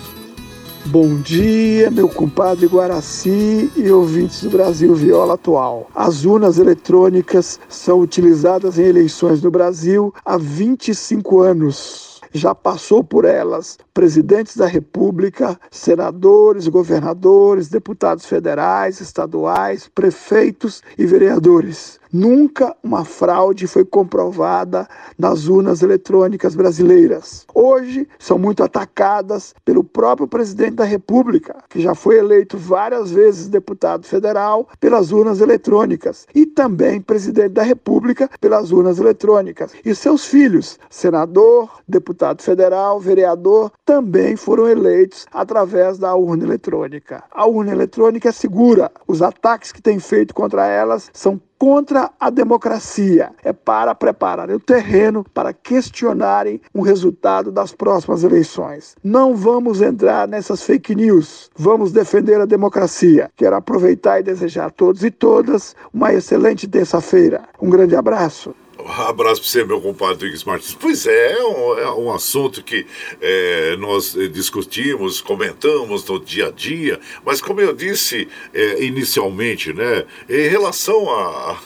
Bom 0.86 1.20
dia, 1.20 1.90
meu 1.90 2.08
compadre 2.08 2.66
Guaraci 2.66 3.70
e 3.76 3.90
ouvintes 3.90 4.42
do 4.42 4.48
Brasil 4.48 4.94
Viola 4.94 5.34
Atual. 5.34 5.90
As 5.94 6.24
urnas 6.24 6.58
eletrônicas 6.58 7.60
são 7.68 8.00
utilizadas 8.00 8.78
em 8.78 8.84
eleições 8.84 9.42
no 9.42 9.50
Brasil 9.50 10.14
há 10.24 10.38
25 10.38 11.40
anos. 11.40 12.20
Já 12.32 12.54
passou 12.54 13.02
por 13.02 13.24
elas 13.24 13.78
presidentes 13.92 14.56
da 14.56 14.66
República, 14.66 15.58
senadores, 15.70 16.68
governadores, 16.68 17.68
deputados 17.68 18.26
federais, 18.26 19.00
estaduais, 19.00 19.90
prefeitos 19.94 20.82
e 20.96 21.04
vereadores. 21.04 21.97
Nunca 22.12 22.74
uma 22.82 23.04
fraude 23.04 23.66
foi 23.66 23.84
comprovada 23.84 24.88
nas 25.18 25.46
urnas 25.46 25.82
eletrônicas 25.82 26.54
brasileiras. 26.54 27.46
Hoje 27.54 28.08
são 28.18 28.38
muito 28.38 28.62
atacadas 28.62 29.54
pelo 29.64 29.84
próprio 29.84 30.26
presidente 30.26 30.76
da 30.76 30.84
República, 30.84 31.56
que 31.68 31.80
já 31.80 31.94
foi 31.94 32.18
eleito 32.18 32.56
várias 32.56 33.10
vezes 33.10 33.48
deputado 33.48 34.06
federal 34.06 34.68
pelas 34.80 35.12
urnas 35.12 35.40
eletrônicas 35.40 36.26
e 36.34 36.46
também 36.46 37.00
presidente 37.00 37.50
da 37.50 37.62
República 37.62 38.30
pelas 38.40 38.72
urnas 38.72 38.98
eletrônicas. 38.98 39.72
E 39.84 39.94
seus 39.94 40.24
filhos, 40.24 40.78
senador, 40.88 41.70
deputado 41.86 42.42
federal, 42.42 42.98
vereador, 42.98 43.70
também 43.84 44.34
foram 44.34 44.68
eleitos 44.68 45.26
através 45.32 45.98
da 45.98 46.14
urna 46.14 46.44
eletrônica. 46.44 47.22
A 47.30 47.46
urna 47.46 47.72
eletrônica 47.72 48.28
é 48.28 48.32
segura. 48.32 48.90
Os 49.06 49.20
ataques 49.20 49.72
que 49.72 49.82
têm 49.82 49.98
feito 49.98 50.34
contra 50.34 50.66
elas 50.66 51.10
são 51.12 51.40
contra 51.58 52.10
a 52.18 52.30
democracia. 52.30 53.32
É 53.42 53.52
para 53.52 53.94
preparar 53.94 54.50
o 54.50 54.60
terreno 54.60 55.24
para 55.34 55.52
questionarem 55.52 56.60
o 56.72 56.82
resultado 56.82 57.50
das 57.50 57.72
próximas 57.72 58.22
eleições. 58.22 58.94
Não 59.02 59.34
vamos 59.34 59.80
entrar 59.80 60.28
nessas 60.28 60.62
fake 60.62 60.94
news. 60.94 61.50
Vamos 61.56 61.92
defender 61.92 62.40
a 62.40 62.46
democracia. 62.46 63.30
Quero 63.36 63.56
aproveitar 63.56 64.20
e 64.20 64.22
desejar 64.22 64.66
a 64.66 64.70
todos 64.70 65.02
e 65.02 65.10
todas 65.10 65.74
uma 65.92 66.12
excelente 66.12 66.68
terça-feira. 66.68 67.42
Um 67.60 67.70
grande 67.70 67.96
abraço. 67.96 68.54
Abraço 68.88 69.42
para 69.42 69.50
você, 69.50 69.64
meu 69.64 69.82
compadre 69.82 70.16
Duígues 70.16 70.44
Martins. 70.44 70.74
Pois 70.74 71.06
é, 71.06 71.32
é 71.32 71.44
um, 71.44 71.78
é 71.78 71.92
um 71.92 72.10
assunto 72.10 72.62
que 72.62 72.86
é, 73.20 73.76
nós 73.76 74.16
eh, 74.16 74.28
discutimos, 74.28 75.20
comentamos 75.20 76.06
no 76.06 76.18
dia 76.18 76.46
a 76.46 76.50
dia, 76.50 76.98
mas 77.22 77.42
como 77.42 77.60
eu 77.60 77.74
disse 77.74 78.28
é, 78.54 78.82
inicialmente, 78.82 79.74
né, 79.74 80.04
em 80.28 80.48
relação 80.48 81.06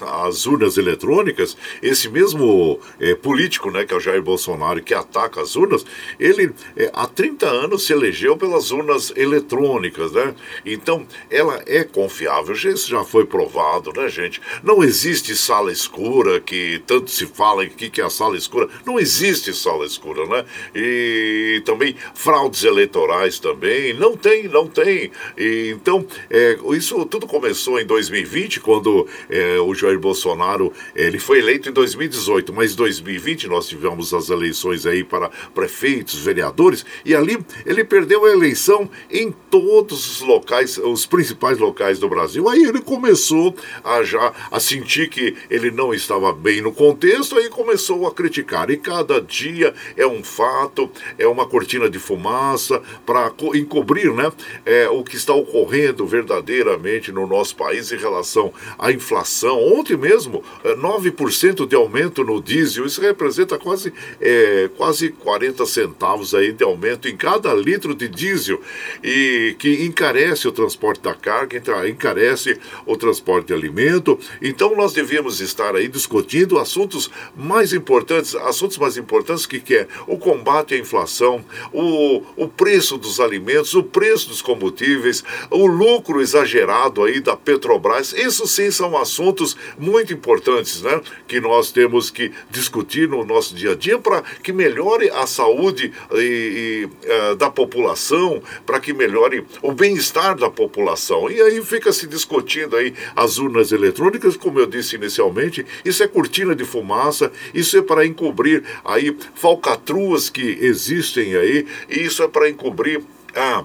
às 0.00 0.46
urnas 0.46 0.76
eletrônicas, 0.76 1.56
esse 1.80 2.08
mesmo 2.08 2.80
é, 2.98 3.14
político, 3.14 3.70
né, 3.70 3.84
que 3.84 3.94
é 3.94 3.96
o 3.96 4.00
Jair 4.00 4.22
Bolsonaro, 4.22 4.82
que 4.82 4.92
ataca 4.92 5.40
as 5.40 5.54
urnas, 5.54 5.86
ele 6.18 6.52
há 6.92 7.06
30 7.06 7.46
anos 7.46 7.86
se 7.86 7.92
elegeu 7.92 8.36
pelas 8.36 8.72
urnas 8.72 9.12
eletrônicas, 9.14 10.10
né? 10.12 10.34
Então, 10.66 11.06
ela 11.30 11.62
é 11.66 11.84
confiável, 11.84 12.54
isso 12.54 12.90
já 12.90 13.04
foi 13.04 13.24
provado, 13.24 13.92
né, 13.92 14.08
gente? 14.08 14.40
Não 14.62 14.82
existe 14.82 15.36
sala 15.36 15.70
escura 15.70 16.40
que 16.40 16.82
tanto 16.86 17.11
se 17.12 17.26
fala 17.26 17.66
que, 17.66 17.90
que 17.90 18.00
é 18.00 18.04
a 18.04 18.10
sala 18.10 18.36
escura. 18.36 18.68
Não 18.86 18.98
existe 18.98 19.52
sala 19.52 19.84
escura, 19.84 20.26
né? 20.26 20.44
E 20.74 21.62
também 21.64 21.94
fraudes 22.14 22.64
eleitorais 22.64 23.38
também. 23.38 23.92
Não 23.92 24.16
tem, 24.16 24.48
não 24.48 24.66
tem. 24.66 25.10
E, 25.36 25.74
então, 25.76 26.06
é, 26.30 26.58
isso 26.72 27.04
tudo 27.04 27.26
começou 27.26 27.78
em 27.78 27.84
2020, 27.84 28.60
quando 28.60 29.06
é, 29.28 29.58
o 29.60 29.74
Jair 29.74 29.98
Bolsonaro 29.98 30.72
ele 30.94 31.18
foi 31.18 31.40
eleito 31.40 31.68
em 31.68 31.72
2018, 31.72 32.52
mas 32.52 32.72
em 32.72 32.76
2020 32.76 33.46
nós 33.48 33.68
tivemos 33.68 34.14
as 34.14 34.30
eleições 34.30 34.86
aí 34.86 35.04
para 35.04 35.30
prefeitos, 35.54 36.18
vereadores, 36.18 36.84
e 37.04 37.14
ali 37.14 37.38
ele 37.66 37.84
perdeu 37.84 38.24
a 38.24 38.30
eleição 38.30 38.88
em 39.10 39.30
todos 39.50 40.10
os 40.10 40.20
locais, 40.22 40.78
os 40.78 41.04
principais 41.04 41.58
locais 41.58 41.98
do 41.98 42.08
Brasil. 42.08 42.48
Aí 42.48 42.64
ele 42.64 42.80
começou 42.80 43.54
a 43.84 44.02
já 44.02 44.32
a 44.50 44.58
sentir 44.58 45.10
que 45.10 45.36
ele 45.50 45.70
não 45.70 45.92
estava 45.92 46.32
bem 46.32 46.62
no 46.62 46.72
contexto 46.72 47.01
contexto, 47.02 47.36
aí 47.36 47.48
começou 47.48 48.06
a 48.06 48.14
criticar. 48.14 48.70
E 48.70 48.76
cada 48.76 49.20
dia 49.20 49.74
é 49.96 50.06
um 50.06 50.22
fato, 50.22 50.88
é 51.18 51.26
uma 51.26 51.46
cortina 51.46 51.90
de 51.90 51.98
fumaça 51.98 52.80
para 53.04 53.32
encobrir 53.54 54.12
né, 54.12 54.30
é, 54.64 54.88
o 54.88 55.02
que 55.02 55.16
está 55.16 55.34
ocorrendo 55.34 56.06
verdadeiramente 56.06 57.10
no 57.10 57.26
nosso 57.26 57.56
país 57.56 57.90
em 57.90 57.96
relação 57.96 58.52
à 58.78 58.92
inflação. 58.92 59.58
Ontem 59.74 59.96
mesmo, 59.96 60.44
9% 60.64 61.64
é, 61.64 61.66
de 61.66 61.74
aumento 61.74 62.22
no 62.22 62.40
diesel, 62.40 62.86
isso 62.86 63.00
representa 63.00 63.58
quase, 63.58 63.92
é, 64.20 64.70
quase 64.76 65.08
40 65.10 65.66
centavos 65.66 66.34
aí 66.34 66.52
de 66.52 66.62
aumento 66.62 67.08
em 67.08 67.16
cada 67.16 67.52
litro 67.52 67.96
de 67.96 68.08
diesel, 68.08 68.60
e 69.02 69.56
que 69.58 69.84
encarece 69.84 70.46
o 70.46 70.52
transporte 70.52 71.02
da 71.02 71.14
carga, 71.14 71.60
encarece 71.88 72.58
o 72.86 72.96
transporte 72.96 73.48
de 73.48 73.54
alimento. 73.54 74.18
Então 74.40 74.76
nós 74.76 74.92
devíamos 74.92 75.40
estar 75.40 75.74
aí 75.74 75.88
discutindo 75.88 76.58
assuntos 76.58 76.81
assuntos 76.82 77.10
mais 77.36 77.72
importantes, 77.72 78.34
assuntos 78.34 78.76
mais 78.76 78.96
importantes 78.96 79.46
que, 79.46 79.60
que 79.60 79.76
é 79.76 79.88
o 80.06 80.18
combate 80.18 80.74
à 80.74 80.78
inflação, 80.78 81.44
o, 81.72 82.22
o 82.36 82.48
preço 82.48 82.98
dos 82.98 83.20
alimentos, 83.20 83.74
o 83.74 83.82
preço 83.82 84.28
dos 84.28 84.42
combustíveis, 84.42 85.22
o 85.50 85.66
lucro 85.66 86.20
exagerado 86.20 87.04
aí 87.04 87.20
da 87.20 87.36
Petrobras. 87.36 88.12
Isso 88.12 88.46
sim 88.46 88.70
são 88.70 88.96
assuntos 88.96 89.56
muito 89.78 90.12
importantes, 90.12 90.82
né? 90.82 91.00
Que 91.28 91.40
nós 91.40 91.70
temos 91.70 92.10
que 92.10 92.32
discutir 92.50 93.08
no 93.08 93.24
nosso 93.24 93.54
dia 93.54 93.72
a 93.72 93.74
dia 93.76 93.98
para 93.98 94.22
que 94.42 94.52
melhore 94.52 95.08
a 95.10 95.26
saúde 95.26 95.92
e, 96.12 96.18
e, 96.18 96.84
uh, 96.84 97.36
da 97.36 97.50
população, 97.50 98.42
para 98.66 98.80
que 98.80 98.92
melhore 98.92 99.46
o 99.62 99.72
bem-estar 99.72 100.36
da 100.36 100.50
população. 100.50 101.30
E 101.30 101.40
aí 101.40 101.62
fica 101.62 101.92
se 101.92 102.06
discutindo 102.06 102.76
aí 102.76 102.92
as 103.14 103.38
urnas 103.38 103.70
eletrônicas, 103.70 104.36
como 104.36 104.58
eu 104.58 104.66
disse 104.66 104.96
inicialmente, 104.96 105.64
isso 105.84 106.02
é 106.02 106.08
cortina 106.08 106.54
de 106.54 106.64
fumaça 106.72 107.30
isso 107.54 107.76
é 107.76 107.82
para 107.82 108.06
encobrir 108.06 108.64
aí 108.84 109.16
falcatruas 109.34 110.30
que 110.30 110.58
existem 110.60 111.36
aí, 111.36 111.66
e 111.88 112.00
isso 112.00 112.22
é 112.22 112.28
para 112.28 112.48
encobrir 112.48 113.02
a. 113.34 113.58
Ah, 113.58 113.64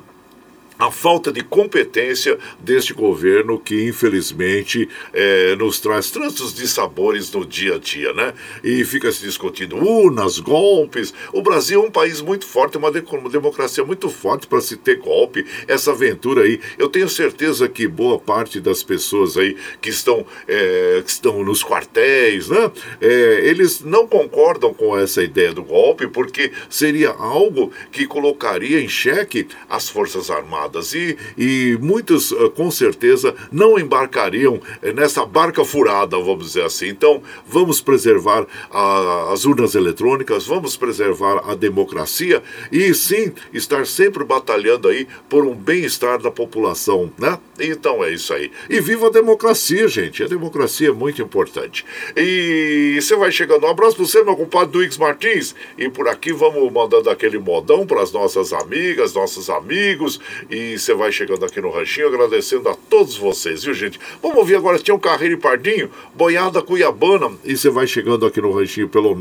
a 0.80 0.92
falta 0.92 1.32
de 1.32 1.44
competência 1.44 2.38
deste 2.60 2.94
governo 2.94 3.60
que, 3.60 3.88
infelizmente, 3.88 4.88
é, 5.12 5.56
nos 5.56 5.80
traz 5.80 6.12
tantos 6.12 6.54
dissabores 6.54 7.32
no 7.32 7.46
dia 7.46 7.76
a 7.76 7.80
dia, 7.80 8.14
né? 8.14 8.34
E 8.64 8.84
fica 8.86 9.12
se 9.12 9.22
discutindo 9.22 9.76
urnas, 9.76 10.40
golpes. 10.40 11.14
O 11.34 11.42
Brasil 11.42 11.84
é 11.84 11.88
um 11.88 11.92
país 11.92 12.22
muito 12.22 12.46
forte, 12.46 12.78
uma, 12.78 12.92
de 12.92 13.00
uma 13.00 13.30
democracia 13.30 13.84
muito 13.84 14.10
forte 14.10 14.46
para 14.46 14.62
se 14.62 14.78
ter 14.78 14.98
golpe. 14.98 15.46
Essa 15.68 15.92
aventura 15.92 16.44
aí, 16.44 16.60
eu 16.78 16.90
tenho 16.90 17.10
certeza 17.10 17.68
que 17.68 17.88
boa 17.88 18.20
parte 18.20 18.60
das 18.60 18.84
pessoas 18.84 19.36
aí 19.36 19.58
que 19.82 19.90
estão, 19.90 20.26
é, 20.48 21.02
que 21.04 21.10
estão 21.10 21.44
nos 21.44 21.64
quartéis, 21.64 22.50
né? 22.50 22.72
É, 23.02 23.42
eles 23.44 23.82
não 23.82 24.08
concordam 24.08 24.74
com 24.74 24.98
essa 24.98 25.24
ideia 25.24 25.54
do 25.54 25.64
golpe, 25.64 26.08
porque 26.08 26.52
seria 26.70 27.10
algo 27.10 27.72
que 27.92 28.06
colocaria 28.06 28.80
em 28.80 28.88
xeque 28.88 29.48
as 29.68 29.90
Forças 29.90 30.30
Armadas 30.30 30.67
e, 30.94 31.18
e 31.38 31.78
muitos, 31.82 32.32
uh, 32.32 32.50
com 32.52 32.70
certeza, 32.72 33.34
não 33.52 33.80
embarcariam 33.80 34.60
eh, 34.82 34.94
nessa 34.94 35.26
barca 35.26 35.64
furada, 35.64 36.18
vamos 36.18 36.48
dizer 36.48 36.64
assim. 36.64 36.88
Então, 36.88 37.22
vamos 37.48 37.82
preservar 37.82 38.46
a, 38.72 39.32
as 39.32 39.46
urnas 39.46 39.76
eletrônicas, 39.76 40.46
vamos 40.46 40.76
preservar 40.76 41.44
a 41.50 41.56
democracia 41.56 42.42
e, 42.72 42.94
sim, 42.94 43.34
estar 43.54 43.86
sempre 43.86 44.24
batalhando 44.24 44.88
aí 44.88 45.08
por 45.30 45.46
um 45.46 45.56
bem-estar 45.56 46.22
da 46.22 46.32
população, 46.32 47.12
né? 47.18 47.38
Então 47.60 48.04
é 48.04 48.12
isso 48.12 48.34
aí. 48.34 48.52
E 48.70 48.80
viva 48.80 49.08
a 49.08 49.12
democracia, 49.12 49.88
gente. 49.88 50.24
A 50.24 50.28
democracia 50.28 50.90
é 50.90 50.92
muito 50.92 51.22
importante. 51.22 51.86
E 52.16 53.00
você 53.02 53.16
vai 53.16 53.32
chegando. 53.32 53.66
Um 53.66 53.70
abraço 53.70 53.96
para 53.96 54.06
você, 54.06 54.24
meu 54.24 54.36
compadre 54.36 54.72
Duígues 54.72 54.98
Martins. 54.98 55.56
E 55.78 55.90
por 55.90 56.08
aqui 56.08 56.32
vamos 56.32 56.72
mandando 56.72 57.10
aquele 57.10 57.40
modão 57.40 57.86
para 57.86 58.02
as 58.02 58.12
nossas 58.12 58.54
amigas, 58.54 59.14
nossos 59.14 59.50
amigos. 59.50 60.20
E 60.50 60.57
você 60.78 60.94
vai 60.94 61.12
chegando 61.12 61.44
aqui 61.46 61.60
no 61.60 61.70
Ranchinho, 61.70 62.08
agradecendo 62.08 62.70
a 62.70 62.76
todos 62.76 63.18
vocês, 63.18 63.64
viu, 63.64 63.74
gente? 63.74 64.00
Vamos 64.22 64.38
ouvir 64.38 64.56
agora 64.56 64.80
Tião 64.80 65.00
Carreiro 65.00 65.34
e 65.34 65.38
Pardinho, 65.38 65.90
Boiada 66.16 66.62
Cuiabana. 66.62 67.32
E 67.44 67.58
você 67.58 67.70
vai 67.70 67.88
chegando 67.88 68.26
aqui 68.26 68.42
no 68.42 68.52
Ranchinho 68.52 68.90
pelo 68.90 69.16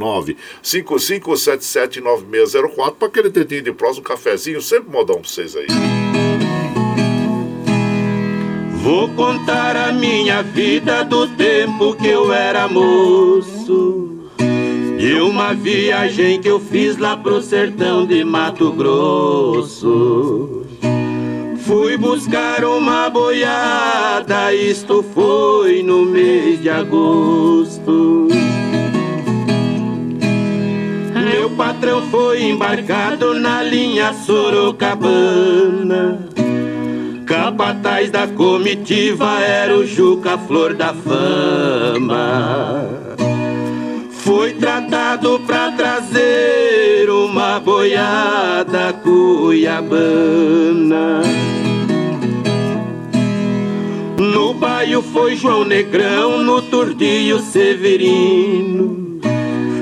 955779604 0.63 2.95
para 2.95 3.09
aquele 3.09 3.31
dedinho 3.31 3.63
de 3.63 3.73
próximo, 3.73 4.01
um 4.01 4.05
cafezinho, 4.05 4.61
sempre 4.61 4.91
modão 4.91 5.21
para 5.21 5.29
vocês 5.29 5.57
aí. 5.57 5.67
Vou 8.83 9.09
contar 9.09 9.77
a 9.77 9.93
minha 9.93 10.43
vida 10.43 11.05
do 11.05 11.27
tempo 11.29 11.97
que 11.97 12.07
eu 12.07 12.33
era 12.33 12.69
moço. 12.69 14.31
E 14.99 15.15
uma 15.21 15.55
viagem 15.55 16.41
que 16.41 16.49
eu 16.49 16.61
fiz 16.61 16.97
lá 16.97 17.17
pro 17.17 17.43
sertão 17.43 18.07
de 18.07 18.23
Mato 18.23 18.71
Grosso. 18.73 20.65
Fui 21.67 21.97
buscar 21.97 22.65
uma 22.65 23.11
boiada, 23.11 24.55
isto 24.55 25.05
foi 25.13 25.83
no 25.83 26.05
mês 26.05 26.63
de 26.63 26.71
agosto. 26.71 28.29
Meu 31.13 31.51
patrão 31.57 32.09
foi 32.09 32.45
embarcado 32.45 33.35
na 33.35 33.65
linha 33.65 34.13
Sorocabana. 34.13 36.21
Capataz 37.27 38.13
da 38.13 38.29
comitiva 38.29 39.41
era 39.41 39.77
o 39.77 39.85
Juca 39.85 40.39
Flor 40.39 40.73
da 40.73 40.95
Fama. 40.95 42.85
Foi 44.13 44.53
tratado 44.53 45.41
pra 45.45 45.73
trazer 45.73 46.76
uma 47.09 47.59
boiada 47.61 48.93
cuiabana. 49.03 49.97
No 54.19 54.55
baio 54.55 55.03
foi 55.03 55.37
João 55.37 55.65
Negrão, 55.65 56.43
no 56.43 56.63
Turdinho 56.63 57.39
Severino. 57.39 59.07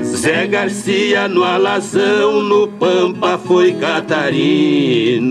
Zé 0.03 0.47
Garcia 0.47 1.27
no 1.27 1.43
Alazão, 1.43 2.41
no 2.41 2.67
Pampa 2.67 3.37
foi 3.37 3.73
Catarino. 3.73 5.25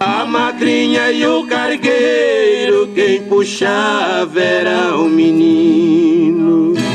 A 0.00 0.24
madrinha 0.24 1.10
e 1.12 1.26
o 1.26 1.46
cargueiro, 1.46 2.88
quem 2.94 3.22
puxava 3.22 4.40
era 4.40 4.96
o 4.96 5.08
menino. 5.08 6.85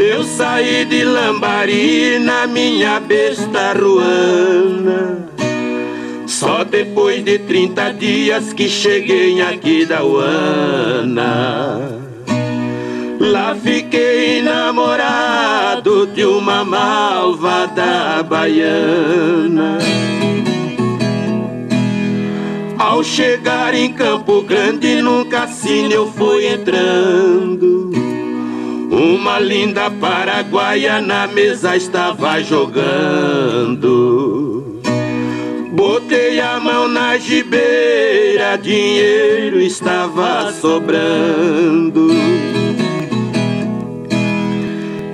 Eu 0.00 0.22
saí 0.22 0.84
de 0.84 1.02
Lambari 1.02 2.20
na 2.20 2.46
minha 2.46 3.00
besta 3.00 3.72
ruana. 3.72 5.28
Só 6.24 6.62
depois 6.62 7.24
de 7.24 7.40
30 7.40 7.94
dias 7.94 8.52
que 8.52 8.68
cheguei 8.68 9.42
aqui 9.42 9.84
da 9.84 10.04
Uana. 10.04 11.98
Lá 13.18 13.56
fiquei 13.56 14.40
namorado 14.40 16.06
de 16.06 16.24
uma 16.24 16.64
malvada 16.64 18.22
baiana. 18.22 19.78
Ao 22.78 23.02
chegar 23.02 23.74
em 23.74 23.92
Campo 23.92 24.42
Grande, 24.42 25.02
num 25.02 25.24
cassino 25.24 25.92
eu 25.92 26.12
fui 26.12 26.46
entrando. 26.46 28.07
Uma 28.98 29.38
linda 29.38 29.88
paraguaia 29.92 31.00
na 31.00 31.28
mesa 31.28 31.76
estava 31.76 32.42
jogando. 32.42 32.82
Botei 35.70 36.40
a 36.40 36.58
mão 36.58 36.88
na 36.88 37.16
gibeira, 37.16 38.56
dinheiro 38.56 39.60
estava 39.60 40.52
sobrando. 40.52 42.08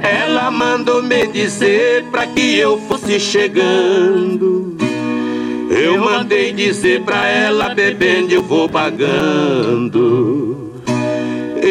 Ela 0.03 0.51
mandou 0.51 1.03
me 1.03 1.27
dizer 1.27 2.05
pra 2.05 2.27
que 2.27 2.57
eu 2.57 2.79
fosse 2.89 3.21
chegando. 3.21 4.79
Eu 5.69 6.03
mandei 6.03 6.55
dizer 6.55 7.03
pra 7.03 7.29
ela, 7.29 7.75
bebendo 7.75 8.33
eu 8.33 8.43
vou 8.43 8.67
pagando. 8.67 10.64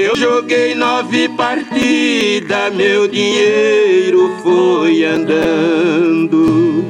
Eu 0.03 0.17
joguei 0.17 0.75
nove 0.75 1.29
partidas, 1.29 2.75
meu 2.75 3.07
dinheiro 3.07 4.35
foi 4.43 5.05
andando. 5.05 6.83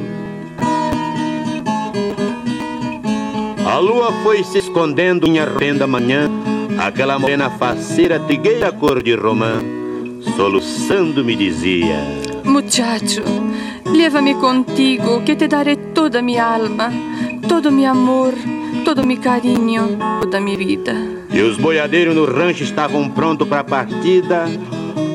A 3.64 3.78
lua 3.78 4.12
foi 4.24 4.42
se 4.42 4.58
escondendo 4.58 5.28
em 5.28 5.36
renda 5.38 5.86
manhã, 5.86 6.28
aquela 6.76 7.16
morena 7.16 7.48
faceira, 7.50 8.18
trigueira 8.18 8.72
cor 8.72 9.00
de 9.00 9.14
romã, 9.14 9.62
soluçando 10.34 11.24
me 11.24 11.36
dizia: 11.36 12.00
Muchacho, 12.42 13.22
leva-me 13.86 14.34
contigo, 14.34 15.22
que 15.22 15.36
te 15.36 15.46
daré 15.46 15.76
toda 15.76 16.20
minha 16.20 16.44
alma, 16.44 16.92
todo 17.48 17.70
meu 17.70 17.92
amor, 17.92 18.34
todo 18.84 19.06
meu 19.06 19.18
carinho, 19.18 19.98
toda 20.20 20.40
minha 20.40 20.58
vida. 20.58 21.23
E 21.34 21.42
os 21.42 21.58
boiadeiros 21.58 22.14
no 22.14 22.24
rancho 22.24 22.62
estavam 22.62 23.08
prontos 23.10 23.48
para 23.48 23.60
a 23.60 23.64
partida. 23.64 24.44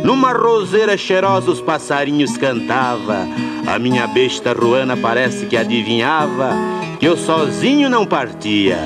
Numa 0.04 0.34
roseira 0.34 0.98
cheirosa 0.98 1.50
os 1.50 1.62
passarinhos 1.62 2.36
cantava. 2.36 3.26
A 3.66 3.80
minha 3.80 4.06
besta 4.06 4.52
ruana 4.52 4.98
parece 4.98 5.46
que 5.46 5.56
adivinhava 5.56 6.54
que 7.00 7.08
eu 7.08 7.16
sozinho 7.16 7.90
não 7.90 8.06
partia, 8.06 8.78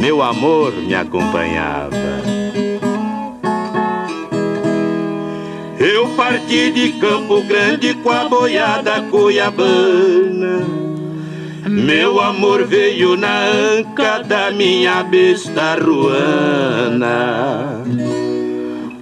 meu 0.00 0.22
amor 0.22 0.72
me 0.72 0.94
acompanhava. 0.94 1.96
Eu 5.78 6.08
parti 6.16 6.72
de 6.72 6.92
Campo 6.92 7.42
Grande 7.42 7.94
com 7.94 8.10
a 8.10 8.28
boiada 8.28 9.02
cuiabana. 9.02 10.87
Meu 11.66 12.20
amor 12.20 12.64
veio 12.64 13.16
na 13.16 13.46
anca 13.46 14.18
da 14.22 14.50
minha 14.50 15.02
besta 15.02 15.74
ruana. 15.74 17.18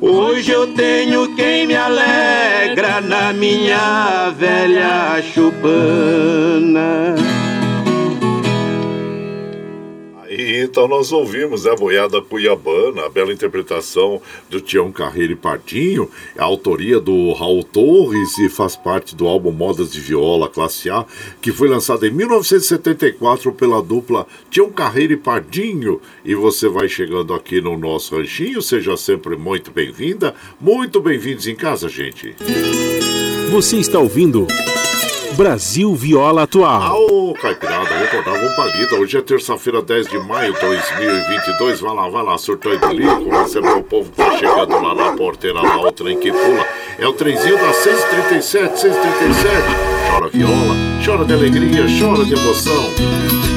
Hoje 0.00 0.52
eu 0.52 0.68
tenho 0.74 1.34
quem 1.34 1.66
me 1.66 1.76
alegra 1.76 3.00
na 3.00 3.32
minha 3.32 4.30
velha 4.38 5.20
chupana. 5.22 7.14
Então 10.62 10.88
nós 10.88 11.12
ouvimos 11.12 11.64
né, 11.64 11.72
a 11.72 11.76
Boiada 11.76 12.22
Cuiabana, 12.22 13.06
a 13.06 13.08
bela 13.08 13.32
interpretação 13.32 14.20
do 14.48 14.60
Tião 14.60 14.90
Carreiro 14.90 15.32
e 15.32 15.36
Pardinho, 15.36 16.10
a 16.36 16.44
autoria 16.44 16.98
do 16.98 17.32
Raul 17.32 17.62
Torres 17.62 18.38
e 18.38 18.48
faz 18.48 18.76
parte 18.76 19.14
do 19.14 19.26
álbum 19.26 19.52
Modas 19.52 19.92
de 19.92 20.00
Viola 20.00 20.48
Classe 20.48 20.88
A, 20.88 21.04
que 21.40 21.52
foi 21.52 21.68
lançado 21.68 22.06
em 22.06 22.10
1974 22.10 23.52
pela 23.52 23.82
dupla 23.82 24.26
Tião 24.50 24.70
Carreiro 24.70 25.12
e 25.12 25.16
Pardinho. 25.16 26.00
E 26.24 26.34
você 26.34 26.68
vai 26.68 26.88
chegando 26.88 27.34
aqui 27.34 27.60
no 27.60 27.76
nosso 27.76 28.16
ranchinho, 28.16 28.62
seja 28.62 28.96
sempre 28.96 29.36
muito 29.36 29.70
bem-vinda, 29.70 30.34
muito 30.60 31.00
bem-vindos 31.00 31.46
em 31.46 31.54
casa, 31.54 31.88
gente. 31.88 32.34
Você 33.50 33.76
está 33.76 33.98
ouvindo 33.98 34.46
Brasil 35.36 35.94
Viola 35.94 36.44
Atual. 36.44 36.96
Ô, 36.98 37.34
Caipirada, 37.34 37.84
vou 37.84 38.04
acordar, 38.04 38.40
vamos 38.40 38.56
palida. 38.56 38.96
Hoje 38.96 39.18
é 39.18 39.20
terça-feira, 39.20 39.82
10 39.82 40.06
de 40.08 40.18
maio 40.18 40.54
de 40.54 40.60
2022. 40.60 41.80
Vai 41.80 41.94
lá, 41.94 42.08
vai 42.08 42.24
lá, 42.24 42.38
surtou 42.38 42.72
e 42.72 42.78
bilico. 42.78 43.28
Receber 43.28 43.72
o 43.72 43.82
povo 43.82 44.10
que 44.10 44.16
tá 44.16 44.30
chegando 44.38 44.80
lá 44.80 44.94
na 44.94 45.12
porteira, 45.12 45.60
lá, 45.60 45.78
o 45.78 45.92
trem 45.92 46.18
que 46.18 46.32
pula. 46.32 46.66
É 46.98 47.06
o 47.06 47.12
trenzinho 47.12 47.58
das 47.58 47.76
637, 47.76 48.80
637. 48.80 49.52
Chora 50.10 50.28
viola, 50.30 50.74
chora 51.04 51.24
de 51.26 51.34
alegria, 51.34 51.84
chora 52.00 52.24
de 52.24 52.32
emoção. 52.32 53.55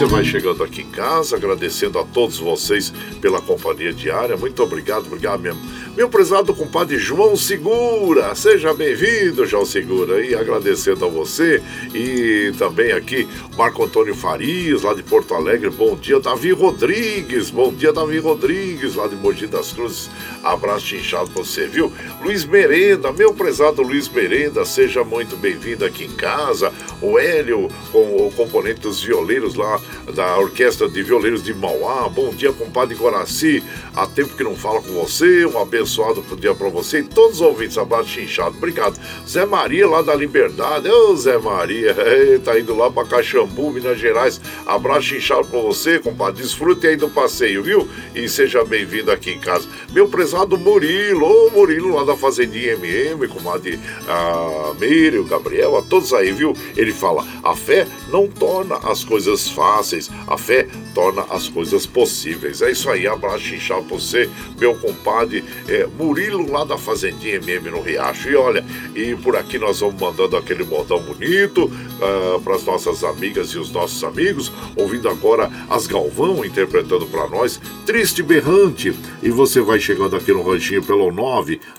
Você 0.00 0.06
vai 0.06 0.24
chegando 0.24 0.64
aqui 0.64 0.80
em 0.80 0.90
casa, 0.90 1.36
agradecendo 1.36 1.98
a 1.98 2.04
todos 2.04 2.38
vocês 2.38 2.90
pela 3.20 3.38
companhia 3.38 3.92
diária. 3.92 4.34
Muito 4.34 4.62
obrigado, 4.62 5.04
obrigado 5.04 5.40
mesmo. 5.40 5.60
Meu 5.94 6.08
prezado 6.08 6.54
compadre 6.54 6.96
João 6.96 7.36
Segura, 7.36 8.34
seja 8.34 8.72
bem-vindo, 8.72 9.44
João 9.44 9.66
Segura, 9.66 10.24
e 10.24 10.34
agradecendo 10.34 11.04
a 11.04 11.08
você 11.08 11.62
e 11.92 12.50
também 12.56 12.92
aqui 12.92 13.28
Marco 13.58 13.84
Antônio 13.84 14.14
Farias, 14.14 14.84
lá 14.84 14.94
de 14.94 15.02
Porto 15.02 15.34
Alegre. 15.34 15.68
Bom 15.68 15.94
dia, 15.94 16.18
Davi 16.18 16.52
Rodrigues. 16.52 17.50
Bom 17.50 17.70
dia, 17.70 17.92
Davi 17.92 18.20
Rodrigues, 18.20 18.94
lá 18.94 19.06
de 19.06 19.16
Mogi 19.16 19.46
das 19.46 19.70
Cruzes. 19.74 20.08
Abraço 20.42 20.96
inchado 20.96 21.28
pra 21.28 21.42
você, 21.42 21.66
viu? 21.66 21.92
Luiz 22.22 22.46
Merenda, 22.46 23.12
meu 23.12 23.34
prezado 23.34 23.82
Luiz 23.82 24.08
Merenda, 24.08 24.64
seja 24.64 25.04
muito 25.04 25.36
bem-vindo 25.36 25.84
aqui 25.84 26.04
em 26.04 26.16
casa. 26.16 26.72
O 27.02 27.18
Hélio, 27.18 27.68
com 27.92 28.26
o 28.26 28.32
componente 28.34 28.80
dos 28.80 29.02
violeiros 29.02 29.56
lá 29.56 29.78
da 30.14 30.38
Orquestra 30.38 30.88
de 30.88 31.02
Violeiros 31.02 31.42
de 31.42 31.54
Mauá. 31.54 32.08
Bom 32.08 32.30
dia, 32.30 32.52
compadre 32.52 32.94
Guaraci. 32.96 33.62
Há 33.94 34.06
tempo 34.06 34.36
que 34.36 34.42
não 34.44 34.56
fala 34.56 34.80
com 34.80 34.92
você. 34.92 35.46
Um 35.46 35.58
abençoado 35.60 36.22
dia 36.40 36.54
para 36.54 36.68
você 36.68 37.00
e 37.00 37.04
todos 37.04 37.36
os 37.36 37.40
ouvintes. 37.40 37.78
Abraço 37.78 38.08
chinchado. 38.08 38.56
Obrigado. 38.56 38.98
Zé 39.28 39.44
Maria, 39.44 39.86
lá 39.86 40.02
da 40.02 40.14
Liberdade. 40.14 40.88
Ô, 40.88 41.14
Zé 41.16 41.38
Maria, 41.38 41.94
tá 42.44 42.58
indo 42.58 42.74
lá 42.74 42.90
pra 42.90 43.04
Caxambu, 43.04 43.70
Minas 43.70 43.98
Gerais. 43.98 44.40
Abraço 44.66 45.08
chinchado 45.08 45.46
pra 45.46 45.60
você, 45.60 45.98
compadre. 45.98 46.42
Desfrute 46.42 46.86
aí 46.86 46.96
do 46.96 47.10
passeio, 47.10 47.62
viu? 47.62 47.88
E 48.14 48.28
seja 48.28 48.64
bem-vindo 48.64 49.10
aqui 49.10 49.32
em 49.32 49.38
casa. 49.38 49.68
Meu 49.92 50.08
prezado 50.08 50.56
Murilo, 50.56 51.26
ô 51.26 51.50
Murilo, 51.50 51.94
lá 51.94 52.04
da 52.04 52.16
Fazendinha 52.16 52.72
MM, 52.72 53.28
comadre 53.28 53.78
a 54.08 54.70
o 55.18 55.24
Gabriel, 55.24 55.76
a 55.76 55.82
todos 55.82 56.12
aí, 56.12 56.32
viu? 56.32 56.54
Ele 56.76 56.92
fala: 56.92 57.26
a 57.42 57.54
fé 57.54 57.86
não 58.08 58.26
torna 58.26 58.76
as 58.76 59.04
coisas 59.04 59.48
fáceis, 59.48 59.79
a 60.26 60.36
fé 60.36 60.66
torna 60.94 61.22
as 61.30 61.48
coisas 61.48 61.86
possíveis. 61.86 62.62
É 62.62 62.70
isso 62.70 62.90
aí, 62.90 63.06
abraço 63.06 63.40
chinchado 63.40 63.84
pra 63.84 63.96
você, 63.96 64.28
meu 64.58 64.74
compadre 64.74 65.44
é, 65.68 65.86
Murilo, 65.86 66.50
lá 66.50 66.64
da 66.64 66.76
Fazendinha 66.76 67.36
MM 67.36 67.70
no 67.70 67.80
Riacho. 67.80 68.28
E 68.28 68.36
olha, 68.36 68.64
e 68.94 69.14
por 69.16 69.36
aqui 69.36 69.58
nós 69.58 69.80
vamos 69.80 70.00
mandando 70.00 70.36
aquele 70.36 70.64
modão 70.64 71.00
bonito 71.00 71.64
uh, 71.64 72.40
para 72.40 72.56
as 72.56 72.64
nossas 72.64 73.04
amigas 73.04 73.50
e 73.50 73.58
os 73.58 73.70
nossos 73.70 74.02
amigos, 74.04 74.52
ouvindo 74.76 75.08
agora 75.08 75.50
as 75.68 75.86
Galvão 75.86 76.44
interpretando 76.44 77.06
para 77.06 77.28
nós 77.28 77.60
Triste 77.86 78.22
Berrante. 78.22 78.94
E 79.22 79.30
você 79.30 79.60
vai 79.60 79.80
chegando 79.80 80.16
aqui 80.16 80.32
no 80.32 80.42
ranchinho 80.42 80.82
pelo 80.82 81.10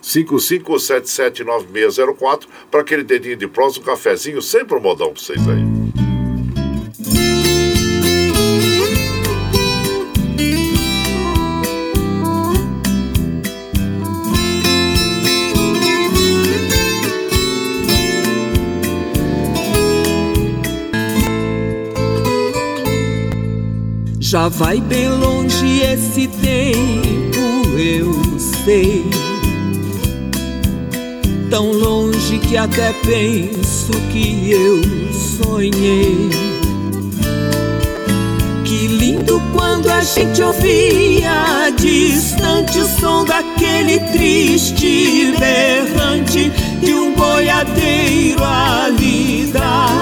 955779604 0.01 2.47
para 2.69 2.81
aquele 2.81 3.03
dedinho 3.03 3.37
de 3.37 3.47
prosa, 3.47 3.79
um 3.79 3.83
cafezinho, 3.83 4.41
sempre 4.41 4.77
um 4.77 4.81
modão 4.81 5.13
para 5.13 5.21
vocês 5.21 5.47
aí. 5.47 6.00
Já 24.31 24.47
vai 24.47 24.79
bem 24.79 25.09
longe 25.09 25.81
esse 25.81 26.25
tempo, 26.25 27.77
eu 27.77 28.13
sei. 28.63 29.03
Tão 31.49 31.73
longe 31.73 32.39
que 32.39 32.55
até 32.55 32.93
penso 32.93 33.91
que 34.09 34.49
eu 34.49 34.81
sonhei. 35.11 36.29
Que 38.63 38.87
lindo 38.87 39.41
quando 39.51 39.89
a 39.89 39.99
gente 39.99 40.41
ouvia 40.41 41.69
distante 41.77 42.79
o 42.79 42.87
som 43.01 43.25
daquele 43.25 43.99
triste 44.13 45.33
berrante 45.37 46.49
de 46.81 46.93
um 46.93 47.13
boiadeiro 47.15 48.41
a 48.41 48.87
lidar. 48.97 50.00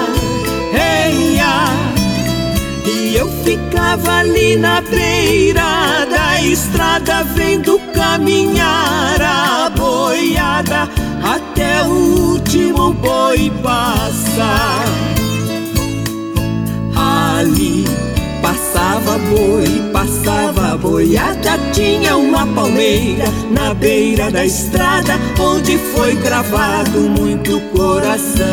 Ficava 3.44 4.18
ali 4.18 4.56
na 4.56 4.80
beira 4.80 6.06
da 6.10 6.42
estrada 6.42 7.22
vendo 7.24 7.78
caminhar 7.94 9.20
a 9.20 9.70
boiada 9.70 10.88
até 11.22 11.82
o 11.84 12.32
último 12.32 12.92
boi 12.94 13.50
passar. 13.62 14.84
Ali 16.96 17.84
Passava 18.42 19.18
boi, 19.18 19.90
passava 19.92 20.76
boiada, 20.78 21.58
tinha 21.72 22.16
uma 22.16 22.46
palmeira 22.46 23.26
na 23.50 23.74
beira 23.74 24.30
da 24.30 24.46
estrada, 24.46 25.18
onde 25.38 25.76
foi 25.76 26.16
gravado 26.16 27.00
muito 27.00 27.60
coração. 27.72 28.46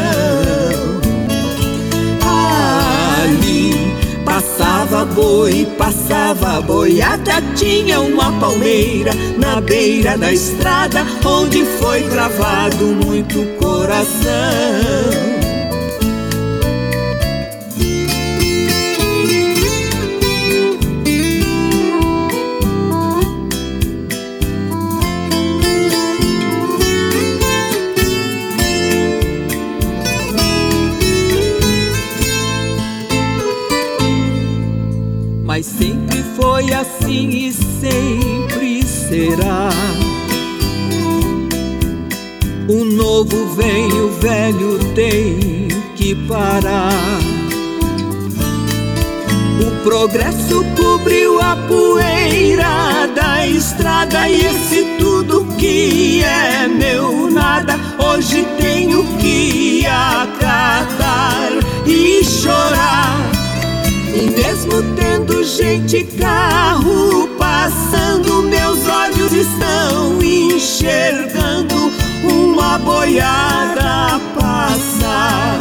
Ali 2.22 3.95
passava 4.27 5.05
boi, 5.05 5.65
passava 5.77 6.59
boiada, 6.59 7.41
tinha 7.55 8.01
uma 8.01 8.29
palmeira 8.41 9.13
na 9.37 9.61
beira 9.61 10.17
da 10.17 10.33
estrada, 10.33 11.05
onde 11.25 11.63
foi 11.63 12.01
gravado 12.03 12.85
muito 12.87 13.45
coração. 13.57 15.47
Assim 37.07 37.29
e 37.29 37.53
sempre 37.53 38.84
será. 38.85 39.69
O 42.67 42.84
novo 42.84 43.55
vem, 43.55 43.88
o 43.93 44.09
velho 44.19 44.77
tem 44.93 45.69
que 45.95 46.13
parar. 46.27 46.91
O 49.59 49.84
progresso 49.84 50.65
cobriu 50.75 51.41
a 51.41 51.55
poeira 51.55 53.07
da 53.15 53.47
estrada 53.47 54.27
e 54.27 54.45
esse 54.45 54.84
tudo 54.99 55.45
que 55.57 56.21
é 56.23 56.67
meu 56.67 57.31
nada 57.31 57.79
hoje 57.97 58.45
tenho 58.59 59.03
que 59.17 59.85
acatar 59.85 61.51
e 61.85 62.23
chorar. 62.25 63.36
E 64.18 64.31
mesmo 64.31 64.81
tendo 64.95 65.44
gente 65.44 66.03
carro 66.19 67.27
passando, 67.38 68.41
meus 68.41 68.80
olhos 68.88 69.31
estão 69.31 70.19
enxergando 70.19 71.91
uma 72.23 72.80
boiada 72.80 74.19
passar. 74.34 75.60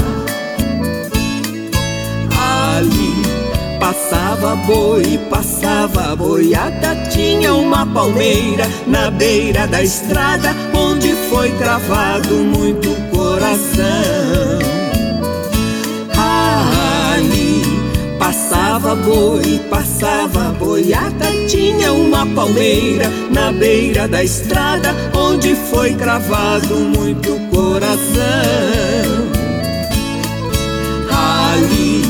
Ali 2.32 3.78
passava 3.78 4.56
boi, 4.56 5.20
passava 5.28 6.16
boiada, 6.16 6.96
tinha 7.10 7.52
uma 7.52 7.84
palmeira 7.84 8.66
na 8.86 9.10
beira 9.10 9.66
da 9.66 9.82
estrada, 9.82 10.56
onde 10.72 11.12
foi 11.28 11.50
cravado 11.58 12.34
muito 12.36 12.88
coração. 13.14 14.85
Passava 18.86 19.02
boi, 19.02 19.60
passava 19.68 20.52
boiada, 20.60 21.26
tinha 21.48 21.92
uma 21.92 22.24
palmeira 22.24 23.10
na 23.32 23.50
beira 23.50 24.06
da 24.06 24.22
estrada, 24.22 24.94
onde 25.12 25.56
foi 25.56 25.92
cravado 25.94 26.76
muito 26.76 27.36
coração. 27.50 27.96
Ali 31.10 32.04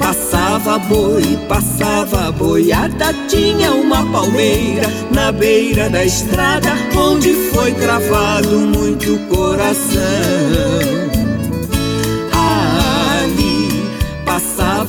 passava 0.00 0.80
boi, 0.80 1.38
passava 1.48 2.32
boiada, 2.32 3.14
tinha 3.28 3.70
uma 3.70 4.04
palmeira 4.10 4.88
na 5.12 5.30
beira 5.30 5.88
da 5.88 6.04
estrada, 6.04 6.72
onde 6.96 7.34
foi 7.52 7.70
cravado 7.70 8.58
muito 8.58 9.16
coração. 9.28 11.15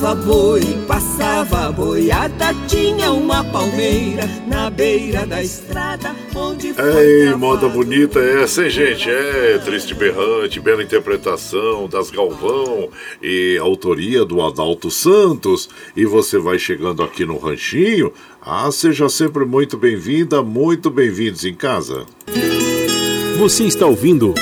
Passava 0.08 0.24
boi, 0.24 0.62
passava 0.86 1.70
boiada, 1.70 2.54
tinha 2.66 3.12
uma 3.12 3.44
palmeira 3.44 4.26
na 4.46 4.70
beira 4.70 5.26
da 5.26 5.42
estrada, 5.42 6.16
onde 6.34 6.72
foi. 6.72 7.26
Ei, 7.26 7.34
moda 7.34 7.68
bonita 7.68 8.18
é 8.18 8.42
essa, 8.42 8.64
hein, 8.64 8.70
gente? 8.70 9.10
É 9.10 9.58
triste 9.58 9.92
berrante, 9.92 10.60
bela 10.60 10.82
interpretação 10.82 11.86
das 11.86 12.10
Galvão 12.10 12.88
e 13.22 13.58
autoria 13.60 14.24
do 14.24 14.40
Adalto 14.40 14.90
Santos. 14.90 15.68
E 15.94 16.06
você 16.06 16.38
vai 16.38 16.58
chegando 16.58 17.02
aqui 17.02 17.26
no 17.26 17.36
Ranchinho. 17.36 18.10
Ah, 18.40 18.70
seja 18.72 19.10
sempre 19.10 19.44
muito 19.44 19.76
bem-vinda, 19.76 20.42
muito 20.42 20.88
bem-vindos 20.88 21.44
em 21.44 21.54
casa. 21.54 22.06
Você 23.38 23.64
está 23.64 23.84
ouvindo. 23.84 24.32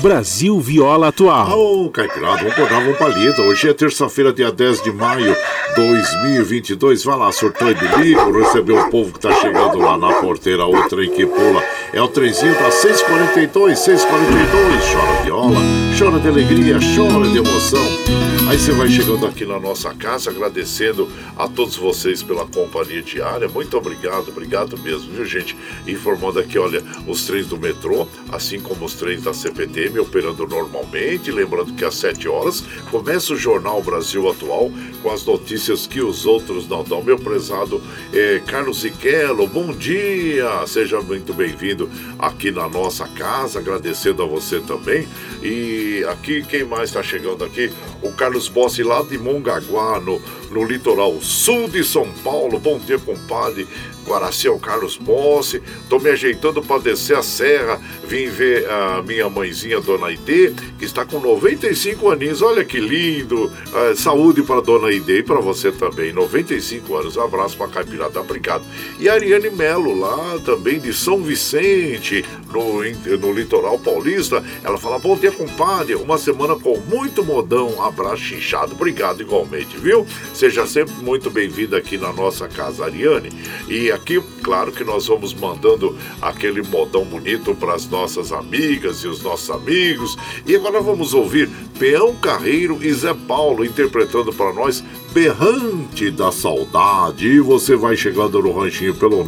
Brasil 0.00 0.60
Viola 0.60 1.08
Atual. 1.08 1.58
Ô, 1.58 1.84
oh, 1.84 1.90
Caipirada, 1.90 2.38
vamos 2.38 2.54
pegar 2.54 2.78
um 2.78 2.94
palito. 2.94 3.40
Hoje 3.42 3.68
é 3.68 3.74
terça-feira, 3.74 4.32
dia 4.32 4.52
10 4.52 4.82
de 4.82 4.92
maio 4.92 5.34
de 5.34 5.74
2022. 5.76 7.04
Vai 7.04 7.16
lá, 7.16 7.32
surtou 7.32 7.70
e 7.70 7.74
bilico, 7.74 8.30
recebeu 8.30 8.78
o 8.78 8.90
povo 8.90 9.12
que 9.12 9.20
tá 9.20 9.32
chegando 9.32 9.78
lá 9.78 9.96
na 9.96 10.12
porteira, 10.14 10.66
o 10.66 10.88
trem 10.88 11.10
que 11.10 11.26
pula. 11.26 11.62
É 11.92 12.02
o 12.02 12.08
trenzinho 12.08 12.52
da 12.54 12.70
642, 12.70 13.78
642. 13.78 14.84
Chora 14.92 15.22
viola, 15.22 15.60
chora 15.98 16.18
de 16.18 16.28
alegria, 16.28 16.78
chora 16.94 17.28
de 17.28 17.38
emoção. 17.38 18.16
Aí 18.48 18.58
você 18.58 18.70
vai 18.72 18.88
chegando 18.88 19.26
aqui 19.26 19.44
na 19.44 19.58
nossa 19.58 19.92
casa, 19.94 20.30
agradecendo 20.30 21.08
a 21.36 21.48
todos 21.48 21.76
vocês 21.76 22.22
pela 22.22 22.46
companhia 22.46 23.02
diária. 23.02 23.48
Muito 23.48 23.76
obrigado, 23.76 24.28
obrigado 24.28 24.78
mesmo, 24.78 25.12
viu, 25.12 25.24
gente? 25.24 25.56
Informando 25.86 26.38
aqui, 26.38 26.58
olha, 26.58 26.82
os 27.08 27.24
trens 27.24 27.46
do 27.46 27.56
metrô, 27.56 28.06
assim 28.30 28.60
como 28.60 28.84
os 28.84 28.94
trens 28.94 29.22
da 29.22 29.34
CPTM 29.34 29.98
operando 29.98 30.46
normalmente. 30.46 31.32
Lembrando 31.32 31.72
que 31.72 31.84
às 31.84 31.96
7 31.96 32.28
horas 32.28 32.62
começa 32.90 33.32
o 33.32 33.36
Jornal 33.36 33.82
Brasil 33.82 34.28
Atual 34.30 34.70
com 35.02 35.10
as 35.10 35.24
notícias 35.24 35.86
que 35.86 36.00
os 36.00 36.24
outros 36.24 36.68
não 36.68 36.84
dão. 36.84 37.02
Meu 37.02 37.18
prezado 37.18 37.82
eh, 38.12 38.40
Carlos 38.46 38.80
Ziquelo, 38.80 39.46
bom 39.48 39.72
dia! 39.72 40.64
Seja 40.66 41.00
muito 41.00 41.34
bem-vindo 41.34 41.75
aqui 42.18 42.50
na 42.50 42.68
nossa 42.68 43.06
casa, 43.08 43.58
agradecendo 43.58 44.22
a 44.22 44.26
você 44.26 44.60
também. 44.60 45.06
E 45.42 46.04
aqui, 46.08 46.42
quem 46.44 46.64
mais 46.64 46.90
está 46.90 47.02
chegando 47.02 47.44
aqui? 47.44 47.70
O 48.02 48.12
Carlos 48.12 48.48
Bossi 48.48 48.82
lá 48.82 49.02
de 49.02 49.18
Mongaguá, 49.18 50.00
no, 50.00 50.20
no 50.50 50.64
litoral 50.64 51.20
sul 51.20 51.68
de 51.68 51.84
São 51.84 52.10
Paulo. 52.24 52.58
Bom 52.58 52.78
dia, 52.78 52.98
compadre. 52.98 53.66
Guaraci 54.06 54.48
é 54.48 54.58
Carlos 54.58 54.96
Ponce. 54.96 55.60
Tô 55.88 55.98
me 55.98 56.08
ajeitando 56.10 56.62
para 56.62 56.80
descer 56.80 57.16
a 57.16 57.22
serra. 57.22 57.80
Vim 58.06 58.28
ver 58.28 58.68
a 58.70 59.02
minha 59.02 59.28
mãezinha, 59.28 59.80
Dona 59.80 60.12
Ide, 60.12 60.54
que 60.78 60.84
está 60.84 61.04
com 61.04 61.18
95 61.18 62.10
aninhos. 62.10 62.40
Olha 62.40 62.64
que 62.64 62.78
lindo. 62.78 63.46
Uh, 63.46 63.96
saúde 63.96 64.42
para 64.42 64.60
Dona 64.60 64.92
Ide 64.92 65.18
e 65.18 65.22
para 65.22 65.40
você 65.40 65.72
também. 65.72 66.12
95 66.12 66.96
anos. 66.96 67.18
Abraço 67.18 67.56
para 67.56 67.68
Caipirada. 67.68 68.20
Obrigado. 68.20 68.64
E 69.00 69.08
a 69.08 69.14
Ariane 69.14 69.50
Melo, 69.50 69.98
lá 69.98 70.38
também 70.44 70.78
de 70.78 70.94
São 70.94 71.20
Vicente, 71.22 72.24
no, 72.52 72.82
no 73.18 73.32
litoral 73.32 73.78
paulista. 73.78 74.42
Ela 74.62 74.78
fala: 74.78 74.98
Bom 74.98 75.16
dia, 75.16 75.32
compadre. 75.32 75.96
Uma 75.96 76.16
semana 76.16 76.54
com 76.54 76.78
muito 76.78 77.24
modão. 77.24 77.82
Abraço 77.82 78.22
chinchado. 78.22 78.72
Obrigado 78.72 79.20
igualmente, 79.20 79.76
viu? 79.76 80.06
Seja 80.36 80.66
sempre 80.66 80.94
muito 80.96 81.30
bem-vinda 81.30 81.78
aqui 81.78 81.96
na 81.96 82.12
nossa 82.12 82.46
casa, 82.46 82.84
Ariane. 82.84 83.30
E 83.66 83.90
aqui, 83.90 84.22
claro 84.42 84.70
que 84.70 84.84
nós 84.84 85.06
vamos 85.06 85.32
mandando 85.32 85.96
aquele 86.20 86.60
modão 86.60 87.06
bonito 87.06 87.54
para 87.54 87.72
as 87.72 87.88
nossas 87.88 88.32
amigas 88.32 88.98
e 88.98 89.08
os 89.08 89.22
nossos 89.22 89.48
amigos. 89.48 90.14
E 90.44 90.54
agora 90.54 90.82
vamos 90.82 91.14
ouvir 91.14 91.48
Peão 91.78 92.14
Carreiro 92.16 92.78
e 92.82 92.92
Zé 92.92 93.14
Paulo 93.14 93.64
interpretando 93.64 94.30
para 94.30 94.52
nós 94.52 94.84
Berrante 95.10 96.10
da 96.10 96.30
Saudade. 96.30 97.26
E 97.26 97.40
você 97.40 97.74
vai 97.74 97.96
chegando 97.96 98.42
no 98.42 98.52
ranchinho 98.52 98.94
pelo 98.94 99.24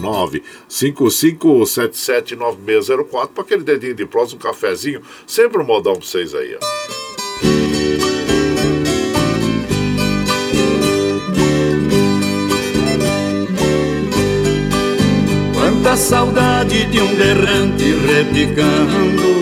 955779604 0.69 3.29
para 3.29 3.45
aquele 3.45 3.65
dedinho 3.65 3.95
de 3.95 4.05
próximo, 4.05 4.39
um 4.39 4.43
cafezinho. 4.43 5.01
Sempre 5.27 5.63
um 5.63 5.65
modão 5.65 5.95
para 5.95 6.05
vocês 6.05 6.35
aí, 6.35 6.55
ó. 6.55 7.08
Da 15.83 15.97
saudade 15.97 16.85
de 16.87 17.01
um 17.01 17.15
berrante 17.15 17.95
repicando 18.07 19.39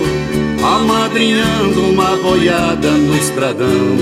Amadrinhando 0.62 1.80
uma 1.90 2.16
boiada 2.16 2.90
no 2.90 3.16
estradão. 3.16 3.96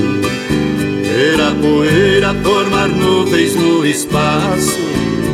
Ver 1.02 1.40
a 1.40 1.55
poeira 1.61 2.35
formar 2.43 2.89
nuvens 2.89 3.55
no 3.55 3.85
espaço 3.86 4.78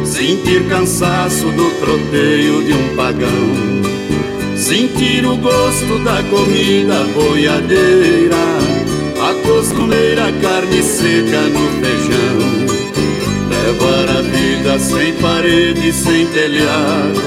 Sentir 0.04 0.68
cansaço 0.68 1.46
do 1.52 1.70
troteio 1.80 2.64
de 2.64 2.72
um 2.72 2.96
pagão. 2.96 4.56
Sentir 4.56 5.24
o 5.24 5.36
gosto 5.36 5.98
da 6.04 6.22
comida 6.24 7.04
boiadeira 7.14 8.36
A 9.22 9.34
costumeira 9.46 10.32
carne 10.42 10.82
seca 10.82 11.42
no 11.42 11.70
feijão. 11.80 12.40
Levar 13.48 14.16
a 14.16 14.22
vida 14.22 14.39
sem 14.78 15.14
parede, 15.14 15.92
sem 15.92 16.26
telhado 16.26 17.20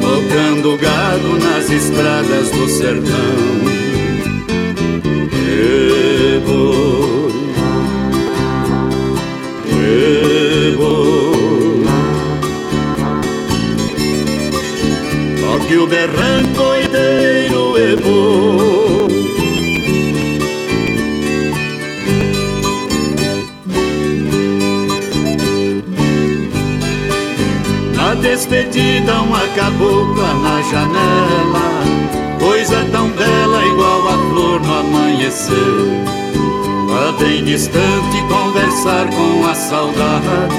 Tocando 0.00 0.76
gado 0.78 1.38
nas 1.38 1.70
estradas 1.70 2.50
do 2.50 2.68
sertão. 2.68 3.12
E 5.32 6.40
boi, 6.44 7.32
e 9.68 10.76
boi 10.76 11.84
Toque 15.40 15.76
o 15.76 15.86
berrancoideiro 15.86 16.81
despedida 28.52 29.22
uma 29.22 29.40
cabocla 29.56 30.34
na 30.34 30.60
janela. 30.62 32.38
Coisa 32.38 32.84
tão 32.92 33.08
bela 33.10 33.64
igual 33.64 34.08
a 34.08 34.18
flor 34.28 34.60
no 34.60 34.78
amanhecer. 34.80 35.56
Lá 36.88 37.12
bem 37.18 37.42
distante 37.44 38.22
conversar 38.28 39.06
com 39.08 39.46
a 39.48 39.54
saudade 39.54 40.52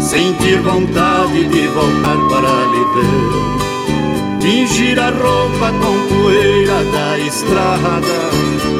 Sentir 0.00 0.62
vontade 0.62 1.44
de 1.44 1.66
voltar 1.66 2.16
para 2.30 2.48
lhe 2.70 2.84
ver. 2.94 4.40
Tingir 4.40 4.98
a 4.98 5.10
roupa 5.10 5.70
com 5.82 6.14
poeira 6.14 6.82
da 6.84 7.18
estrada 7.18 8.30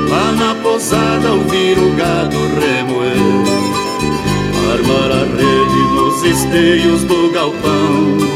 Lá 0.08 0.32
na 0.32 0.54
posada 0.62 1.32
ouvir 1.32 1.76
o 1.76 1.94
gado 1.94 2.38
remoer. 2.58 3.18
Armar 4.72 5.10
a 5.10 5.24
rede 5.36 5.94
nos 5.94 6.22
esteios 6.22 7.04
do 7.04 7.30
galpão 7.32 8.27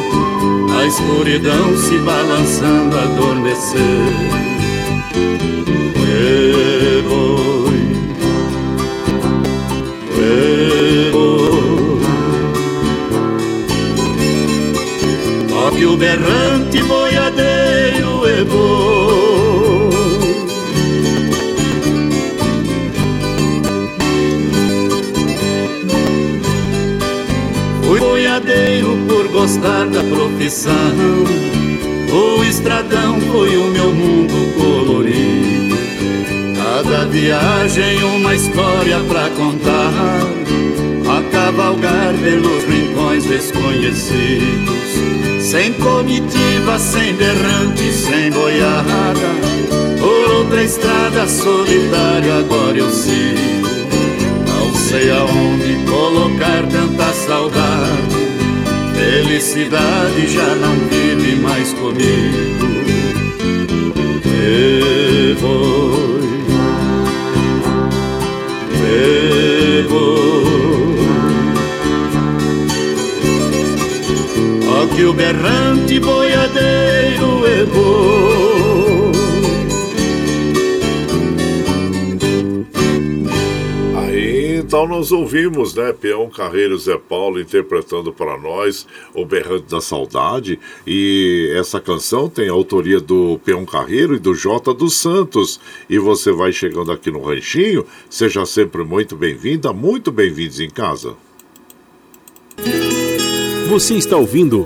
A 0.83 0.87
escuridão 0.87 1.77
se 1.77 1.97
balançando, 1.99 2.99
adormecer. 2.99 3.79
Boi, 7.09 7.31
boi 15.71 15.85
o 15.87 15.97
berrante 15.97 16.52
profissão 30.43 30.73
O 32.11 32.43
estradão 32.43 33.21
foi 33.21 33.57
o 33.57 33.67
meu 33.67 33.95
mundo 33.95 34.35
colorido. 34.59 35.77
Cada 36.57 37.07
viagem 37.07 38.03
uma 38.03 38.35
história 38.35 38.99
pra 39.09 39.31
contar. 39.31 39.93
A 41.09 41.31
cavalgar 41.31 42.15
pelos 42.15 42.65
rincões 42.65 43.25
desconhecidos. 43.25 44.83
Sem 45.41 45.73
comitiva, 45.75 46.79
sem 46.79 47.15
berrante, 47.15 47.93
sem 47.93 48.31
boiada. 48.33 49.31
Por 50.01 50.31
outra 50.39 50.65
estrada 50.65 51.29
solitária 51.29 52.39
agora 52.39 52.79
eu 52.79 52.91
sigo. 52.91 53.69
Não 54.49 54.75
sei 54.75 55.09
aonde 55.11 55.85
colocar 55.87 56.67
tanta 56.67 57.13
saudade. 57.13 58.12
Felicidade 58.95 60.27
já 60.29 60.55
não 60.57 60.75
vive 60.89 61.37
mais 61.37 61.73
comigo. 61.73 62.63
E 64.25 65.37
foi, 65.41 66.23
e 68.75 69.85
foi. 69.89 70.23
Aqui 74.83 75.05
o 75.05 75.13
berrante 75.13 76.01
boiadeiro 76.01 77.47
e. 77.47 78.52
Então 84.73 84.87
nós 84.87 85.13
ouvimos, 85.13 85.75
né, 85.75 85.93
Peão 85.93 86.31
Carreiro 86.31 86.79
Zé 86.79 86.97
Paulo 86.97 87.39
interpretando 87.39 88.11
para 88.11 88.39
nós 88.39 88.87
o 89.13 89.23
Berrante 89.23 89.67
da 89.71 89.83
Saudade 89.83 90.59
e 90.87 91.53
essa 91.55 91.79
canção 91.79 92.27
tem 92.27 92.49
a 92.49 92.53
autoria 92.53 92.99
do 92.99 93.39
Peão 93.45 93.67
Carreiro 93.67 94.15
e 94.15 94.19
do 94.19 94.35
Jota 94.35 94.73
dos 94.73 94.97
Santos. 94.97 95.61
E 95.91 95.99
você 95.99 96.33
vai 96.33 96.53
chegando 96.53 96.91
aqui 96.91 97.11
no 97.11 97.23
Ranchinho, 97.23 97.85
seja 98.09 98.47
sempre 98.47 98.83
muito 98.83 99.15
bem-vinda, 99.15 99.75
muito 99.75 100.11
bem-vindos 100.11 100.59
em 100.59 100.71
casa. 100.71 101.17
Você 103.69 103.97
está 103.97 104.17
ouvindo 104.17 104.65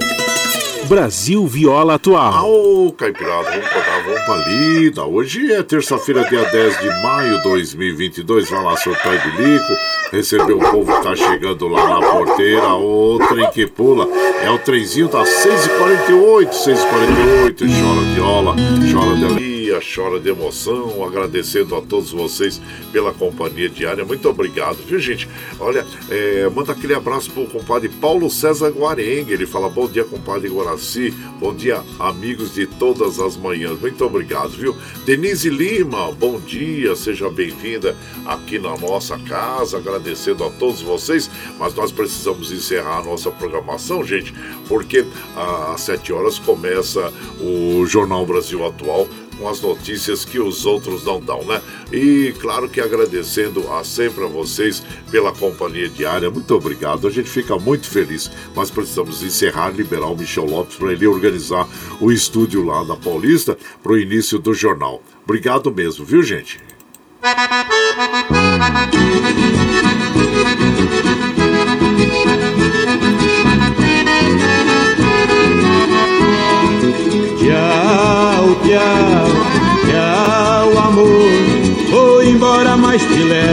Brasil 0.87 1.45
Viola 1.47 1.95
Atual. 1.95 2.49
Ô, 2.49 2.93
Caipirada, 2.93 3.51
vamos 3.51 3.69
pra 3.69 3.81
dar, 3.81 4.05
vamos 4.05 4.21
pra 4.21 4.37
lida. 4.49 5.05
Hoje 5.05 5.53
é 5.53 5.63
terça-feira, 5.63 6.29
dia 6.29 6.45
10 6.45 6.81
de 6.81 6.89
maio 7.03 7.37
de 7.39 7.43
2022. 7.43 8.49
Vai 8.49 8.63
lá, 8.63 8.77
soltar 8.77 9.15
o 9.15 9.37
bilico, 9.37 9.73
receber 10.13 10.53
o 10.53 10.59
povo 10.59 10.97
que 10.97 11.03
tá 11.03 11.17
chegando 11.17 11.67
lá 11.69 12.01
na 12.01 12.07
porteira. 12.07 12.75
O 12.75 13.19
trem 13.29 13.51
que 13.51 13.67
pula 13.67 14.09
é 14.43 14.51
o 14.51 14.59
trenzinho 14.59 15.09
das 15.09 15.29
6h48, 15.29 16.51
6h48. 16.51 17.57
Chora 17.59 18.01
viola, 18.15 18.57
chora 18.93 19.17
de 19.17 19.56
alegria 19.67 19.81
chora 19.81 20.21
de 20.21 20.29
emoção, 20.29 21.05
agradecendo 21.05 21.75
a 21.75 21.83
todos 21.83 22.13
vocês 22.13 22.61
pela 22.93 23.13
companhia 23.13 23.69
diária. 23.69 24.05
Muito 24.05 24.29
obrigado, 24.29 24.77
viu, 24.87 24.99
gente? 24.99 25.29
Olha, 25.59 25.85
é, 26.09 26.49
manda 26.49 26.73
aquele 26.73 26.95
abraço 26.95 27.31
pro 27.31 27.47
compadre 27.47 27.89
Paulo 27.89 28.31
César 28.31 28.71
Guarengue. 28.71 29.33
Ele 29.33 29.47
fala: 29.47 29.69
Bom 29.69 29.89
dia, 29.89 30.05
compadre 30.05 30.49
Guaraci. 30.49 31.13
Bom 31.41 31.55
dia, 31.55 31.83
amigos 31.99 32.55
de 32.55 32.67
todas 32.67 33.19
as 33.19 33.37
manhãs. 33.37 33.81
Muito 33.81 34.05
obrigado, 34.05 34.51
viu? 34.51 34.77
Denise 35.05 35.51
Lima, 35.51 36.13
bom 36.13 36.39
dia, 36.41 36.95
seja 36.95 37.29
bem-vinda 37.29 37.97
aqui 38.25 38.59
na 38.59 38.77
nossa 38.77 39.19
casa. 39.19 39.79
Agradecendo 39.79 40.45
a 40.45 40.51
todos 40.51 40.81
vocês, 40.81 41.31
mas 41.59 41.75
nós 41.75 41.91
precisamos 41.91 42.53
encerrar 42.53 42.99
a 42.99 43.05
nossa 43.05 43.31
programação, 43.31 44.05
gente, 44.05 44.33
porque 44.69 45.05
às 45.37 45.81
7 45.83 46.13
horas 46.13 46.39
começa 46.39 47.13
o 47.41 47.85
Jornal 47.87 48.25
Brasil 48.25 48.65
Atual 48.65 49.09
com 49.39 49.49
as 49.49 49.61
notícias 49.61 50.25
que 50.25 50.39
os 50.39 50.65
outros 50.67 51.05
não 51.05 51.21
dão, 51.21 51.45
né? 51.45 51.61
E 51.93 52.35
claro 52.41 52.69
que 52.69 52.81
agradecendo 52.81 53.73
a 53.73 53.85
sempre 53.85 54.25
a 54.25 54.29
vocês 54.29 54.83
pela 55.11 55.33
companhia 55.33 55.89
diária, 55.89 56.31
muito 56.31 56.55
obrigado. 56.55 57.07
A 57.07 57.11
gente 57.11 57.29
fica 57.29 57.57
muito 57.59 57.89
feliz, 57.89 58.31
mas 58.55 58.71
precisamos 58.71 59.23
encerrar, 59.23 59.71
liberar 59.71 60.07
o 60.07 60.17
Michel 60.17 60.47
Lopes 60.47 60.77
para 60.77 60.93
ele 60.93 61.07
organizar 61.07 61.69
o 62.01 62.11
estúdio 62.11 62.65
lá 62.65 62.85
na 62.85 62.97
Paulista 62.97 63.57
para 63.83 63.93
o 63.93 63.99
início 63.99 64.39
do 64.39 64.55
jornal. 64.55 65.03
Obrigado 65.25 65.73
mesmo, 65.73 66.05
viu, 66.05 66.23
gente? 66.23 66.61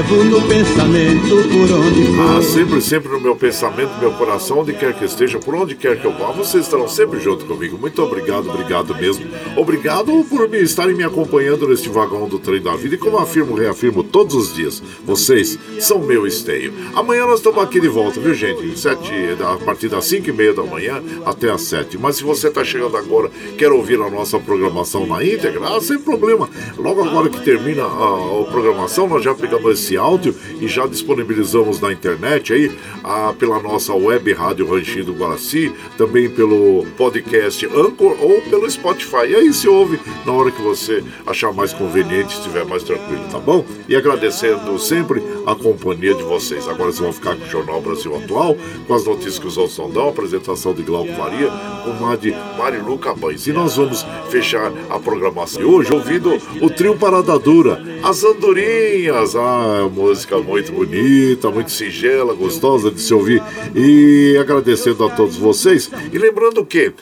Levo 0.04 0.24
no 0.26 0.42
pensamento 0.48 1.30
por 1.50 1.72
onde 1.78 2.06
for. 2.16 2.38
Ah, 2.38 2.42
sempre, 2.42 2.82
sempre 2.82 3.12
no 3.12 3.20
meu 3.20 3.36
pensamento, 3.36 3.94
no 3.94 4.00
meu 4.00 4.12
coração, 4.14 4.60
onde 4.60 4.74
quer 4.74 4.94
que 4.94 5.06
esteja, 5.06 5.40
por 5.40 5.56
onde 5.56 5.76
quer 5.76 6.00
que 6.00 6.06
eu 6.06 6.12
vá, 6.12 6.32
vocês 6.32 6.66
estarão 6.66 6.88
sempre 6.88 7.20
junto 7.20 7.46
comigo. 7.46 7.78
Muito 7.78 8.02
obrigado, 8.02 8.50
obrigado 8.50 8.96
mesmo. 8.96 9.26
Obrigado 9.56 10.26
por 10.30 10.48
me 10.50 10.62
estarem 10.62 10.96
me 10.96 11.04
acompanhando 11.04 11.68
neste 11.68 11.90
vagão 11.90 12.28
do 12.28 12.40
trem 12.40 12.62
da 12.62 12.76
vida. 12.76 12.96
E 12.96 12.98
como 12.98 13.18
afirmo, 13.18 13.56
reafirmo 13.56 14.04
todos 14.04 14.36
os 14.36 14.54
dias, 14.54 14.82
vocês 15.06 15.58
são 15.80 16.00
meu 16.00 16.28
esteio. 16.28 16.74
Amanhã 16.94 17.26
nós 17.26 17.40
estamos 17.40 17.64
aqui 17.64 17.80
de 17.80 17.88
volta, 17.88 18.20
viu 18.20 18.34
gente? 18.34 18.78
Sete, 18.78 19.12
a 19.42 19.64
partir 19.64 19.90
das 19.90 20.06
5 20.06 20.30
e 20.30 20.34
meia 20.34 20.54
da 20.54 20.64
manhã 20.64 21.02
até 21.26 21.50
as 21.50 21.62
7. 21.62 21.98
Mas 21.98 22.18
se 22.18 22.24
você 22.24 22.48
está 22.48 22.64
chegando 22.64 22.98
agora, 22.98 23.30
quer 23.58 23.72
ouvir 23.72 24.00
a 24.02 24.10
nossa 24.10 24.40
programação 24.40 25.06
na 25.06 25.24
íntegra, 25.24 25.76
ah, 25.76 25.82
sem 25.82 26.00
problema. 26.00 26.50
Logo 26.78 27.04
agora 27.04 27.30
que 27.30 27.42
termina 27.42 27.84
a, 27.84 28.42
a 28.42 28.52
programação, 28.52 29.08
nós 29.08 29.24
já 29.24 29.34
pegamos 29.34 29.80
esse 29.80 29.93
áudio 29.98 30.36
e 30.60 30.68
já 30.68 30.86
disponibilizamos 30.88 31.80
na 31.80 31.92
internet 31.92 32.54
aí, 32.54 32.72
a, 33.04 33.34
pela 33.34 33.62
nossa 33.62 33.94
web 33.94 34.32
rádio 34.34 34.70
Ranchinho 34.70 35.06
do 35.06 35.14
Guaraci, 35.14 35.72
também 35.98 36.30
pelo 36.30 36.86
podcast 36.98 37.66
Anchor 37.66 38.16
ou 38.22 38.42
pelo 38.42 38.70
Spotify. 38.70 39.28
E 39.30 39.36
aí 39.36 39.54
se 39.54 39.68
ouve 39.68 40.00
na 40.26 40.32
hora 40.32 40.52
que 40.52 40.62
você 40.62 41.04
achar 41.26 41.52
mais 41.54 41.74
conveniente, 41.74 42.36
estiver 42.36 42.66
mais 42.66 42.84
tranquilo, 42.84 43.24
tá 43.32 43.40
bom? 43.40 43.66
E 43.88 43.96
agradecendo 43.96 44.78
sempre 44.80 45.22
a 45.46 45.56
companhia 45.56 46.14
de 46.14 46.24
vocês. 46.24 46.68
Agora 46.68 46.92
vocês 46.92 47.00
vão 47.00 47.14
ficar 47.14 47.36
com 47.36 47.46
o 47.46 47.50
Jornal 47.50 47.82
Brasil 47.82 48.16
Atual, 48.16 48.56
com 48.88 48.94
as 48.94 49.06
notícias 49.06 49.40
que 49.40 49.48
os 49.48 49.58
outros 49.58 49.78
não 49.78 50.08
a 50.08 50.10
apresentação 50.10 50.74
de 50.74 50.84
Glauco 50.84 51.12
Maria, 51.14 51.50
com 51.84 52.08
a 52.08 52.16
de 52.16 52.32
Marilu 52.58 52.98
Cabães. 52.98 53.48
E 53.48 53.54
nós 53.54 53.76
vamos 53.76 54.06
fechar 54.30 54.72
a 54.90 55.00
programação 55.00 55.62
de 55.62 55.68
hoje 55.68 55.94
ouvindo 55.94 56.38
o 56.62 56.70
trio 56.70 56.96
Parada 56.96 57.38
Dura, 57.38 57.82
as 58.04 58.24
Andorinhas. 58.24 59.36
Música 59.82 60.38
muito 60.40 60.72
bonita, 60.72 61.50
muito 61.50 61.72
singela, 61.72 62.34
gostosa 62.34 62.92
de 62.92 63.02
se 63.02 63.14
ouvir. 63.14 63.42
E 63.76 64.38
agradecendo 64.40 65.04
a 65.06 65.10
todos 65.10 65.36
vocês. 65.38 65.90
E 66.12 66.18
lembrando 66.18 66.66
que 66.66 66.94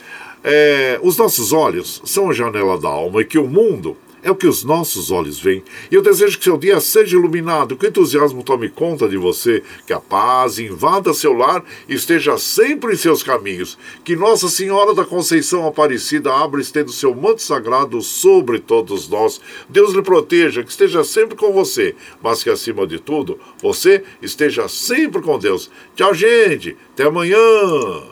é, 0.44 1.00
os 1.04 1.18
nossos 1.18 1.54
olhos 1.54 2.02
são 2.06 2.30
a 2.30 2.34
janela 2.34 2.80
da 2.80 2.90
alma 2.90 3.22
e 3.22 3.26
que 3.26 3.38
o 3.38 3.48
mundo 3.48 3.96
é 4.24 4.30
o 4.30 4.36
que 4.36 4.48
os 4.48 4.64
nossos 4.64 5.12
olhos 5.12 5.40
veem. 5.40 5.64
E 5.90 5.96
eu 5.96 6.02
desejo 6.02 6.38
que 6.38 6.44
seu 6.44 6.58
dia 6.58 6.80
seja 6.80 7.16
iluminado, 7.16 7.76
que 7.76 7.86
o 7.86 7.90
entusiasmo 7.90 8.44
tome 8.44 8.70
conta 8.70 9.08
de 9.08 9.18
você, 9.18 9.64
que 9.86 9.94
a 9.94 10.00
paz 10.00 10.60
invada 10.60 11.14
seu 11.14 11.34
lar 11.34 11.64
e 11.88 11.96
esteja 11.96 12.38
sempre 12.38 12.94
em 12.94 12.98
seus 12.98 13.24
caminhos. 13.24 13.78
Que 14.04 14.16
Nossa 14.16 14.48
Senhora 14.50 14.94
da 14.94 15.06
Conceição 15.06 15.66
Aparecida 15.66 16.34
abra 16.34 16.60
e 16.60 16.64
estenda 16.64 16.90
o 16.90 16.94
seu 16.94 17.14
manto 17.14 17.42
sagrado 17.42 18.02
sobre 18.02 18.60
todos 18.60 19.08
nós. 19.10 19.42
Deus 19.70 19.94
lhe 19.94 20.02
proteja, 20.02 20.64
que 20.64 20.72
esteja 20.72 21.04
sempre 21.04 21.36
com 21.36 21.52
você, 21.52 21.96
mas 22.22 22.44
que 22.44 22.50
acima 22.50 22.86
de 22.86 23.00
tudo, 23.00 23.40
você 23.62 24.04
esteja 24.22 24.68
sempre 24.68 25.22
com 25.22 25.38
Deus. 25.38 25.70
Tchau, 25.96 26.14
gente. 26.14 26.78
Até 26.94 27.06
amanhã. 27.06 28.11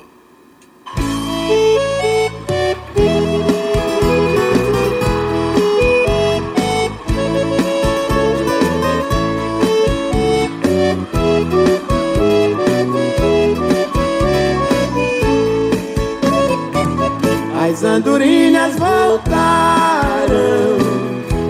As 17.79 17.85
andorinhas 17.85 18.75
voltaram 18.75 20.27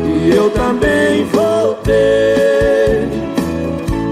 e 0.05 0.29
eu 0.29 0.51
também 0.51 1.25
voltei. 1.25 3.09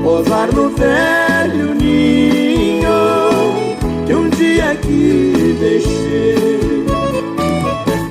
Posar 0.02 0.52
no 0.52 0.70
velho 0.70 1.76
ninho 1.76 2.90
que 4.08 4.16
um 4.16 4.30
dia 4.30 4.72
aqui 4.72 5.58
deixei. 5.60 6.88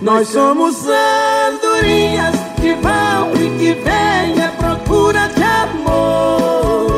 Nós 0.01 0.29
somos 0.29 0.87
andorinhas 0.87 2.37
que 2.61 2.75
vão 2.75 3.33
e 3.35 3.51
que 3.59 3.75
vêm 3.75 4.41
à 4.41 4.51
procura 4.51 5.27
de 5.35 5.43
amor. 5.43 6.93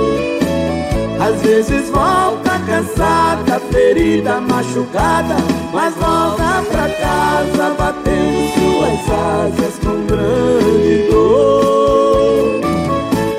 Às 1.18 1.40
vezes 1.40 1.88
volta 1.88 2.58
cansada, 2.66 3.47
ferida, 3.88 4.38
machucada, 4.40 5.36
mas 5.72 5.94
volta 5.94 6.62
pra 6.70 6.88
casa 6.90 7.74
batendo 7.78 8.52
suas 8.54 9.00
asas 9.18 9.78
com 9.82 10.04
grande 10.04 11.08
dor. 11.10 12.60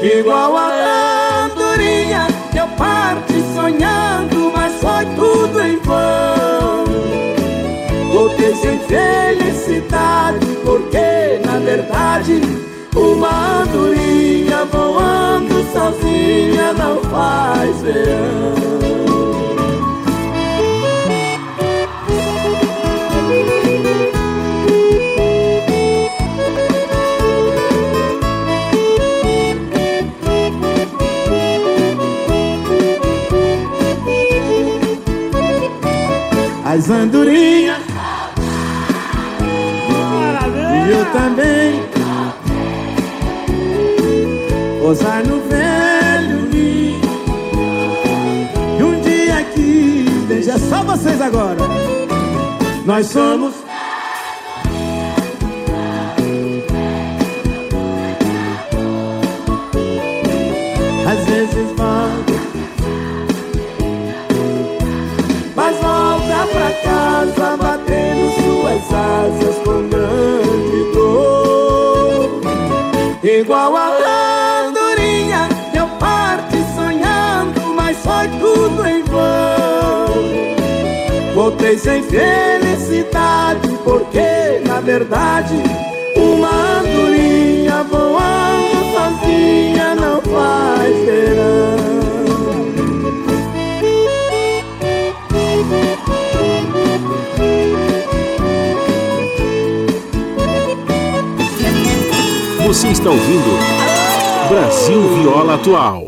Igual 0.02 0.58
a 0.58 1.46
andorinha 1.46 2.28
que 2.52 2.58
eu 2.58 2.68
parti 2.70 3.44
sonhando, 3.54 4.52
mas 4.56 4.74
foi 4.82 5.06
tudo 5.16 5.62
em 5.62 5.78
vão. 5.82 6.86
Voltei 8.12 8.56
sem 8.56 8.80
felicidade, 8.80 10.46
porque 10.66 11.42
na 11.46 11.60
verdade 11.60 12.42
uma 12.96 13.62
andorinha 13.62 14.66
voando 14.66 15.64
sozinha 15.72 16.74
não 16.74 17.00
faz 17.04 17.82
verão. 17.82 19.09
As 36.72 36.88
andorinhas. 36.88 37.80
E 40.88 40.92
eu 40.92 41.06
também. 41.12 41.82
Posar 44.80 45.24
no 45.28 45.40
velho 45.42 46.50
ninho 46.52 47.02
E 48.80 48.84
um 48.84 49.02
dia 49.02 49.38
aqui 49.38 50.06
Veja 50.28 50.60
só 50.60 50.84
vocês 50.84 51.20
agora. 51.20 51.58
Nós 52.86 53.08
somos 53.08 53.49
volta 66.90 67.34
pra 67.36 67.40
casa 67.40 67.58
Batendo 67.58 68.32
suas 68.42 68.84
asas 68.94 69.56
Com 69.64 69.88
grande 69.90 70.94
dor. 70.94 72.42
Igual 73.24 73.76
a 73.76 73.88
andorinha 74.68 75.50
Eu 75.74 75.88
parti 76.00 76.58
sonhando 76.76 77.74
Mas 77.76 77.98
foi 77.98 78.28
tudo 78.40 78.86
em 78.88 79.04
vão. 79.04 79.30
Voltei 81.34 81.78
sem 81.78 82.04
felicidade 82.04 83.68
Porque 83.84 84.62
na 84.66 84.82
verdade 84.82 85.56
Uma 86.16 86.80
andorinha 86.80 87.84
voando 87.84 88.80
sozinha 88.94 89.96
Não 89.96 90.22
faz 90.22 90.96
verão 91.06 92.09
Você 102.70 102.90
está 102.90 103.10
ouvindo 103.10 103.58
Brasil 104.48 105.02
Viola 105.16 105.56
Atual. 105.56 106.04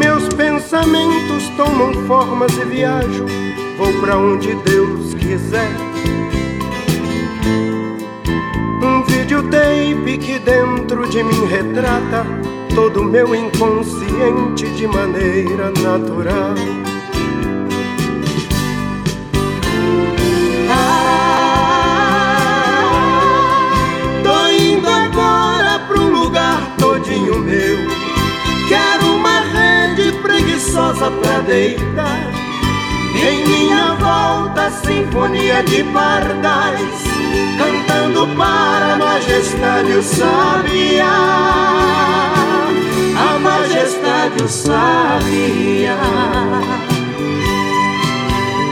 Meus 0.00 0.28
pensamentos 0.34 1.48
tomam 1.56 1.94
formas 2.08 2.52
e 2.58 2.64
viajo, 2.64 3.24
vou 3.78 3.92
pra 4.00 4.18
onde 4.18 4.52
Deus 4.64 5.14
quiser. 5.14 5.85
mim 11.26 11.44
retrata 11.46 12.24
todo 12.74 13.00
o 13.00 13.04
meu 13.04 13.34
inconsciente 13.34 14.66
de 14.76 14.86
maneira 14.86 15.72
natural. 15.82 16.54
Ah, 20.70 22.36
tô 24.22 24.48
indo 24.48 24.88
agora 24.88 25.80
pra 25.80 25.98
um 26.00 26.10
lugar 26.10 26.60
todinho 26.78 27.40
meu. 27.40 27.78
Quero 28.68 29.06
uma 29.14 29.40
rede 29.40 30.12
preguiçosa 30.18 31.10
pra 31.10 31.40
deitar. 31.40 32.30
Em 33.14 33.46
minha 33.46 33.94
volta, 33.94 34.70
sinfonia 34.70 35.62
de 35.62 35.82
pardais 35.84 37.15
cantando 37.58 38.28
para 38.36 38.94
a 38.94 38.96
majestade 38.96 39.92
o 39.92 40.02
sabiá. 40.02 41.06
A 43.16 43.38
majestade 43.38 44.42
o 44.42 44.48
sabiá. 44.48 45.96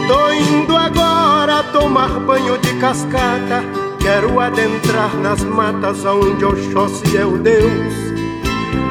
Tô 0.08 0.32
indo 0.32 0.76
agora 0.76 1.62
tomar 1.72 2.20
banho 2.20 2.58
de 2.58 2.74
cascata. 2.74 3.64
Quero 4.00 4.38
adentrar 4.38 5.14
nas 5.16 5.42
matas 5.42 6.04
onde 6.04 6.44
Oxóssi 6.44 7.16
é 7.16 7.24
o 7.24 7.38
Deus. 7.38 7.94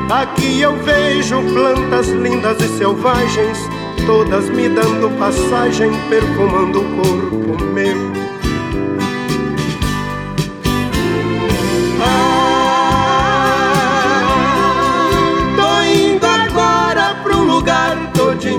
Aqui 0.09 0.61
eu 0.61 0.75
vejo 0.83 1.41
plantas 1.53 2.07
lindas 2.09 2.61
e 2.61 2.77
selvagens 2.77 3.57
todas 4.05 4.49
me 4.49 4.67
dando 4.69 5.17
passagem, 5.17 5.91
perfumando 6.09 6.81
o 6.81 6.95
corpo 6.95 7.63
meu. 7.65 8.22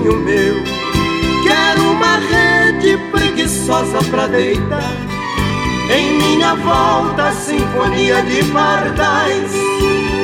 Todinho 0.05 0.17
meu. 0.17 0.55
Quero 1.43 1.91
uma 1.91 2.17
rede 2.17 2.97
preguiçosa 3.11 3.97
pra 4.09 4.27
deitar. 4.27 4.93
Em 5.91 6.17
minha 6.17 6.55
volta, 6.55 7.31
sinfonia 7.31 8.21
de 8.23 8.43
pardais, 8.51 9.51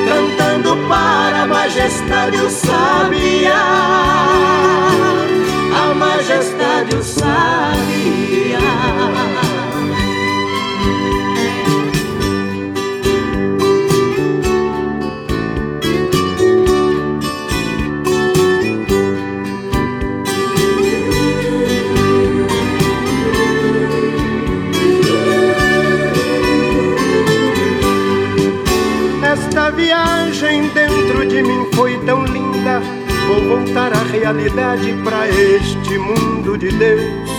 cantando 0.08 0.76
para 0.88 1.42
a 1.42 1.46
majestade 1.46 2.36
o 2.36 2.50
sabiá 2.50 3.62
a 5.74 5.94
majestade 5.94 6.96
o 6.96 7.02
sabia. 7.02 8.58
Mim 31.42 31.68
foi 31.74 31.98
tão 32.04 32.24
linda 32.24 32.80
Vou 33.26 33.40
voltar 33.40 33.92
à 33.92 34.02
realidade 34.02 34.92
para 35.04 35.28
este 35.28 35.96
mundo 35.96 36.58
de 36.58 36.70
Deus. 36.70 37.30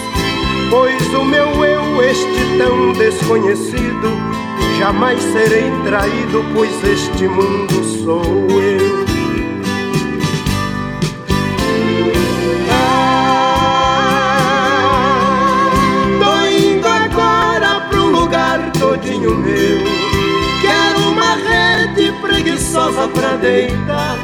Pois 0.69 1.13
o 1.13 1.25
meu 1.25 1.63
eu, 1.63 2.01
este 2.01 2.57
tão 2.57 2.93
desconhecido, 2.93 4.17
jamais 4.79 5.21
serei 5.21 5.69
traído, 5.85 6.43
pois 6.53 6.71
este 6.83 7.27
mundo 7.27 7.83
sou 8.03 8.23
eu. 8.61 8.82
Preguiçosa 22.83 23.07
pra 23.09 23.35
deitar 23.37 24.17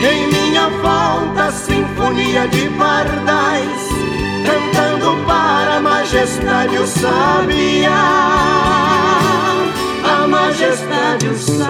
em 0.00 0.26
minha 0.28 0.68
volta, 0.68 1.50
sinfonia 1.50 2.48
de 2.48 2.68
pardais, 2.70 3.88
cantando 4.44 5.24
para 5.26 5.76
a 5.76 5.80
majestade 5.80 6.78
o 6.78 6.86
sabiá. 6.86 7.90
A 10.04 10.26
majestade 10.26 11.28
o 11.28 11.36
sabiá. 11.36 11.64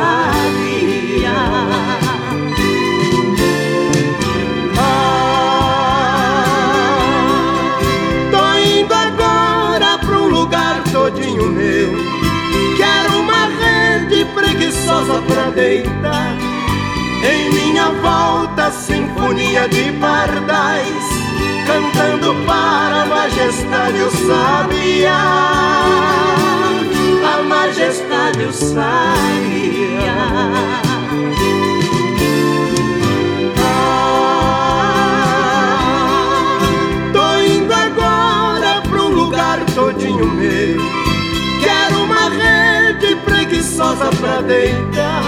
Pra 15.27 15.51
deitar 15.51 16.35
em 17.25 17.51
minha 17.51 17.91
volta, 17.91 18.71
sinfonia 18.71 19.69
de 19.69 19.93
pardais, 19.93 21.05
cantando 21.67 22.35
para 22.47 23.03
a 23.03 23.07
majestade 23.07 24.01
o 24.03 24.11
sabiá. 24.11 25.21
A 27.23 27.43
majestade 27.43 28.45
o 28.45 28.53
sabiá. 28.53 28.85
Ah, 34.87 36.59
tô 37.13 37.37
indo 37.43 37.73
agora 37.73 38.83
pro 38.89 39.09
lugar 39.09 39.65
todinho 39.75 40.27
meu. 40.27 40.79
Quero 41.63 42.05
uma 42.05 42.29
rede 42.29 43.17
preguiçosa 43.55 44.11
pra 44.21 44.41
deitar 44.41 45.23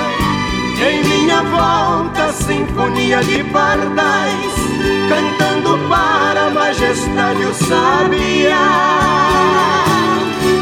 em 0.83 1.05
minha 1.05 1.43
volta, 1.43 2.33
sinfonia 2.33 3.23
de 3.23 3.45
pardais, 3.45 4.53
cantando 5.09 5.79
para 5.89 6.47
a 6.47 6.51
majestade 6.51 7.45
o 7.45 7.55
sabiá. 7.55 9.05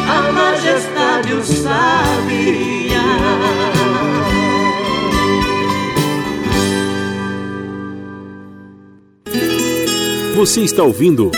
A 0.09 0.33
majestade 0.33 1.33
o 1.33 1.43
sabiá. 1.43 3.03
Você 10.37 10.61
está 10.61 10.83
ouvindo 10.83 11.31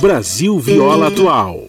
Brasil 0.00 0.58
Viola 0.58 1.08
Atual. 1.08 1.63